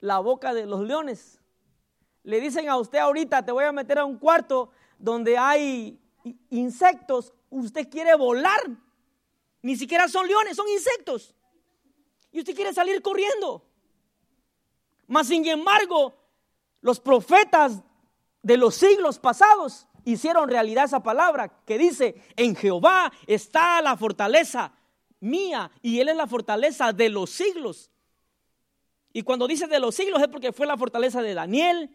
la 0.00 0.18
boca 0.18 0.54
de 0.54 0.64
los 0.64 0.80
leones. 0.80 1.42
Le 2.22 2.40
dicen 2.40 2.70
a 2.70 2.78
usted 2.78 3.00
ahorita, 3.00 3.44
te 3.44 3.52
voy 3.52 3.64
a 3.64 3.72
meter 3.72 3.98
a 3.98 4.06
un 4.06 4.16
cuarto 4.16 4.70
donde 4.98 5.36
hay 5.36 6.00
insectos, 6.48 7.34
usted 7.50 7.86
quiere 7.90 8.14
volar. 8.14 8.62
Ni 9.60 9.76
siquiera 9.76 10.08
son 10.08 10.26
leones, 10.26 10.56
son 10.56 10.68
insectos. 10.70 11.34
Y 12.32 12.40
usted 12.40 12.54
quiere 12.54 12.72
salir 12.72 13.02
corriendo. 13.02 13.64
Mas 15.06 15.26
sin 15.26 15.46
embargo, 15.46 16.14
los 16.80 17.00
profetas 17.00 17.82
de 18.42 18.56
los 18.56 18.74
siglos 18.74 19.18
pasados 19.18 19.86
hicieron 20.04 20.48
realidad 20.48 20.84
esa 20.84 21.02
palabra 21.02 21.48
que 21.64 21.78
dice, 21.78 22.22
en 22.36 22.54
Jehová 22.54 23.12
está 23.26 23.82
la 23.82 23.96
fortaleza 23.96 24.72
mía 25.20 25.70
y 25.82 26.00
Él 26.00 26.08
es 26.08 26.16
la 26.16 26.26
fortaleza 26.26 26.92
de 26.92 27.08
los 27.08 27.30
siglos. 27.30 27.90
Y 29.12 29.22
cuando 29.22 29.46
dice 29.46 29.66
de 29.66 29.80
los 29.80 29.94
siglos 29.94 30.22
es 30.22 30.28
porque 30.28 30.52
fue 30.52 30.66
la 30.66 30.76
fortaleza 30.76 31.20
de 31.22 31.34
Daniel, 31.34 31.90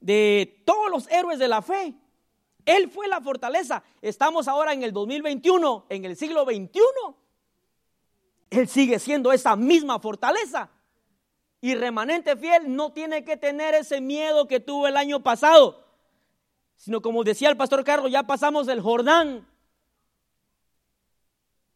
de 0.00 0.62
todos 0.66 0.90
los 0.90 1.08
héroes 1.08 1.38
de 1.38 1.48
la 1.48 1.62
fe. 1.62 1.94
Él 2.66 2.90
fue 2.90 3.08
la 3.08 3.20
fortaleza. 3.20 3.82
Estamos 4.02 4.48
ahora 4.48 4.72
en 4.72 4.82
el 4.82 4.92
2021, 4.92 5.86
en 5.88 6.04
el 6.04 6.16
siglo 6.16 6.44
21. 6.44 6.84
Él 8.50 8.68
sigue 8.68 8.98
siendo 8.98 9.32
esa 9.32 9.56
misma 9.56 9.98
fortaleza. 9.98 10.70
Y 11.60 11.74
remanente 11.74 12.36
fiel 12.36 12.74
no 12.74 12.92
tiene 12.92 13.24
que 13.24 13.36
tener 13.36 13.74
ese 13.74 14.00
miedo 14.00 14.46
que 14.46 14.60
tuvo 14.60 14.88
el 14.88 14.96
año 14.96 15.22
pasado, 15.22 15.86
sino 16.76 17.02
como 17.02 17.22
decía 17.22 17.50
el 17.50 17.56
pastor 17.56 17.84
Carlos, 17.84 18.10
ya 18.10 18.22
pasamos 18.22 18.66
el 18.68 18.80
Jordán, 18.80 19.46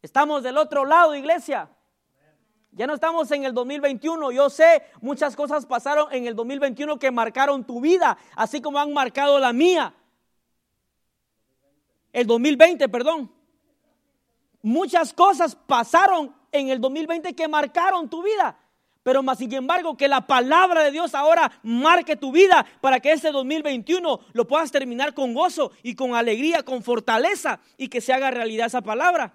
Estamos 0.05 0.43
del 0.43 0.59
otro 0.59 0.85
lado, 0.85 1.15
iglesia. 1.15 1.67
Ya 2.69 2.85
no 2.85 2.93
estamos 2.93 3.31
en 3.31 3.43
el 3.43 3.55
2021. 3.55 4.31
Yo 4.33 4.51
sé, 4.51 4.83
muchas 5.01 5.35
cosas 5.35 5.65
pasaron 5.65 6.13
en 6.13 6.27
el 6.27 6.35
2021 6.35 6.99
que 6.99 7.09
marcaron 7.09 7.63
tu 7.63 7.81
vida, 7.81 8.15
así 8.35 8.61
como 8.61 8.77
han 8.77 8.93
marcado 8.93 9.39
la 9.39 9.51
mía. 9.51 9.95
El 12.13 12.27
2020, 12.27 12.87
perdón. 12.87 13.31
Muchas 14.61 15.11
cosas 15.11 15.55
pasaron 15.55 16.35
en 16.57 16.69
el 16.69 16.81
2020 16.81 17.33
que 17.33 17.47
marcaron 17.47 18.09
tu 18.09 18.23
vida. 18.23 18.57
Pero 19.03 19.21
más 19.21 19.37
sin 19.37 19.53
embargo, 19.53 19.95
que 19.95 20.07
la 20.07 20.25
palabra 20.25 20.83
de 20.83 20.89
Dios 20.89 21.13
ahora 21.13 21.51
marque 21.61 22.15
tu 22.15 22.31
vida 22.31 22.65
para 22.81 22.99
que 22.99 23.11
este 23.11 23.31
2021 23.31 24.19
lo 24.33 24.47
puedas 24.47 24.71
terminar 24.71 25.13
con 25.13 25.35
gozo 25.35 25.71
y 25.83 25.93
con 25.93 26.15
alegría, 26.15 26.63
con 26.63 26.81
fortaleza 26.81 27.59
y 27.77 27.87
que 27.87 28.01
se 28.01 28.13
haga 28.13 28.31
realidad 28.31 28.65
esa 28.65 28.81
palabra. 28.81 29.33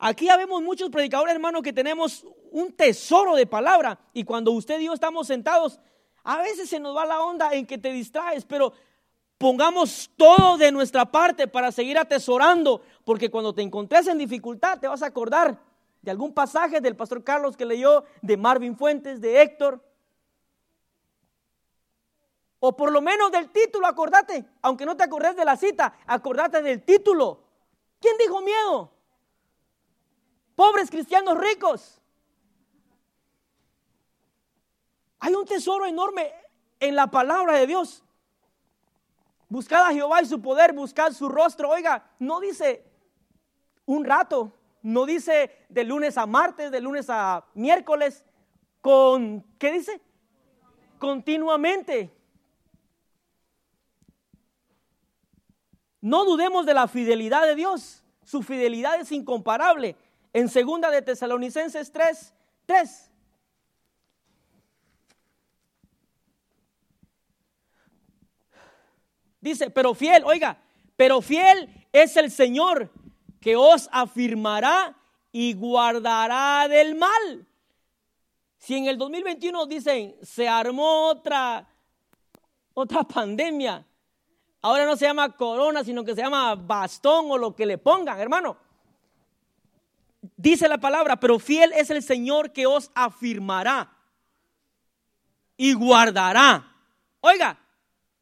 Aquí 0.00 0.24
ya 0.24 0.36
vemos 0.36 0.60
muchos 0.62 0.90
predicadores, 0.90 1.34
hermanos, 1.34 1.62
que 1.62 1.72
tenemos 1.72 2.26
un 2.50 2.72
tesoro 2.72 3.36
de 3.36 3.46
palabra. 3.46 4.00
Y 4.12 4.24
cuando 4.24 4.50
usted 4.50 4.80
y 4.80 4.86
yo 4.86 4.94
estamos 4.94 5.26
sentados, 5.26 5.78
a 6.24 6.38
veces 6.38 6.68
se 6.68 6.80
nos 6.80 6.96
va 6.96 7.06
la 7.06 7.22
onda 7.22 7.52
en 7.52 7.64
que 7.64 7.78
te 7.78 7.92
distraes, 7.92 8.44
pero 8.44 8.72
pongamos 9.40 10.10
todo 10.18 10.58
de 10.58 10.70
nuestra 10.70 11.06
parte 11.06 11.48
para 11.48 11.72
seguir 11.72 11.96
atesorando, 11.96 12.82
porque 13.06 13.30
cuando 13.30 13.54
te 13.54 13.62
encontres 13.62 14.06
en 14.06 14.18
dificultad 14.18 14.78
te 14.78 14.86
vas 14.86 15.02
a 15.02 15.06
acordar 15.06 15.58
de 16.02 16.10
algún 16.10 16.34
pasaje 16.34 16.82
del 16.82 16.94
pastor 16.94 17.24
Carlos 17.24 17.56
que 17.56 17.64
leyó, 17.64 18.04
de 18.20 18.36
Marvin 18.36 18.76
Fuentes, 18.76 19.18
de 19.18 19.40
Héctor. 19.40 19.82
O 22.58 22.76
por 22.76 22.92
lo 22.92 23.00
menos 23.00 23.32
del 23.32 23.48
título, 23.48 23.86
acordate. 23.86 24.44
Aunque 24.60 24.84
no 24.84 24.94
te 24.94 25.04
acordes 25.04 25.34
de 25.34 25.46
la 25.46 25.56
cita, 25.56 25.94
acordate 26.06 26.60
del 26.60 26.82
título. 26.82 27.42
¿Quién 27.98 28.18
dijo 28.18 28.42
miedo? 28.42 28.92
Pobres 30.54 30.90
cristianos 30.90 31.38
ricos. 31.38 31.98
Hay 35.18 35.34
un 35.34 35.46
tesoro 35.46 35.86
enorme 35.86 36.30
en 36.78 36.94
la 36.94 37.06
palabra 37.06 37.54
de 37.54 37.66
Dios. 37.66 38.04
Buscad 39.50 39.84
a 39.84 39.92
Jehová 39.92 40.22
y 40.22 40.26
su 40.26 40.40
poder, 40.40 40.72
buscad 40.72 41.10
su 41.10 41.28
rostro. 41.28 41.68
Oiga, 41.70 42.08
no 42.20 42.38
dice 42.38 42.84
un 43.84 44.04
rato, 44.04 44.52
no 44.80 45.04
dice 45.04 45.50
de 45.68 45.82
lunes 45.82 46.16
a 46.16 46.24
martes, 46.24 46.70
de 46.70 46.80
lunes 46.80 47.10
a 47.10 47.44
miércoles, 47.54 48.24
con, 48.80 49.44
¿qué 49.58 49.72
dice? 49.72 50.00
Continuamente. 51.00 52.14
No 56.00 56.24
dudemos 56.24 56.64
de 56.64 56.74
la 56.74 56.86
fidelidad 56.86 57.42
de 57.44 57.56
Dios. 57.56 58.04
Su 58.22 58.44
fidelidad 58.44 59.00
es 59.00 59.10
incomparable. 59.10 59.96
En 60.32 60.48
segunda 60.48 60.92
de 60.92 61.02
Tesalonicenses 61.02 61.90
3, 61.90 62.34
3. 62.66 63.09
Dice, 69.40 69.70
pero 69.70 69.94
fiel, 69.94 70.22
oiga, 70.24 70.58
pero 70.96 71.22
fiel 71.22 71.68
es 71.92 72.16
el 72.16 72.30
Señor 72.30 72.90
que 73.40 73.56
os 73.56 73.88
afirmará 73.90 74.96
y 75.32 75.54
guardará 75.54 76.68
del 76.68 76.94
mal. 76.94 77.46
Si 78.58 78.76
en 78.76 78.86
el 78.86 78.98
2021 78.98 79.66
dicen, 79.66 80.16
se 80.22 80.46
armó 80.46 81.08
otra, 81.08 81.66
otra 82.74 83.02
pandemia, 83.04 83.86
ahora 84.60 84.84
no 84.84 84.96
se 84.96 85.06
llama 85.06 85.34
corona, 85.34 85.82
sino 85.82 86.04
que 86.04 86.14
se 86.14 86.20
llama 86.20 86.54
bastón 86.54 87.30
o 87.30 87.38
lo 87.38 87.56
que 87.56 87.64
le 87.64 87.78
pongan, 87.78 88.20
hermano. 88.20 88.58
Dice 90.36 90.68
la 90.68 90.76
palabra, 90.76 91.18
pero 91.18 91.38
fiel 91.38 91.72
es 91.72 91.88
el 91.88 92.02
Señor 92.02 92.52
que 92.52 92.66
os 92.66 92.90
afirmará 92.94 93.90
y 95.56 95.72
guardará. 95.72 96.76
Oiga, 97.20 97.58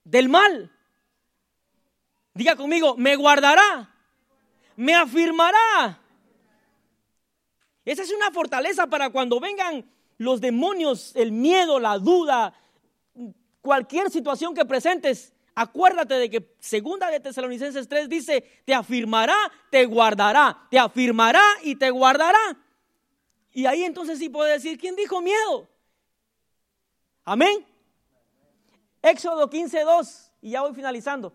del 0.05 0.29
mal. 0.29 0.73
Diga 2.39 2.55
conmigo, 2.55 2.95
me 2.97 3.16
guardará, 3.16 3.93
me 4.76 4.95
afirmará. 4.95 6.01
Esa 7.84 8.03
es 8.05 8.12
una 8.12 8.30
fortaleza 8.30 8.86
para 8.86 9.11
cuando 9.11 9.41
vengan 9.41 9.84
los 10.18 10.41
demonios, 10.41 11.16
el 11.16 11.32
miedo, 11.32 11.80
la 11.80 11.99
duda, 11.99 12.55
cualquier 13.61 14.09
situación 14.12 14.55
que 14.55 14.64
presentes. 14.64 15.32
Acuérdate 15.57 16.14
de 16.14 16.30
que 16.30 16.55
segunda 16.61 17.11
de 17.11 17.18
Tesalonicenses 17.18 17.89
3 17.89 18.09
dice, 18.09 18.62
te 18.64 18.72
afirmará, 18.72 19.36
te 19.72 19.84
guardará, 19.86 20.64
te 20.70 20.78
afirmará 20.78 21.43
y 21.64 21.74
te 21.74 21.91
guardará. 21.91 22.57
Y 23.53 23.66
ahí 23.66 23.82
entonces 23.82 24.20
sí 24.20 24.28
puede 24.28 24.53
decir, 24.53 24.78
¿quién 24.78 24.95
dijo 24.95 25.20
miedo? 25.20 25.68
Amén. 27.24 27.66
Éxodo 29.03 29.51
15, 29.51 29.80
2, 29.82 30.30
y 30.43 30.51
ya 30.51 30.61
voy 30.61 30.72
finalizando. 30.72 31.32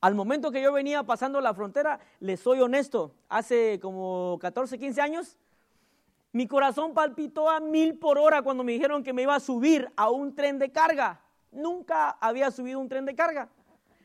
Al 0.00 0.14
momento 0.14 0.52
que 0.52 0.62
yo 0.62 0.72
venía 0.72 1.02
pasando 1.02 1.40
la 1.40 1.54
frontera, 1.54 1.98
les 2.20 2.38
soy 2.38 2.60
honesto, 2.60 3.14
hace 3.28 3.80
como 3.80 4.38
14, 4.40 4.78
15 4.78 5.00
años, 5.00 5.36
mi 6.30 6.46
corazón 6.46 6.94
palpitó 6.94 7.50
a 7.50 7.58
mil 7.58 7.98
por 7.98 8.16
hora 8.18 8.42
cuando 8.42 8.62
me 8.62 8.72
dijeron 8.72 9.02
que 9.02 9.12
me 9.12 9.22
iba 9.22 9.34
a 9.34 9.40
subir 9.40 9.90
a 9.96 10.10
un 10.10 10.36
tren 10.36 10.58
de 10.58 10.70
carga. 10.70 11.20
Nunca 11.50 12.10
había 12.10 12.50
subido 12.52 12.78
un 12.78 12.88
tren 12.88 13.06
de 13.06 13.14
carga. 13.16 13.48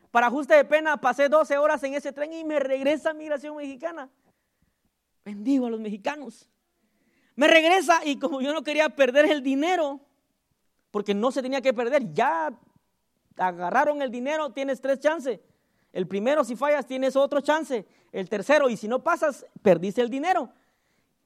Para 0.09 0.27
ajuste 0.27 0.55
de 0.55 0.65
pena, 0.65 0.97
pasé 0.97 1.29
12 1.29 1.57
horas 1.57 1.83
en 1.83 1.93
ese 1.93 2.11
tren 2.11 2.33
y 2.33 2.43
me 2.43 2.59
regresa 2.59 3.11
a 3.11 3.13
Migración 3.13 3.55
Mexicana. 3.55 4.09
Bendigo 5.23 5.67
a 5.67 5.69
los 5.69 5.79
mexicanos. 5.79 6.49
Me 7.35 7.47
regresa 7.47 8.03
y 8.03 8.17
como 8.17 8.41
yo 8.41 8.51
no 8.51 8.63
quería 8.63 8.89
perder 8.89 9.25
el 9.25 9.43
dinero, 9.43 9.99
porque 10.89 11.13
no 11.13 11.31
se 11.31 11.41
tenía 11.41 11.61
que 11.61 11.73
perder, 11.73 12.13
ya 12.13 12.51
agarraron 13.37 14.01
el 14.01 14.09
dinero, 14.09 14.51
tienes 14.51 14.81
tres 14.81 14.99
chances 14.99 15.39
el 15.93 16.07
primero, 16.07 16.43
si 16.43 16.55
fallas, 16.55 16.87
tienes 16.87 17.15
otro 17.15 17.39
chance. 17.39 17.85
El 18.11 18.27
tercero, 18.27 18.67
y 18.67 18.75
si 18.75 18.87
no 18.87 19.03
pasas, 19.03 19.45
perdiste 19.61 20.01
el 20.01 20.09
dinero. 20.09 20.49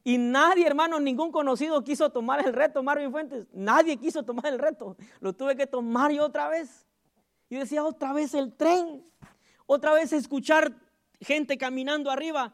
Y 0.04 0.18
nadie, 0.18 0.68
hermano, 0.68 1.00
ningún 1.00 1.32
conocido 1.32 1.84
quiso 1.84 2.10
tomar 2.10 2.46
el 2.46 2.54
reto, 2.54 2.84
Marvin 2.84 3.10
Fuentes. 3.10 3.48
Nadie 3.54 3.98
quiso 3.98 4.24
tomar 4.24 4.48
el 4.48 4.60
reto. 4.60 4.98
Lo 5.22 5.34
tuve 5.34 5.56
que 5.56 5.68
tomar 5.68 6.12
yo 6.12 6.26
otra 6.26 6.50
vez. 6.50 6.86
Y 7.50 7.56
decía, 7.56 7.84
otra 7.84 8.12
vez 8.12 8.34
el 8.34 8.54
tren. 8.54 9.06
Otra 9.66 9.94
vez 9.94 10.12
escuchar 10.12 10.74
gente 11.22 11.58
caminando 11.58 12.12
arriba. 12.12 12.54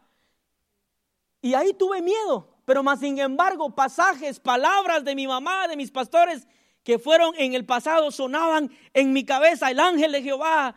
Y 1.41 1.55
ahí 1.55 1.73
tuve 1.73 2.01
miedo. 2.01 2.47
Pero 2.65 2.83
más 2.83 2.99
sin 2.99 3.17
embargo, 3.17 3.73
pasajes, 3.73 4.39
palabras 4.39 5.03
de 5.03 5.15
mi 5.15 5.27
mamá, 5.27 5.67
de 5.67 5.75
mis 5.75 5.91
pastores, 5.91 6.47
que 6.83 6.99
fueron 6.99 7.33
en 7.37 7.53
el 7.53 7.65
pasado, 7.65 8.11
sonaban 8.11 8.71
en 8.93 9.13
mi 9.13 9.25
cabeza. 9.25 9.71
El 9.71 9.79
ángel 9.79 10.11
de 10.11 10.21
Jehová 10.21 10.75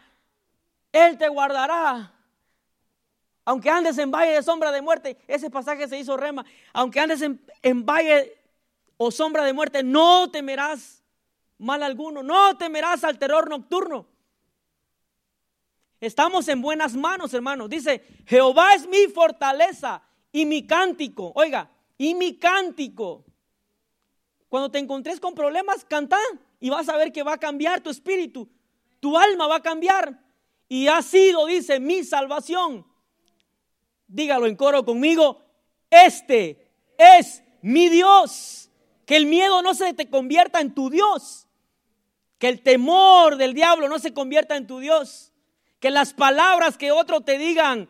él 0.96 1.18
te 1.18 1.28
guardará. 1.28 2.12
Aunque 3.44 3.70
andes 3.70 3.96
en 3.98 4.10
valle 4.10 4.32
de 4.32 4.42
sombra 4.42 4.72
de 4.72 4.82
muerte, 4.82 5.16
ese 5.28 5.50
pasaje 5.50 5.86
se 5.86 5.98
hizo 5.98 6.16
rema. 6.16 6.44
Aunque 6.72 6.98
andes 6.98 7.22
en, 7.22 7.86
valle 7.86 8.36
o 8.96 9.12
sombra 9.12 9.44
de 9.44 9.52
muerte, 9.52 9.84
no 9.84 10.30
temerás 10.30 11.02
mal 11.58 11.82
alguno, 11.84 12.24
no 12.24 12.56
temerás 12.58 13.04
al 13.04 13.18
terror 13.18 13.48
nocturno. 13.48 14.08
Estamos 16.00 16.48
en 16.48 16.60
buenas 16.60 16.94
manos, 16.94 17.32
hermanos. 17.34 17.70
Dice, 17.70 18.02
Jehová 18.26 18.74
es 18.74 18.88
mi 18.88 19.06
fortaleza 19.06 20.02
y 20.32 20.44
mi 20.44 20.66
cántico. 20.66 21.32
Oiga, 21.36 21.70
y 21.96 22.14
mi 22.14 22.38
cántico. 22.38 23.24
Cuando 24.48 24.72
te 24.72 24.78
encontres 24.78 25.20
con 25.20 25.34
problemas, 25.34 25.84
canta 25.84 26.18
y 26.58 26.68
vas 26.68 26.88
a 26.88 26.96
ver 26.96 27.12
que 27.12 27.22
va 27.22 27.34
a 27.34 27.38
cambiar 27.38 27.80
tu 27.80 27.90
espíritu. 27.90 28.48
Tu 28.98 29.16
alma 29.16 29.46
va 29.46 29.56
a 29.56 29.62
cambiar 29.62 30.25
y 30.68 30.88
ha 30.88 31.02
sido, 31.02 31.46
dice, 31.46 31.80
mi 31.80 32.04
salvación. 32.04 32.86
Dígalo 34.08 34.46
en 34.46 34.56
coro 34.56 34.84
conmigo, 34.84 35.42
este 35.90 36.72
es 36.98 37.42
mi 37.62 37.88
Dios. 37.88 38.70
Que 39.04 39.16
el 39.16 39.26
miedo 39.26 39.62
no 39.62 39.74
se 39.74 39.94
te 39.94 40.10
convierta 40.10 40.60
en 40.60 40.74
tu 40.74 40.90
Dios. 40.90 41.46
Que 42.38 42.48
el 42.48 42.62
temor 42.62 43.36
del 43.36 43.54
diablo 43.54 43.88
no 43.88 43.98
se 43.98 44.12
convierta 44.12 44.56
en 44.56 44.66
tu 44.66 44.80
Dios. 44.80 45.32
Que 45.78 45.90
las 45.90 46.12
palabras 46.12 46.76
que 46.76 46.90
otros 46.90 47.24
te 47.24 47.38
digan, 47.38 47.88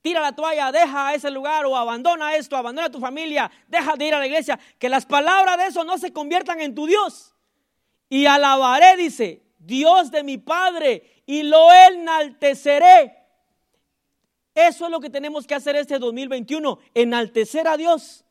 tira 0.00 0.20
la 0.20 0.34
toalla, 0.34 0.72
deja 0.72 1.14
ese 1.14 1.30
lugar 1.30 1.66
o 1.66 1.76
abandona 1.76 2.34
esto, 2.34 2.56
abandona 2.56 2.90
tu 2.90 3.00
familia, 3.00 3.50
deja 3.68 3.94
de 3.96 4.06
ir 4.06 4.14
a 4.14 4.18
la 4.18 4.26
iglesia. 4.26 4.58
Que 4.78 4.88
las 4.88 5.04
palabras 5.04 5.58
de 5.58 5.66
eso 5.66 5.84
no 5.84 5.98
se 5.98 6.12
conviertan 6.12 6.60
en 6.60 6.74
tu 6.74 6.86
Dios. 6.86 7.34
Y 8.08 8.26
alabaré, 8.26 8.96
dice, 8.96 9.42
Dios 9.64 10.10
de 10.10 10.22
mi 10.22 10.38
Padre 10.38 11.22
y 11.26 11.42
lo 11.42 11.72
enalteceré. 11.72 13.16
Eso 14.54 14.84
es 14.84 14.90
lo 14.90 15.00
que 15.00 15.08
tenemos 15.08 15.46
que 15.46 15.54
hacer 15.54 15.76
este 15.76 15.98
2021, 15.98 16.78
enaltecer 16.94 17.66
a 17.68 17.76
Dios, 17.76 18.24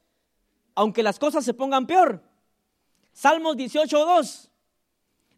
aunque 0.75 1.01
las 1.01 1.17
cosas 1.17 1.43
se 1.43 1.53
pongan 1.53 1.87
peor. 1.87 2.21
Salmos 3.13 3.55
18.2. 3.55 4.49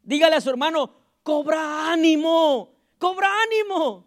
Dígale 0.03 0.35
a 0.35 0.41
su 0.41 0.49
hermano, 0.49 0.93
cobra 1.21 1.91
ánimo, 1.91 2.73
cobra 2.97 3.29
ánimo. 3.43 4.05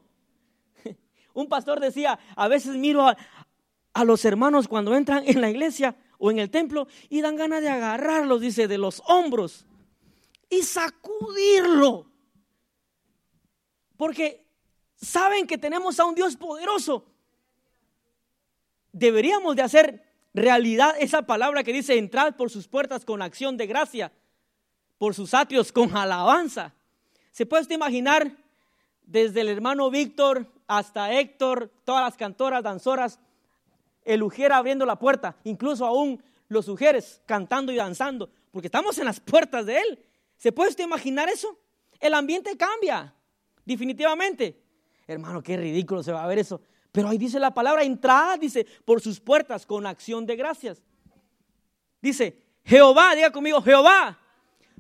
Un 1.35 1.49
pastor 1.49 1.81
decía, 1.81 2.19
a 2.35 2.49
veces 2.49 2.77
miro 2.77 3.07
a, 3.09 3.17
a 3.95 4.05
los 4.05 4.25
hermanos 4.27 4.69
cuando 4.69 4.95
entran 4.95 5.25
en 5.27 5.41
la 5.41 5.49
iglesia 5.49 5.97
o 6.19 6.31
en 6.31 6.39
el 6.39 6.51
templo 6.51 6.89
y 7.09 7.23
dan 7.23 7.37
ganas 7.37 7.63
de 7.63 7.71
agarrarlos, 7.71 8.43
dice, 8.43 8.69
de 8.69 8.77
los 8.77 9.03
hombros 9.07 9.65
y 10.49 10.63
sacudirlo. 10.63 12.11
Porque 13.97 14.47
saben 14.95 15.47
que 15.47 15.59
tenemos 15.59 15.99
a 16.01 16.05
un 16.05 16.15
Dios 16.15 16.37
poderoso. 16.37 17.07
Deberíamos 18.93 19.57
de 19.57 19.63
hacer 19.63 20.05
realidad 20.35 20.95
esa 20.99 21.23
palabra 21.23 21.65
que 21.65 21.73
dice 21.73 21.97
entrar 21.97 22.37
por 22.37 22.51
sus 22.51 22.69
puertas 22.69 23.05
con 23.05 23.23
acción 23.23 23.57
de 23.57 23.67
gracia, 23.67 24.13
por 24.99 25.15
sus 25.15 25.35
atrios 25.35 25.73
con 25.73 25.97
alabanza. 25.97 26.75
¿Se 27.31 27.47
puede 27.47 27.63
usted 27.63 27.75
imaginar 27.75 28.37
desde 29.03 29.41
el 29.41 29.49
hermano 29.49 29.91
Víctor 29.91 30.47
hasta 30.67 31.13
Héctor, 31.13 31.71
todas 31.85 32.03
las 32.03 32.17
cantoras, 32.17 32.63
danzoras, 32.63 33.21
el 34.05 34.23
ujier 34.23 34.53
abriendo 34.53 34.87
la 34.87 34.99
puerta, 34.99 35.37
incluso 35.45 35.85
aún 35.85 36.23
los 36.49 36.69
ujieres 36.69 37.21
cantando 37.27 37.73
y 37.73 37.77
danzando, 37.77 38.31
porque 38.53 38.69
estamos 38.69 38.99
en 38.99 39.05
las 39.05 39.21
puertas 39.21 39.67
de 39.67 39.79
él. 39.79 40.05
¿Se 40.37 40.53
puede 40.53 40.71
usted 40.71 40.85
imaginar 40.85 41.29
eso? 41.29 41.59
El 42.01 42.15
ambiente 42.15 42.57
cambia. 42.57 43.13
definitivamente. 43.65 44.63
Hermano, 45.09 45.43
qué 45.43 45.57
ridículo 45.57 46.03
se 46.03 46.13
va 46.13 46.23
a 46.23 46.27
ver 46.29 46.39
eso. 46.39 46.61
Pero 46.93 47.09
ahí 47.09 47.19
dice 47.19 47.39
la 47.39 47.53
palabra, 47.53 47.83
entrad, 47.83 48.39
dice, 48.39 48.67
por 48.85 49.01
sus 49.01 49.21
puertas 49.21 49.67
con 49.67 49.87
acción 49.87 50.25
de 50.25 50.37
gracias. 50.37 50.83
Dice, 52.01 52.41
Jehová, 52.65 53.15
diga 53.15 53.31
conmigo, 53.31 53.61
Jehová, 53.61 54.19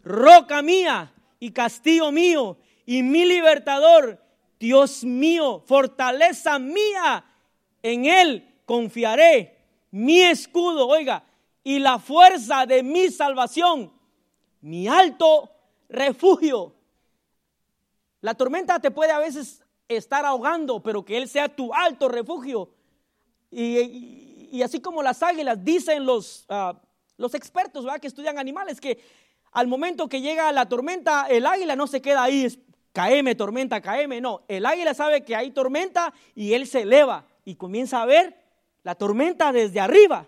roca 0.02 0.62
mía 0.62 1.12
y 1.38 1.50
castillo 1.50 2.10
mío 2.12 2.58
y 2.84 3.02
mi 3.02 3.24
libertador, 3.24 4.22
Dios 4.58 5.04
mío, 5.04 5.62
fortaleza 5.66 6.58
mía, 6.58 7.24
en 7.82 8.06
él 8.06 8.60
confiaré, 8.64 9.58
mi 9.90 10.22
escudo, 10.22 10.86
oiga, 10.88 11.24
y 11.62 11.80
la 11.80 11.98
fuerza 11.98 12.64
de 12.64 12.82
mi 12.82 13.10
salvación, 13.10 13.92
mi 14.66 14.88
alto 14.88 15.48
refugio. 15.88 16.74
La 18.20 18.34
tormenta 18.34 18.80
te 18.80 18.90
puede 18.90 19.12
a 19.12 19.20
veces 19.20 19.62
estar 19.86 20.24
ahogando, 20.24 20.82
pero 20.82 21.04
que 21.04 21.16
Él 21.16 21.28
sea 21.28 21.48
tu 21.48 21.72
alto 21.72 22.08
refugio. 22.08 22.70
Y, 23.48 24.60
así 24.64 24.80
como 24.80 25.04
las 25.04 25.22
águilas, 25.22 25.64
dicen 25.64 26.04
los, 26.04 26.46
ah, 26.48 26.80
los 27.16 27.34
expertos 27.34 27.84
¿verdad? 27.84 28.00
que 28.00 28.08
estudian 28.08 28.40
animales, 28.40 28.80
que 28.80 28.98
al 29.52 29.68
momento 29.68 30.08
que 30.08 30.20
llega 30.20 30.50
la 30.50 30.68
tormenta, 30.68 31.28
el 31.30 31.46
águila 31.46 31.76
no 31.76 31.86
se 31.86 32.02
queda 32.02 32.24
ahí, 32.24 32.60
caeme, 32.92 33.36
tormenta, 33.36 33.80
caeme, 33.80 34.20
no. 34.20 34.42
El 34.48 34.66
águila 34.66 34.94
sabe 34.94 35.22
que 35.22 35.36
hay 35.36 35.52
tormenta 35.52 36.12
y 36.34 36.54
él 36.54 36.66
se 36.66 36.82
eleva 36.82 37.24
y 37.44 37.54
comienza 37.54 38.02
a 38.02 38.06
ver 38.06 38.36
la 38.82 38.96
tormenta 38.96 39.52
desde 39.52 39.78
arriba. 39.78 40.26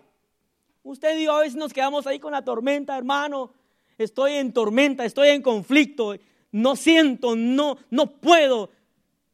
Usted 0.81 1.17
y 1.17 1.25
yo 1.25 1.35
a 1.35 1.41
veces 1.41 1.57
nos 1.57 1.73
quedamos 1.73 2.07
ahí 2.07 2.19
con 2.19 2.31
la 2.31 2.45
tormenta, 2.45 2.97
hermano. 2.97 3.58
Estoy 3.99 4.35
en 4.35 4.53
tormenta, 4.53 5.03
estoy 5.03 5.27
en 5.27 5.41
conflicto, 5.41 6.15
no 6.53 6.77
siento, 6.77 7.35
no, 7.35 7.77
no 7.89 8.19
puedo. 8.21 8.71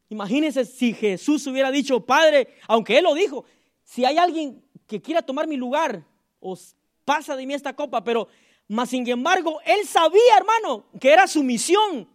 Imagínense 0.09 0.66
si 0.66 0.91
Jesús 0.91 1.45
hubiera 1.45 1.70
dicho, 1.70 2.03
Padre, 2.03 2.47
aunque 2.68 2.97
Él 2.97 3.03
lo 3.03 3.13
dijo, 3.13 3.45
si 3.84 4.05
hay 4.05 4.18
alguien 4.18 4.63
que 4.88 5.03
quiera 5.03 5.22
tomar 5.22 5.47
mi 5.47 5.55
lugar, 5.55 6.03
os 6.39 6.76
pasa 7.05 7.36
de 7.36 7.45
mí 7.45 7.53
esta 7.53 7.76
copa, 7.76 8.03
pero 8.03 8.28
más 8.68 8.89
sin 8.89 9.07
embargo, 9.07 9.59
Él 9.66 9.86
sabía, 9.86 10.36
hermano, 10.36 10.88
que 10.99 11.13
era 11.13 11.28
su 11.28 11.43
misión 11.43 12.09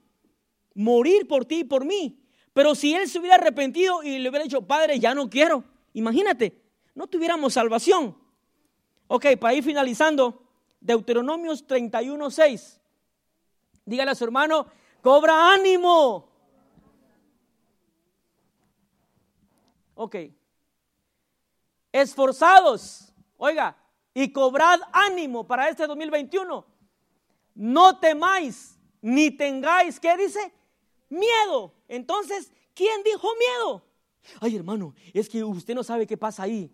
morir 0.75 1.29
por 1.29 1.45
ti 1.45 1.61
y 1.61 1.65
por 1.65 1.85
mí. 1.85 2.19
Pero 2.53 2.75
si 2.75 2.93
Él 2.95 3.09
se 3.09 3.21
hubiera 3.21 3.37
arrepentido 3.37 4.03
y 4.03 4.19
le 4.19 4.29
hubiera 4.29 4.43
dicho, 4.43 4.63
Padre, 4.63 4.99
ya 4.99 5.15
no 5.15 5.31
quiero, 5.31 5.63
imagínate, 5.93 6.61
no 6.97 7.07
tuviéramos 7.07 7.53
salvación. 7.53 8.19
Ok, 9.07 9.37
para 9.39 9.55
ir 9.55 9.63
finalizando, 9.63 10.50
Deuteronomios 10.81 11.67
31, 11.67 12.31
6. 12.31 12.81
Dígale 13.85 14.11
a 14.11 14.15
su 14.15 14.25
hermano, 14.25 14.67
cobra 15.03 15.53
ánimo. 15.53 16.29
Ok. 19.95 20.17
Esforzados, 21.93 23.13
oiga, 23.37 23.77
y 24.15 24.33
cobrad 24.33 24.81
ánimo 24.93 25.47
para 25.47 25.69
este 25.69 25.87
2021. 25.87 26.65
No 27.55 27.99
temáis 27.99 28.79
ni 29.03 29.31
tengáis, 29.31 29.99
¿qué 30.01 30.17
dice? 30.17 30.53
Miedo. 31.09 31.75
Entonces, 31.89 32.53
¿quién 32.75 33.03
dijo 33.03 33.29
miedo? 33.39 33.85
Ay, 34.41 34.57
hermano, 34.57 34.95
es 35.13 35.29
que 35.29 35.43
usted 35.43 35.75
no 35.75 35.83
sabe 35.83 36.07
qué 36.07 36.17
pasa 36.17 36.45
ahí. 36.45 36.71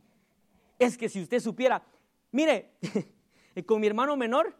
Es 0.79 0.97
que 0.99 1.09
si 1.09 1.23
usted 1.23 1.41
supiera, 1.41 1.83
Mire, 2.37 2.73
con 3.65 3.81
mi 3.81 3.87
hermano 3.87 4.17
menor, 4.17 4.55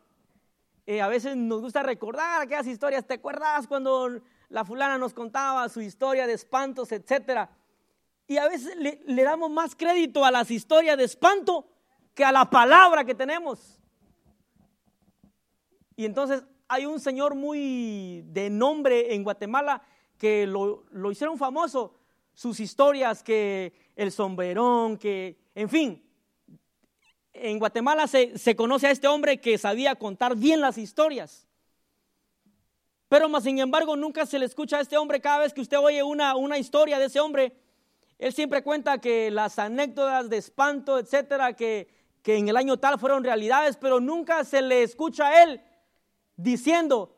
eh, 0.87 1.01
a 1.01 1.09
veces 1.09 1.37
nos 1.37 1.61
gusta 1.61 1.83
recordar 1.83 2.43
aquellas 2.43 2.67
historias. 2.67 3.07
¿Te 3.07 3.15
acuerdas 3.15 3.67
cuando 3.67 4.21
la 4.49 4.65
fulana 4.65 4.97
nos 4.99 5.13
contaba 5.13 5.69
su 5.69 5.81
historia 5.81 6.27
de 6.27 6.35
espantos, 6.35 6.93
etcétera? 6.93 7.51
Y 8.29 8.39
a 8.39 8.49
veces 8.49 8.77
le, 8.77 9.01
le 9.05 9.23
damos 9.23 9.51
más 9.51 9.75
crédito 9.75 10.25
a 10.25 10.31
las 10.31 10.51
historias 10.51 10.97
de 10.97 11.05
espanto 11.05 11.69
que 12.15 12.25
a 12.25 12.33
la 12.33 12.49
palabra 12.49 13.05
que 13.05 13.15
tenemos. 13.15 13.81
Y 15.97 16.05
entonces 16.05 16.45
hay 16.69 16.87
un 16.87 17.01
señor 17.01 17.35
muy 17.35 18.23
de 18.27 18.51
nombre 18.51 19.15
en 19.15 19.25
Guatemala 19.25 19.83
que 20.19 20.47
lo, 20.47 20.85
lo, 20.91 21.11
hicieron 21.11 21.39
famoso, 21.39 21.95
sus 22.33 22.61
historias, 22.61 23.23
que 23.23 23.73
el 23.97 24.13
sombrerón, 24.13 24.97
que, 24.97 25.39
en 25.55 25.69
fin, 25.69 26.06
en 27.43 27.59
Guatemala 27.59 28.07
se, 28.07 28.57
conoce 28.57 28.87
a 28.87 28.91
este 28.91 29.09
hombre 29.09 29.41
que 29.41 29.59
sabía 29.59 29.95
contar 29.95 30.37
bien 30.37 30.61
las 30.61 30.79
historias. 30.79 31.47
Pero 33.09 33.29
más 33.29 33.45
sin 33.45 33.59
embargo 33.59 33.97
nunca 33.97 34.27
se 34.27 34.39
le 34.39 34.47
escucha 34.47 34.79
a 34.79 34.81
este 34.81 34.97
hombre 34.97 35.21
cada 35.21 35.39
vez 35.39 35.55
que 35.55 35.61
usted 35.61 35.79
oye 35.79 36.03
una, 36.03 36.35
una 36.37 36.59
historia 36.59 36.99
de 36.99 37.07
ese 37.07 37.21
hombre. 37.21 37.53
Él 38.19 38.33
siempre 38.33 38.63
cuenta 38.63 38.99
que 38.99 39.31
las 39.31 39.59
anécdotas 39.59 40.29
de 40.29 40.39
espanto, 40.39 40.99
etcétera, 40.99 41.53
que, 41.53 41.89
que 42.23 42.37
en 42.37 42.49
el 42.49 42.57
año 42.57 42.79
tal 42.79 42.99
fueron 42.99 43.23
realidades, 43.23 43.77
pero 43.77 44.01
nunca 44.01 44.43
se 44.45 44.63
le 44.63 44.83
escucha 44.83 45.29
a 45.29 45.43
él 45.43 45.61
diciendo 46.37 47.17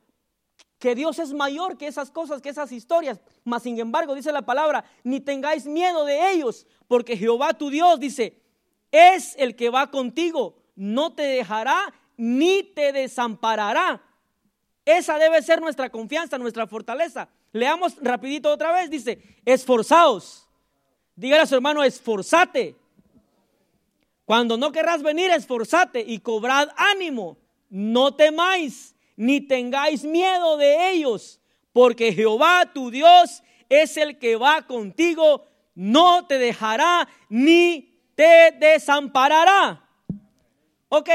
que 0.78 0.94
Dios 0.94 1.18
es 1.18 1.32
mayor 1.32 1.76
que 1.76 1.86
esas 1.86 2.10
cosas, 2.10 2.40
que 2.40 2.50
esas 2.50 2.72
historias. 2.72 3.20
Mas 3.44 3.62
sin 3.62 3.78
embargo, 3.78 4.14
dice 4.14 4.32
la 4.32 4.42
palabra, 4.42 4.84
ni 5.02 5.20
tengáis 5.20 5.66
miedo 5.66 6.04
de 6.04 6.32
ellos, 6.32 6.66
porque 6.86 7.16
Jehová 7.16 7.54
tu 7.54 7.70
Dios 7.70 7.98
dice, 7.98 8.40
es 8.90 9.34
el 9.38 9.56
que 9.56 9.70
va 9.70 9.90
contigo, 9.90 10.56
no 10.76 11.14
te 11.14 11.22
dejará 11.22 11.92
ni 12.16 12.62
te 12.62 12.92
desamparará. 12.92 14.02
Esa 14.84 15.18
debe 15.18 15.42
ser 15.42 15.60
nuestra 15.60 15.90
confianza, 15.90 16.38
nuestra 16.38 16.66
fortaleza. 16.66 17.28
Leamos 17.52 17.96
rapidito 18.00 18.50
otra 18.50 18.72
vez, 18.72 18.90
dice, 18.90 19.18
esforzaos. 19.44 20.48
Dígale 21.14 21.42
a 21.42 21.46
su 21.46 21.54
hermano, 21.54 21.82
esforzate. 21.82 22.76
Cuando 24.24 24.56
no 24.56 24.72
querrás 24.72 25.02
venir, 25.02 25.30
esforzate 25.30 26.00
y 26.06 26.20
cobrad 26.20 26.68
ánimo. 26.76 27.38
No 27.70 28.14
temáis, 28.14 28.94
ni 29.16 29.40
tengáis 29.40 30.04
miedo 30.04 30.56
de 30.56 30.90
ellos, 30.90 31.40
porque 31.72 32.12
Jehová 32.12 32.70
tu 32.72 32.90
Dios 32.90 33.42
es 33.68 33.96
el 33.96 34.18
que 34.18 34.36
va 34.36 34.66
contigo, 34.66 35.44
no 35.74 36.26
te 36.26 36.38
dejará 36.38 37.08
ni 37.28 37.87
te 38.18 38.50
desamparará. 38.58 39.80
Ok. 40.88 41.08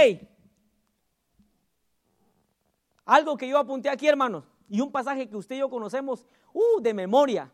Algo 3.04 3.36
que 3.36 3.50
yo 3.50 3.58
apunté 3.58 3.90
aquí, 3.90 4.08
hermanos, 4.08 4.46
y 4.70 4.80
un 4.80 4.90
pasaje 4.90 5.28
que 5.28 5.36
usted 5.36 5.58
y 5.58 5.60
yo 5.60 5.70
conocemos, 5.70 6.26
uh, 6.54 6.80
de 6.80 6.94
memoria. 6.94 7.52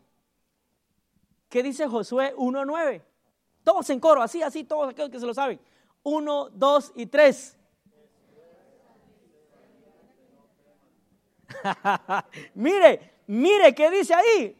¿Qué 1.48 1.64
dice 1.64 1.88
Josué 1.88 2.32
1.9? 2.36 3.02
Todos 3.64 3.90
en 3.90 3.98
coro, 3.98 4.22
así, 4.22 4.40
así, 4.40 4.62
todos 4.62 4.90
aquellos 4.90 5.10
que 5.10 5.18
se 5.18 5.26
lo 5.26 5.34
saben. 5.34 5.60
1, 6.04 6.50
2 6.50 6.92
y 6.94 7.06
3. 7.06 7.58
mire, 12.54 13.22
mire, 13.26 13.74
¿qué 13.74 13.90
dice 13.90 14.14
ahí? 14.14 14.56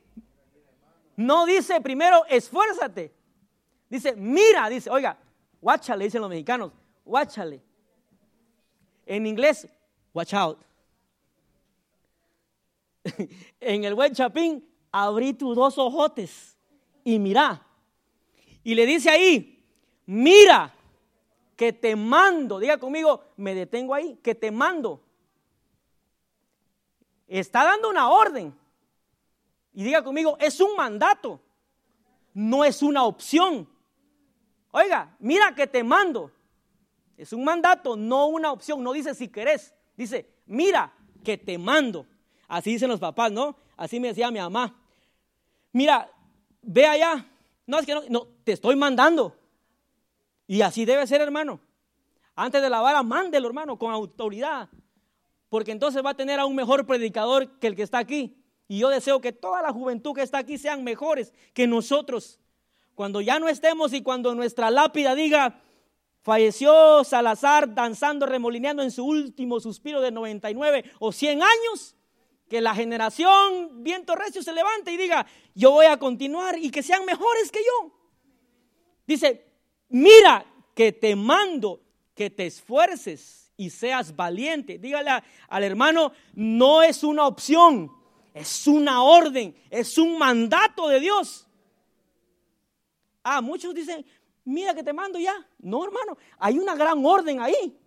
No 1.15 1.47
dice 1.47 1.81
primero, 1.81 2.25
esfuérzate. 2.29 3.20
Dice, 3.91 4.15
mira, 4.15 4.69
dice, 4.69 4.89
oiga, 4.89 5.19
guáchale, 5.61 6.05
dicen 6.05 6.21
los 6.21 6.31
mexicanos, 6.31 6.73
guáchale. 7.05 7.61
En 9.05 9.27
inglés, 9.27 9.69
watch 10.15 10.33
out. 10.33 10.59
en 13.61 13.85
el 13.85 13.95
buen 13.95 14.15
chapín, 14.15 14.65
abrí 14.93 15.35
tus 15.35 15.57
dos 15.57 15.77
ojotes 15.77 16.57
y 17.03 17.19
mira. 17.19 17.67
Y 18.63 18.75
le 18.77 18.87
dice 18.87 19.11
ahí, 19.11 19.65
mira, 20.07 20.73
que 21.57 21.73
te 21.73 21.97
mando, 21.97 22.59
diga 22.59 22.79
conmigo, 22.79 23.25
me 23.37 23.55
detengo 23.55 23.95
ahí, 23.95 24.19
que 24.23 24.37
te 24.37 24.53
mando. 24.53 25.03
Está 27.27 27.65
dando 27.65 27.91
una 27.91 28.09
orden. 28.09 28.57
Y 29.73 29.83
diga 29.83 30.03
conmigo, 30.05 30.37
es 30.41 30.61
un 30.61 30.77
mandato, 30.77 31.41
no 32.35 32.65
es 32.65 32.83
una 32.83 33.05
opción. 33.05 33.69
Oiga, 34.73 35.15
mira 35.19 35.55
que 35.55 35.67
te 35.67 35.83
mando. 35.83 36.31
Es 37.17 37.33
un 37.33 37.45
mandato, 37.45 37.97
no 37.97 38.27
una 38.27 38.53
opción. 38.53 38.83
No 38.83 38.93
dice 38.93 39.15
si 39.15 39.29
querés. 39.29 39.75
Dice, 39.97 40.29
mira 40.47 40.93
que 41.23 41.37
te 41.37 41.59
mando. 41.59 42.07
Así 42.49 42.73
dicen 42.73 42.89
los 42.89 43.01
papás, 43.01 43.31
¿no? 43.31 43.57
Así 43.77 44.01
me 44.01 44.09
decía 44.09 44.31
mi 44.31 44.39
mamá. 44.39 44.75
Mira, 45.73 46.11
ve 46.63 46.87
allá. 46.87 47.27
No, 47.67 47.79
es 47.79 47.87
que 47.87 47.95
no, 47.95 48.03
no, 48.09 48.27
te 48.43 48.53
estoy 48.53 48.75
mandando. 48.77 49.37
Y 50.47 50.63
así 50.63 50.85
debe 50.85 51.07
ser, 51.07 51.21
hermano. 51.21 51.61
Antes 52.35 52.63
de 52.63 52.71
la 52.71 52.81
vara, 52.81 53.03
mándelo, 53.03 53.47
hermano, 53.47 53.79
con 53.79 53.93
autoridad. 53.93 54.69
Porque 55.49 55.73
entonces 55.73 56.05
va 56.05 56.11
a 56.11 56.17
tener 56.17 56.41
a 56.41 56.47
un 56.47 56.57
mejor 56.57 56.87
predicador 56.87 57.59
que 57.59 57.69
el 57.69 57.77
que 57.77 57.83
está 57.83 57.99
aquí. 57.99 58.37
Y 58.67 58.79
yo 58.79 58.89
deseo 58.89 59.21
que 59.21 59.33
toda 59.33 59.63
la 59.63 59.73
juventud 59.73 60.15
que 60.15 60.23
está 60.23 60.39
aquí 60.39 60.57
sean 60.57 60.83
mejores 60.83 61.33
que 61.53 61.67
nosotros. 61.67 62.40
Cuando 63.01 63.23
ya 63.23 63.39
no 63.39 63.49
estemos 63.49 63.95
y 63.95 64.03
cuando 64.03 64.35
nuestra 64.35 64.71
lápida 64.71 65.15
diga, 65.15 65.63
falleció 66.21 67.03
Salazar 67.03 67.75
danzando, 67.75 68.27
remolineando 68.27 68.83
en 68.83 68.91
su 68.91 69.07
último 69.07 69.59
suspiro 69.59 70.03
de 70.03 70.11
99 70.11 70.85
o 70.99 71.11
100 71.11 71.43
años, 71.43 71.97
Que 72.51 72.61
la 72.61 72.75
generación 72.75 73.83
viento 73.83 74.15
recio 74.17 74.43
se 74.43 74.53
levante 74.53 74.93
y 74.93 74.99
diga, 74.99 75.27
yo 75.55 75.71
voy 75.71 75.87
a 75.87 75.97
continuar 75.97 76.59
y 76.59 76.71
que 76.71 76.83
sean 76.83 77.07
mejores 77.07 77.51
que 77.51 77.61
yo. 77.61 77.91
Dice, 79.07 79.47
mira 79.89 80.45
que 80.75 80.93
te 80.93 81.17
mando 81.17 81.81
que 82.15 82.29
te 82.29 82.45
esfuerces 82.45 83.51
y 83.57 83.71
seas 83.71 84.15
valiente. 84.15 84.79
Dígale 84.79 85.23
al 85.49 85.65
hermano, 85.65 86.13
no 86.35 86.83
es 86.83 87.03
una 87.03 87.27
opción, 87.27 87.91
es 88.35 88.67
una 88.67 89.03
orden, 89.03 89.57
es 89.71 89.97
un 89.97 90.19
mandato 90.19 90.87
de 90.89 91.01
Dios. 91.01 91.47
Ah, 93.23 93.41
muchos 93.41 93.75
dicen, 93.75 94.05
mira 94.45 94.75
que 94.75 94.83
te 94.83 94.93
mando 94.93 95.19
ya. 95.19 95.35
No, 95.59 95.85
hermano, 95.85 96.17
hay 96.39 96.59
una 96.59 96.75
gran 96.75 97.05
orden 97.05 97.41
ahí. 97.41 97.79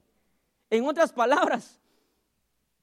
En 0.70 0.86
otras 0.86 1.14
palabras, 1.14 1.80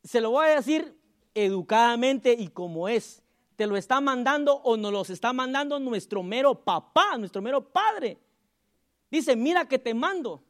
se 0.04 0.20
lo 0.20 0.30
voy 0.30 0.46
a 0.46 0.56
decir 0.56 0.96
educadamente 1.34 2.32
y 2.38 2.48
como 2.48 2.88
es. 2.88 3.22
Te 3.56 3.66
lo 3.66 3.76
está 3.76 4.00
mandando 4.00 4.56
o 4.56 4.76
nos 4.76 4.92
los 4.92 5.10
está 5.10 5.32
mandando 5.32 5.78
nuestro 5.78 6.22
mero 6.22 6.54
papá, 6.54 7.18
nuestro 7.18 7.42
mero 7.42 7.62
padre. 7.62 8.18
Dice, 9.10 9.36
mira 9.36 9.68
que 9.68 9.78
te 9.78 9.92
mando, 9.92 10.42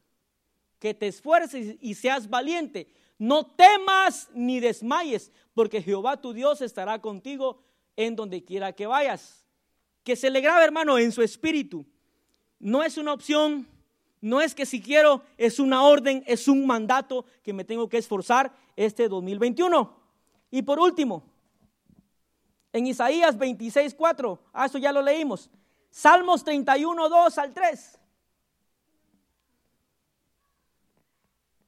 que 0.78 0.94
te 0.94 1.08
esfuerces 1.08 1.76
y 1.80 1.94
seas 1.94 2.28
valiente. 2.28 2.92
No 3.18 3.46
temas 3.46 4.28
ni 4.32 4.60
desmayes, 4.60 5.32
porque 5.54 5.82
Jehová 5.82 6.20
tu 6.20 6.32
Dios 6.32 6.60
estará 6.60 7.00
contigo 7.00 7.62
en 7.96 8.16
donde 8.16 8.44
quiera 8.44 8.72
que 8.72 8.86
vayas. 8.86 9.44
Que 10.04 10.16
se 10.16 10.30
le 10.30 10.40
grabe, 10.40 10.64
hermano, 10.64 10.98
en 10.98 11.12
su 11.12 11.22
espíritu. 11.22 11.84
No 12.60 12.82
es 12.82 12.98
una 12.98 13.14
opción, 13.14 13.66
no 14.20 14.40
es 14.40 14.54
que 14.54 14.66
si 14.66 14.82
quiero, 14.82 15.22
es 15.38 15.58
una 15.58 15.82
orden, 15.82 16.22
es 16.26 16.46
un 16.46 16.66
mandato 16.66 17.24
que 17.42 17.54
me 17.54 17.64
tengo 17.64 17.88
que 17.88 17.98
esforzar 17.98 18.52
este 18.76 19.08
2021. 19.08 19.96
Y 20.50 20.62
por 20.62 20.78
último, 20.78 21.24
en 22.72 22.86
Isaías 22.86 23.36
26, 23.38 23.94
4, 23.94 24.38
ah, 24.52 24.66
eso 24.66 24.78
ya 24.78 24.92
lo 24.92 25.00
leímos. 25.00 25.50
Salmos 25.90 26.44
31, 26.44 27.08
2 27.08 27.38
al 27.38 27.54
3. 27.54 27.98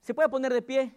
Se 0.02 0.14
puede 0.14 0.28
poner 0.28 0.52
de 0.52 0.62
pie 0.62 0.94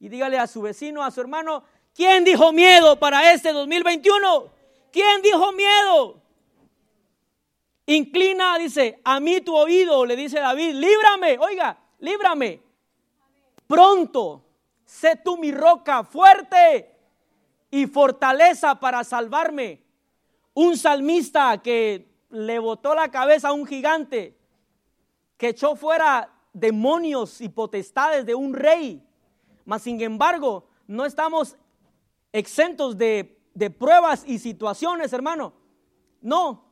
y 0.00 0.08
dígale 0.08 0.38
a 0.38 0.46
su 0.46 0.62
vecino, 0.62 1.02
a 1.02 1.10
su 1.10 1.20
hermano, 1.20 1.62
¿quién 1.94 2.24
dijo 2.24 2.52
miedo 2.52 2.98
para 2.98 3.32
este 3.32 3.52
2021? 3.52 4.50
¿Quién 4.92 5.22
dijo 5.22 5.52
miedo? 5.52 6.23
Inclina, 7.86 8.58
dice, 8.58 9.00
a 9.04 9.20
mí 9.20 9.40
tu 9.42 9.54
oído, 9.54 10.06
le 10.06 10.16
dice 10.16 10.40
David, 10.40 10.74
líbrame, 10.74 11.38
oiga, 11.38 11.78
líbrame. 11.98 12.62
Pronto, 13.66 14.42
sé 14.84 15.16
tú 15.16 15.36
mi 15.36 15.52
roca 15.52 16.02
fuerte 16.02 16.94
y 17.70 17.86
fortaleza 17.86 18.78
para 18.80 19.04
salvarme. 19.04 19.82
Un 20.54 20.76
salmista 20.78 21.60
que 21.60 22.08
le 22.30 22.58
botó 22.58 22.94
la 22.94 23.10
cabeza 23.10 23.48
a 23.48 23.52
un 23.52 23.66
gigante, 23.66 24.38
que 25.36 25.48
echó 25.48 25.76
fuera 25.76 26.32
demonios 26.52 27.40
y 27.40 27.48
potestades 27.48 28.24
de 28.24 28.34
un 28.34 28.54
rey. 28.54 29.06
Mas 29.66 29.82
sin 29.82 30.00
embargo, 30.00 30.68
no 30.86 31.04
estamos 31.04 31.56
exentos 32.32 32.96
de, 32.96 33.38
de 33.52 33.70
pruebas 33.70 34.24
y 34.26 34.38
situaciones, 34.38 35.12
hermano. 35.12 35.52
No, 36.22 36.63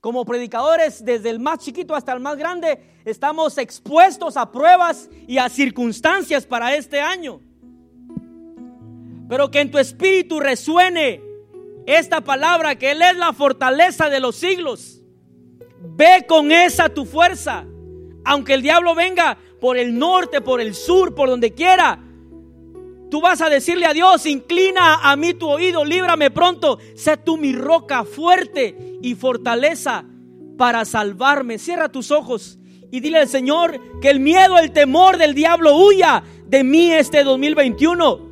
como 0.00 0.24
predicadores, 0.24 1.04
desde 1.04 1.30
el 1.30 1.40
más 1.40 1.58
chiquito 1.58 1.94
hasta 1.94 2.12
el 2.12 2.20
más 2.20 2.36
grande, 2.36 2.80
estamos 3.04 3.58
expuestos 3.58 4.36
a 4.36 4.52
pruebas 4.52 5.10
y 5.26 5.38
a 5.38 5.48
circunstancias 5.48 6.46
para 6.46 6.76
este 6.76 7.00
año. 7.00 7.40
Pero 9.28 9.50
que 9.50 9.60
en 9.60 9.70
tu 9.70 9.78
espíritu 9.78 10.38
resuene 10.38 11.20
esta 11.86 12.20
palabra, 12.20 12.76
que 12.76 12.92
Él 12.92 13.02
es 13.02 13.16
la 13.16 13.32
fortaleza 13.32 14.08
de 14.08 14.20
los 14.20 14.36
siglos. 14.36 15.02
Ve 15.80 16.24
con 16.28 16.52
esa 16.52 16.88
tu 16.88 17.04
fuerza. 17.04 17.64
Aunque 18.24 18.54
el 18.54 18.62
diablo 18.62 18.94
venga 18.94 19.36
por 19.60 19.76
el 19.76 19.98
norte, 19.98 20.40
por 20.40 20.60
el 20.60 20.74
sur, 20.74 21.14
por 21.14 21.28
donde 21.28 21.54
quiera, 21.54 21.98
Tú 23.10 23.22
vas 23.22 23.40
a 23.40 23.48
decirle 23.48 23.86
a 23.86 23.94
Dios, 23.94 24.26
inclina 24.26 24.96
a 25.02 25.16
mí 25.16 25.32
tu 25.32 25.48
oído, 25.48 25.84
líbrame 25.84 26.30
pronto, 26.30 26.78
sé 26.94 27.16
tú 27.16 27.38
mi 27.38 27.54
roca 27.54 28.04
fuerte 28.04 28.98
y 29.00 29.14
fortaleza 29.14 30.04
para 30.58 30.84
salvarme. 30.84 31.58
Cierra 31.58 31.88
tus 31.88 32.10
ojos 32.10 32.58
y 32.90 33.00
dile 33.00 33.20
al 33.20 33.28
Señor 33.28 33.80
que 34.00 34.10
el 34.10 34.20
miedo, 34.20 34.58
el 34.58 34.72
temor 34.72 35.16
del 35.16 35.34
diablo 35.34 35.76
huya 35.76 36.22
de 36.46 36.64
mí 36.64 36.92
este 36.92 37.24
2021. 37.24 38.28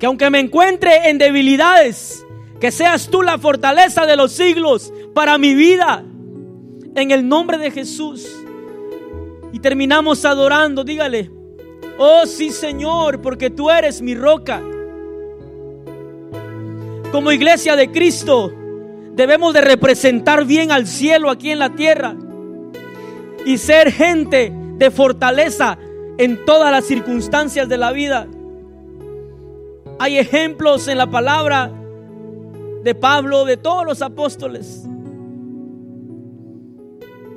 Que 0.00 0.06
aunque 0.06 0.28
me 0.30 0.40
encuentre 0.40 1.08
en 1.08 1.18
debilidades, 1.18 2.26
que 2.60 2.72
seas 2.72 3.08
tú 3.08 3.22
la 3.22 3.38
fortaleza 3.38 4.06
de 4.06 4.16
los 4.16 4.32
siglos 4.32 4.92
para 5.14 5.38
mi 5.38 5.54
vida. 5.54 6.04
En 6.96 7.10
el 7.10 7.28
nombre 7.28 7.58
de 7.58 7.70
Jesús. 7.70 8.26
Y 9.52 9.60
terminamos 9.60 10.24
adorando, 10.24 10.82
dígale. 10.82 11.30
Oh 11.98 12.26
sí 12.26 12.50
Señor, 12.50 13.20
porque 13.20 13.50
tú 13.50 13.70
eres 13.70 14.02
mi 14.02 14.14
roca. 14.14 14.60
Como 17.12 17.30
iglesia 17.30 17.76
de 17.76 17.92
Cristo 17.92 18.52
debemos 19.12 19.54
de 19.54 19.60
representar 19.60 20.44
bien 20.44 20.72
al 20.72 20.86
cielo 20.86 21.30
aquí 21.30 21.50
en 21.50 21.60
la 21.60 21.70
tierra 21.70 22.16
y 23.46 23.58
ser 23.58 23.92
gente 23.92 24.52
de 24.76 24.90
fortaleza 24.90 25.78
en 26.18 26.44
todas 26.44 26.72
las 26.72 26.84
circunstancias 26.84 27.68
de 27.68 27.78
la 27.78 27.92
vida. 27.92 28.26
Hay 30.00 30.18
ejemplos 30.18 30.88
en 30.88 30.98
la 30.98 31.08
palabra 31.08 31.70
de 32.82 32.94
Pablo, 32.94 33.44
de 33.44 33.56
todos 33.56 33.86
los 33.86 34.02
apóstoles. 34.02 34.84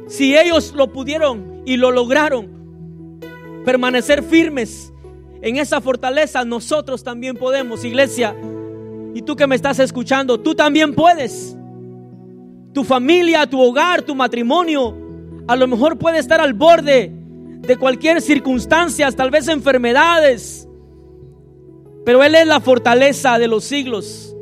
Si 0.08 0.36
ellos 0.36 0.74
lo 0.76 0.92
pudieron 0.92 1.62
y 1.66 1.78
lo 1.78 1.92
lograron, 1.92 2.57
permanecer 3.68 4.24
firmes 4.24 4.94
en 5.42 5.58
esa 5.58 5.82
fortaleza, 5.82 6.46
nosotros 6.46 7.04
también 7.04 7.36
podemos, 7.36 7.84
iglesia. 7.84 8.34
Y 9.14 9.22
tú 9.24 9.36
que 9.36 9.46
me 9.46 9.58
estás 9.58 9.78
escuchando, 9.80 10.40
tú 10.40 10.56
también 10.56 10.96
puedes. 10.96 11.54
Tu 12.74 12.86
familia, 12.86 13.46
tu 13.46 13.60
hogar, 13.60 14.04
tu 14.04 14.16
matrimonio, 14.16 14.96
a 15.50 15.58
lo 15.58 15.68
mejor 15.68 15.98
puede 15.98 16.18
estar 16.18 16.40
al 16.40 16.54
borde 16.54 17.12
de 17.60 17.76
cualquier 17.76 18.22
circunstancia, 18.22 19.12
tal 19.12 19.32
vez 19.32 19.50
enfermedades. 19.50 20.66
Pero 22.06 22.24
Él 22.24 22.36
es 22.36 22.48
la 22.48 22.62
fortaleza 22.62 23.38
de 23.38 23.50
los 23.50 23.66
siglos. 23.66 24.34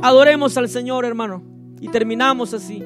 Adoremos 0.00 0.56
al 0.56 0.70
Señor, 0.70 1.04
hermano. 1.04 1.42
Y 1.78 1.88
terminamos 1.88 2.54
así. 2.54 2.82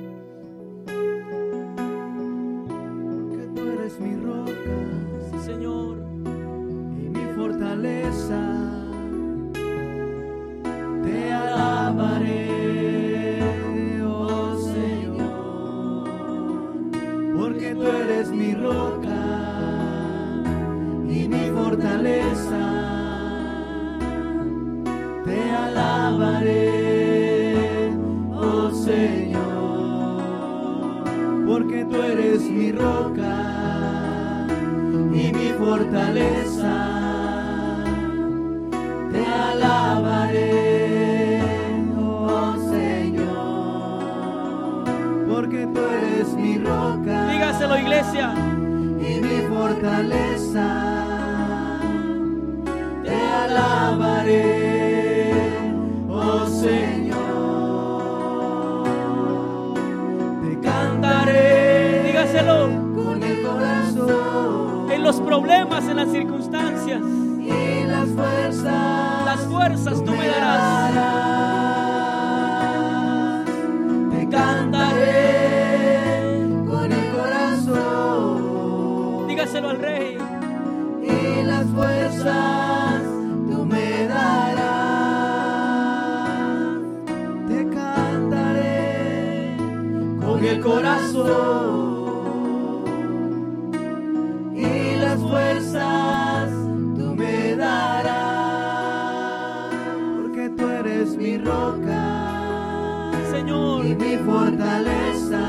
Fortaleza. 104.25 105.43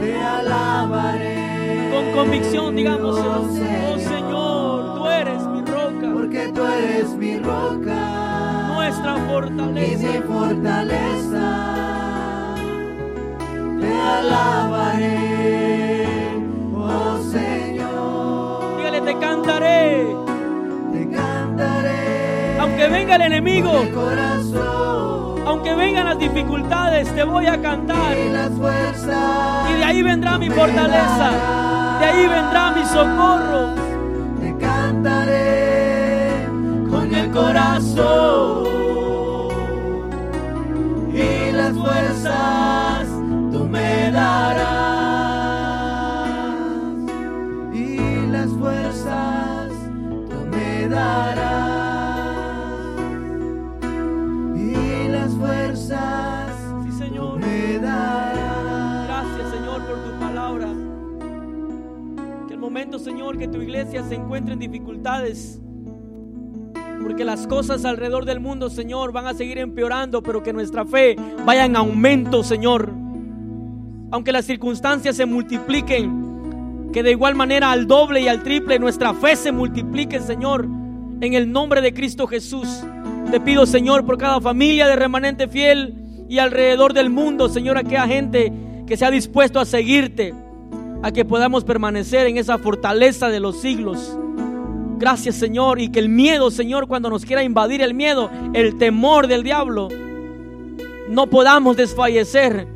Te 0.00 0.20
alabaré 0.20 1.90
Con 1.92 2.12
convicción, 2.12 2.76
digamos, 2.76 3.16
Oh, 3.18 3.48
oh 3.94 3.98
Señor, 3.98 4.94
tú 4.96 5.08
eres 5.08 5.46
mi 5.46 5.60
roca, 5.64 6.12
porque 6.14 6.48
tú 6.54 6.64
eres 6.66 7.10
mi 7.16 7.38
roca 7.38 8.68
nuestra 8.74 9.16
y 9.16 9.20
mi 9.20 9.26
fortaleza. 9.26 10.22
fortaleza. 10.26 11.46
Te 13.80 13.90
alabaré, 14.00 15.16
oh 16.76 17.18
Señor. 17.30 18.76
Dígale, 18.78 19.00
te 19.00 19.18
cantaré. 19.18 20.06
Te 20.92 21.08
cantaré. 21.10 22.58
Aunque 22.60 22.88
venga 22.88 23.16
el 23.16 23.22
enemigo, 23.22 23.70
con 23.72 23.86
el 23.86 23.92
corazón 23.92 25.11
aunque 25.46 25.74
vengan 25.74 26.06
las 26.06 26.18
dificultades, 26.18 27.14
te 27.14 27.24
voy 27.24 27.46
a 27.46 27.60
cantar. 27.60 28.16
y 28.16 28.30
las 28.30 28.50
fuerzas. 28.50 29.70
Y 29.70 29.74
de 29.74 29.84
ahí 29.84 30.02
vendrá 30.02 30.38
mi 30.38 30.50
fortaleza. 30.50 31.98
De 32.00 32.06
ahí 32.06 32.26
vendrá 32.28 32.72
mi 32.72 32.84
socorro. 32.84 33.74
Te 34.40 34.56
cantaré 34.58 36.46
con 36.90 37.14
el 37.14 37.30
corazón 37.30 38.71
Que 63.38 63.48
tu 63.48 63.60
iglesia 63.60 64.04
se 64.04 64.14
encuentre 64.14 64.52
en 64.52 64.60
dificultades. 64.60 65.60
Porque 67.02 67.24
las 67.24 67.46
cosas 67.46 67.84
alrededor 67.84 68.24
del 68.24 68.38
mundo, 68.38 68.70
Señor, 68.70 69.10
van 69.10 69.26
a 69.26 69.34
seguir 69.34 69.58
empeorando, 69.58 70.22
pero 70.22 70.42
que 70.42 70.52
nuestra 70.52 70.84
fe 70.84 71.16
vaya 71.44 71.64
en 71.64 71.74
aumento, 71.74 72.44
Señor. 72.44 72.92
Aunque 74.12 74.30
las 74.30 74.44
circunstancias 74.44 75.16
se 75.16 75.26
multipliquen, 75.26 76.90
que 76.92 77.02
de 77.02 77.10
igual 77.10 77.34
manera 77.34 77.72
al 77.72 77.86
doble 77.86 78.20
y 78.20 78.28
al 78.28 78.42
triple 78.42 78.78
nuestra 78.78 79.14
fe 79.14 79.34
se 79.34 79.50
multiplique, 79.50 80.20
Señor. 80.20 80.68
En 81.20 81.34
el 81.34 81.50
nombre 81.50 81.80
de 81.80 81.92
Cristo 81.92 82.26
Jesús. 82.26 82.84
Te 83.30 83.40
pido, 83.40 83.66
Señor, 83.66 84.04
por 84.04 84.18
cada 84.18 84.40
familia 84.40 84.86
de 84.86 84.94
remanente 84.94 85.48
fiel 85.48 85.94
y 86.28 86.38
alrededor 86.38 86.92
del 86.92 87.10
mundo, 87.10 87.48
Señor, 87.48 87.78
aquella 87.78 88.06
gente 88.06 88.52
que 88.86 88.96
se 88.96 89.04
ha 89.04 89.10
dispuesto 89.10 89.58
a 89.58 89.64
seguirte, 89.64 90.34
a 91.02 91.10
que 91.10 91.24
podamos 91.24 91.64
permanecer 91.64 92.26
en 92.26 92.38
esa 92.38 92.58
fortaleza 92.58 93.28
de 93.28 93.40
los 93.40 93.60
siglos. 93.60 94.16
Gracias, 94.98 95.34
Señor, 95.34 95.80
y 95.80 95.88
que 95.90 95.98
el 95.98 96.08
miedo, 96.08 96.50
Señor, 96.50 96.86
cuando 96.86 97.10
nos 97.10 97.24
quiera 97.24 97.42
invadir 97.42 97.82
el 97.82 97.92
miedo, 97.92 98.30
el 98.54 98.78
temor 98.78 99.26
del 99.26 99.42
diablo, 99.42 99.88
no 101.08 101.26
podamos 101.26 101.76
desfallecer, 101.76 102.68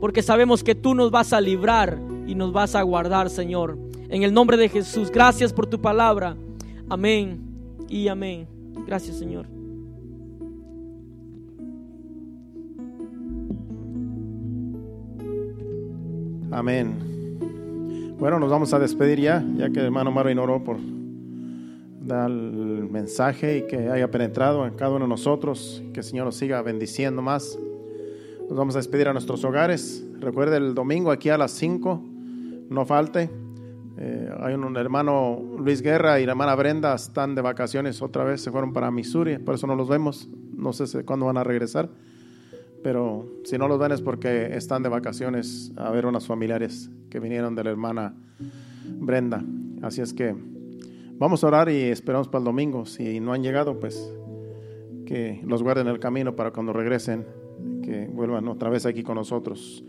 porque 0.00 0.22
sabemos 0.22 0.62
que 0.62 0.74
tú 0.74 0.94
nos 0.94 1.10
vas 1.10 1.32
a 1.32 1.40
librar 1.40 1.98
y 2.26 2.34
nos 2.34 2.52
vas 2.52 2.74
a 2.74 2.82
guardar, 2.82 3.30
Señor. 3.30 3.78
En 4.10 4.22
el 4.22 4.34
nombre 4.34 4.58
de 4.58 4.68
Jesús, 4.68 5.10
gracias 5.10 5.52
por 5.52 5.66
tu 5.66 5.80
palabra. 5.80 6.36
Amén 6.90 7.40
y 7.88 8.08
amén. 8.08 8.46
Gracias, 8.86 9.18
Señor. 9.18 9.46
Amén. 16.50 17.13
Bueno, 18.18 18.38
nos 18.38 18.48
vamos 18.48 18.72
a 18.72 18.78
despedir 18.78 19.20
ya, 19.20 19.44
ya 19.56 19.70
que 19.70 19.80
el 19.80 19.86
hermano 19.86 20.12
Marvin 20.12 20.38
oró 20.38 20.62
por 20.62 20.76
dar 22.00 22.30
el 22.30 22.88
mensaje 22.88 23.58
y 23.58 23.66
que 23.66 23.88
haya 23.90 24.08
penetrado 24.08 24.66
en 24.66 24.74
cada 24.74 24.92
uno 24.92 25.06
de 25.06 25.08
nosotros, 25.08 25.82
que 25.92 26.00
el 26.00 26.04
Señor 26.04 26.26
nos 26.26 26.36
siga 26.36 26.62
bendiciendo 26.62 27.22
más. 27.22 27.58
Nos 28.48 28.56
vamos 28.56 28.76
a 28.76 28.78
despedir 28.78 29.08
a 29.08 29.12
nuestros 29.12 29.44
hogares. 29.44 30.06
Recuerde 30.20 30.58
el 30.58 30.76
domingo 30.76 31.10
aquí 31.10 31.28
a 31.28 31.36
las 31.36 31.50
5, 31.52 32.02
no 32.70 32.86
falte. 32.86 33.30
Eh, 33.98 34.30
hay 34.40 34.54
un 34.54 34.76
hermano 34.76 35.42
Luis 35.58 35.82
Guerra 35.82 36.20
y 36.20 36.24
la 36.24 36.32
hermana 36.32 36.54
Brenda 36.54 36.94
están 36.94 37.34
de 37.34 37.42
vacaciones 37.42 38.00
otra 38.00 38.22
vez, 38.22 38.40
se 38.40 38.52
fueron 38.52 38.72
para 38.72 38.92
Missouri, 38.92 39.38
por 39.38 39.56
eso 39.56 39.66
no 39.66 39.74
los 39.74 39.88
vemos. 39.88 40.28
No 40.56 40.72
sé 40.72 41.04
cuándo 41.04 41.26
van 41.26 41.36
a 41.36 41.42
regresar, 41.42 41.88
pero 42.84 43.26
si 43.44 43.56
no 43.56 43.66
los 43.66 43.78
ven 43.78 43.92
es 43.92 44.02
porque 44.02 44.54
están 44.54 44.82
de 44.82 44.90
vacaciones 44.90 45.72
a 45.74 45.90
ver 45.90 46.04
unas 46.04 46.26
familiares 46.26 46.90
que 47.08 47.18
vinieron 47.18 47.54
de 47.54 47.64
la 47.64 47.70
hermana 47.70 48.14
Brenda. 48.84 49.42
Así 49.80 50.02
es 50.02 50.12
que 50.12 50.36
vamos 51.18 51.42
a 51.42 51.46
orar 51.46 51.70
y 51.70 51.80
esperamos 51.80 52.28
para 52.28 52.40
el 52.40 52.44
domingo. 52.44 52.84
Si 52.84 53.20
no 53.20 53.32
han 53.32 53.42
llegado, 53.42 53.80
pues 53.80 54.12
que 55.06 55.40
los 55.46 55.62
guarden 55.62 55.86
el 55.86 55.98
camino 55.98 56.36
para 56.36 56.50
cuando 56.50 56.74
regresen, 56.74 57.24
que 57.82 58.06
vuelvan 58.12 58.48
otra 58.48 58.68
vez 58.68 58.84
aquí 58.84 59.02
con 59.02 59.14
nosotros. 59.14 59.82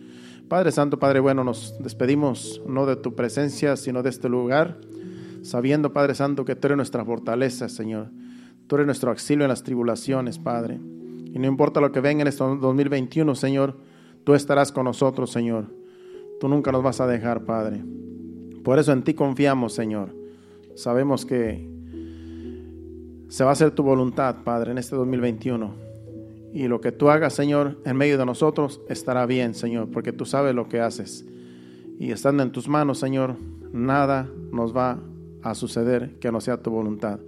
Padre 0.48 0.72
Santo, 0.72 0.98
Padre 0.98 1.20
bueno, 1.20 1.44
nos 1.44 1.76
despedimos 1.84 2.62
no 2.66 2.86
de 2.86 2.96
tu 2.96 3.14
presencia, 3.14 3.76
sino 3.76 4.04
de 4.04 4.10
este 4.10 4.30
lugar, 4.30 4.80
sabiendo, 5.42 5.92
Padre 5.92 6.16
Santo, 6.16 6.46
que 6.46 6.56
tú 6.56 6.68
eres 6.68 6.78
nuestra 6.78 7.04
fortaleza, 7.04 7.68
Señor. 7.68 8.10
Tú 8.68 8.76
eres 8.76 8.86
nuestro 8.86 9.12
auxilio 9.12 9.44
en 9.44 9.50
las 9.50 9.64
tribulaciones, 9.64 10.40
Padre. 10.40 10.80
Y 11.36 11.40
no 11.40 11.48
importa 11.48 11.82
lo 11.82 11.92
que 11.92 12.00
venga 12.00 12.22
en 12.22 12.30
este 12.30 12.46
2021, 12.46 13.36
Señor, 13.36 13.76
tú 14.24 14.36
estarás 14.36 14.72
con 14.72 14.86
nosotros, 14.86 15.32
Señor. 15.32 15.66
Tú 16.40 16.48
nunca 16.48 16.72
nos 16.72 16.82
vas 16.82 17.02
a 17.02 17.08
dejar, 17.08 17.44
Padre. 17.44 17.84
Por 18.64 18.80
eso 18.80 18.94
en 18.94 19.04
ti 19.04 19.14
confiamos, 19.14 19.74
Señor. 19.74 20.16
Sabemos 20.76 21.26
que 21.26 21.70
se 23.28 23.44
va 23.44 23.50
a 23.50 23.54
hacer 23.54 23.72
tu 23.72 23.84
voluntad, 23.84 24.46
Padre, 24.46 24.72
en 24.72 24.78
este 24.78 24.96
2021. 24.96 25.74
Y 26.54 26.70
lo 26.70 26.80
que 26.80 26.94
tú 26.94 27.10
hagas, 27.10 27.34
Señor, 27.34 27.82
en 27.84 27.98
medio 27.98 28.18
de 28.18 28.26
nosotros 28.26 28.80
estará 28.88 29.26
bien, 29.26 29.56
Señor, 29.56 29.92
porque 29.92 30.14
tú 30.14 30.24
sabes 30.24 30.56
lo 30.56 30.70
que 30.70 30.80
haces. 30.80 31.26
Y 32.00 32.12
estando 32.12 32.44
en 32.44 32.54
tus 32.54 32.70
manos, 32.70 32.98
Señor, 33.00 33.36
nada 33.74 34.30
nos 34.54 34.74
va 34.74 35.02
a 35.42 35.54
suceder 35.54 36.18
que 36.20 36.32
no 36.32 36.40
sea 36.40 36.62
tu 36.62 36.72
voluntad. 36.72 37.20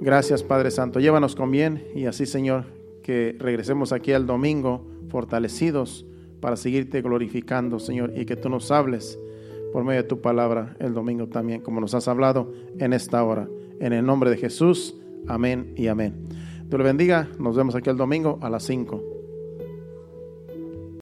Gracias, 0.00 0.42
Padre 0.42 0.72
Santo. 0.72 0.98
Llévanos 0.98 1.36
con 1.36 1.52
bien 1.52 1.86
y 1.94 2.06
así, 2.06 2.26
Señor, 2.26 2.73
que 3.04 3.36
regresemos 3.38 3.92
aquí 3.92 4.10
el 4.10 4.26
domingo 4.26 4.84
fortalecidos 5.10 6.06
para 6.40 6.56
seguirte 6.56 7.02
glorificando, 7.02 7.78
Señor, 7.78 8.12
y 8.16 8.24
que 8.24 8.34
tú 8.34 8.48
nos 8.48 8.70
hables 8.70 9.18
por 9.72 9.84
medio 9.84 10.02
de 10.02 10.08
tu 10.08 10.20
palabra 10.20 10.74
el 10.80 10.94
domingo 10.94 11.28
también, 11.28 11.60
como 11.60 11.80
nos 11.80 11.94
has 11.94 12.08
hablado 12.08 12.52
en 12.78 12.92
esta 12.92 13.22
hora. 13.22 13.48
En 13.78 13.92
el 13.92 14.04
nombre 14.04 14.30
de 14.30 14.38
Jesús, 14.38 14.96
amén 15.28 15.74
y 15.76 15.86
amén. 15.86 16.14
Dios 16.66 16.78
le 16.78 16.84
bendiga. 16.84 17.28
Nos 17.38 17.56
vemos 17.56 17.74
aquí 17.74 17.90
el 17.90 17.96
domingo 17.96 18.38
a 18.40 18.48
las 18.48 18.64
5. 18.64 19.13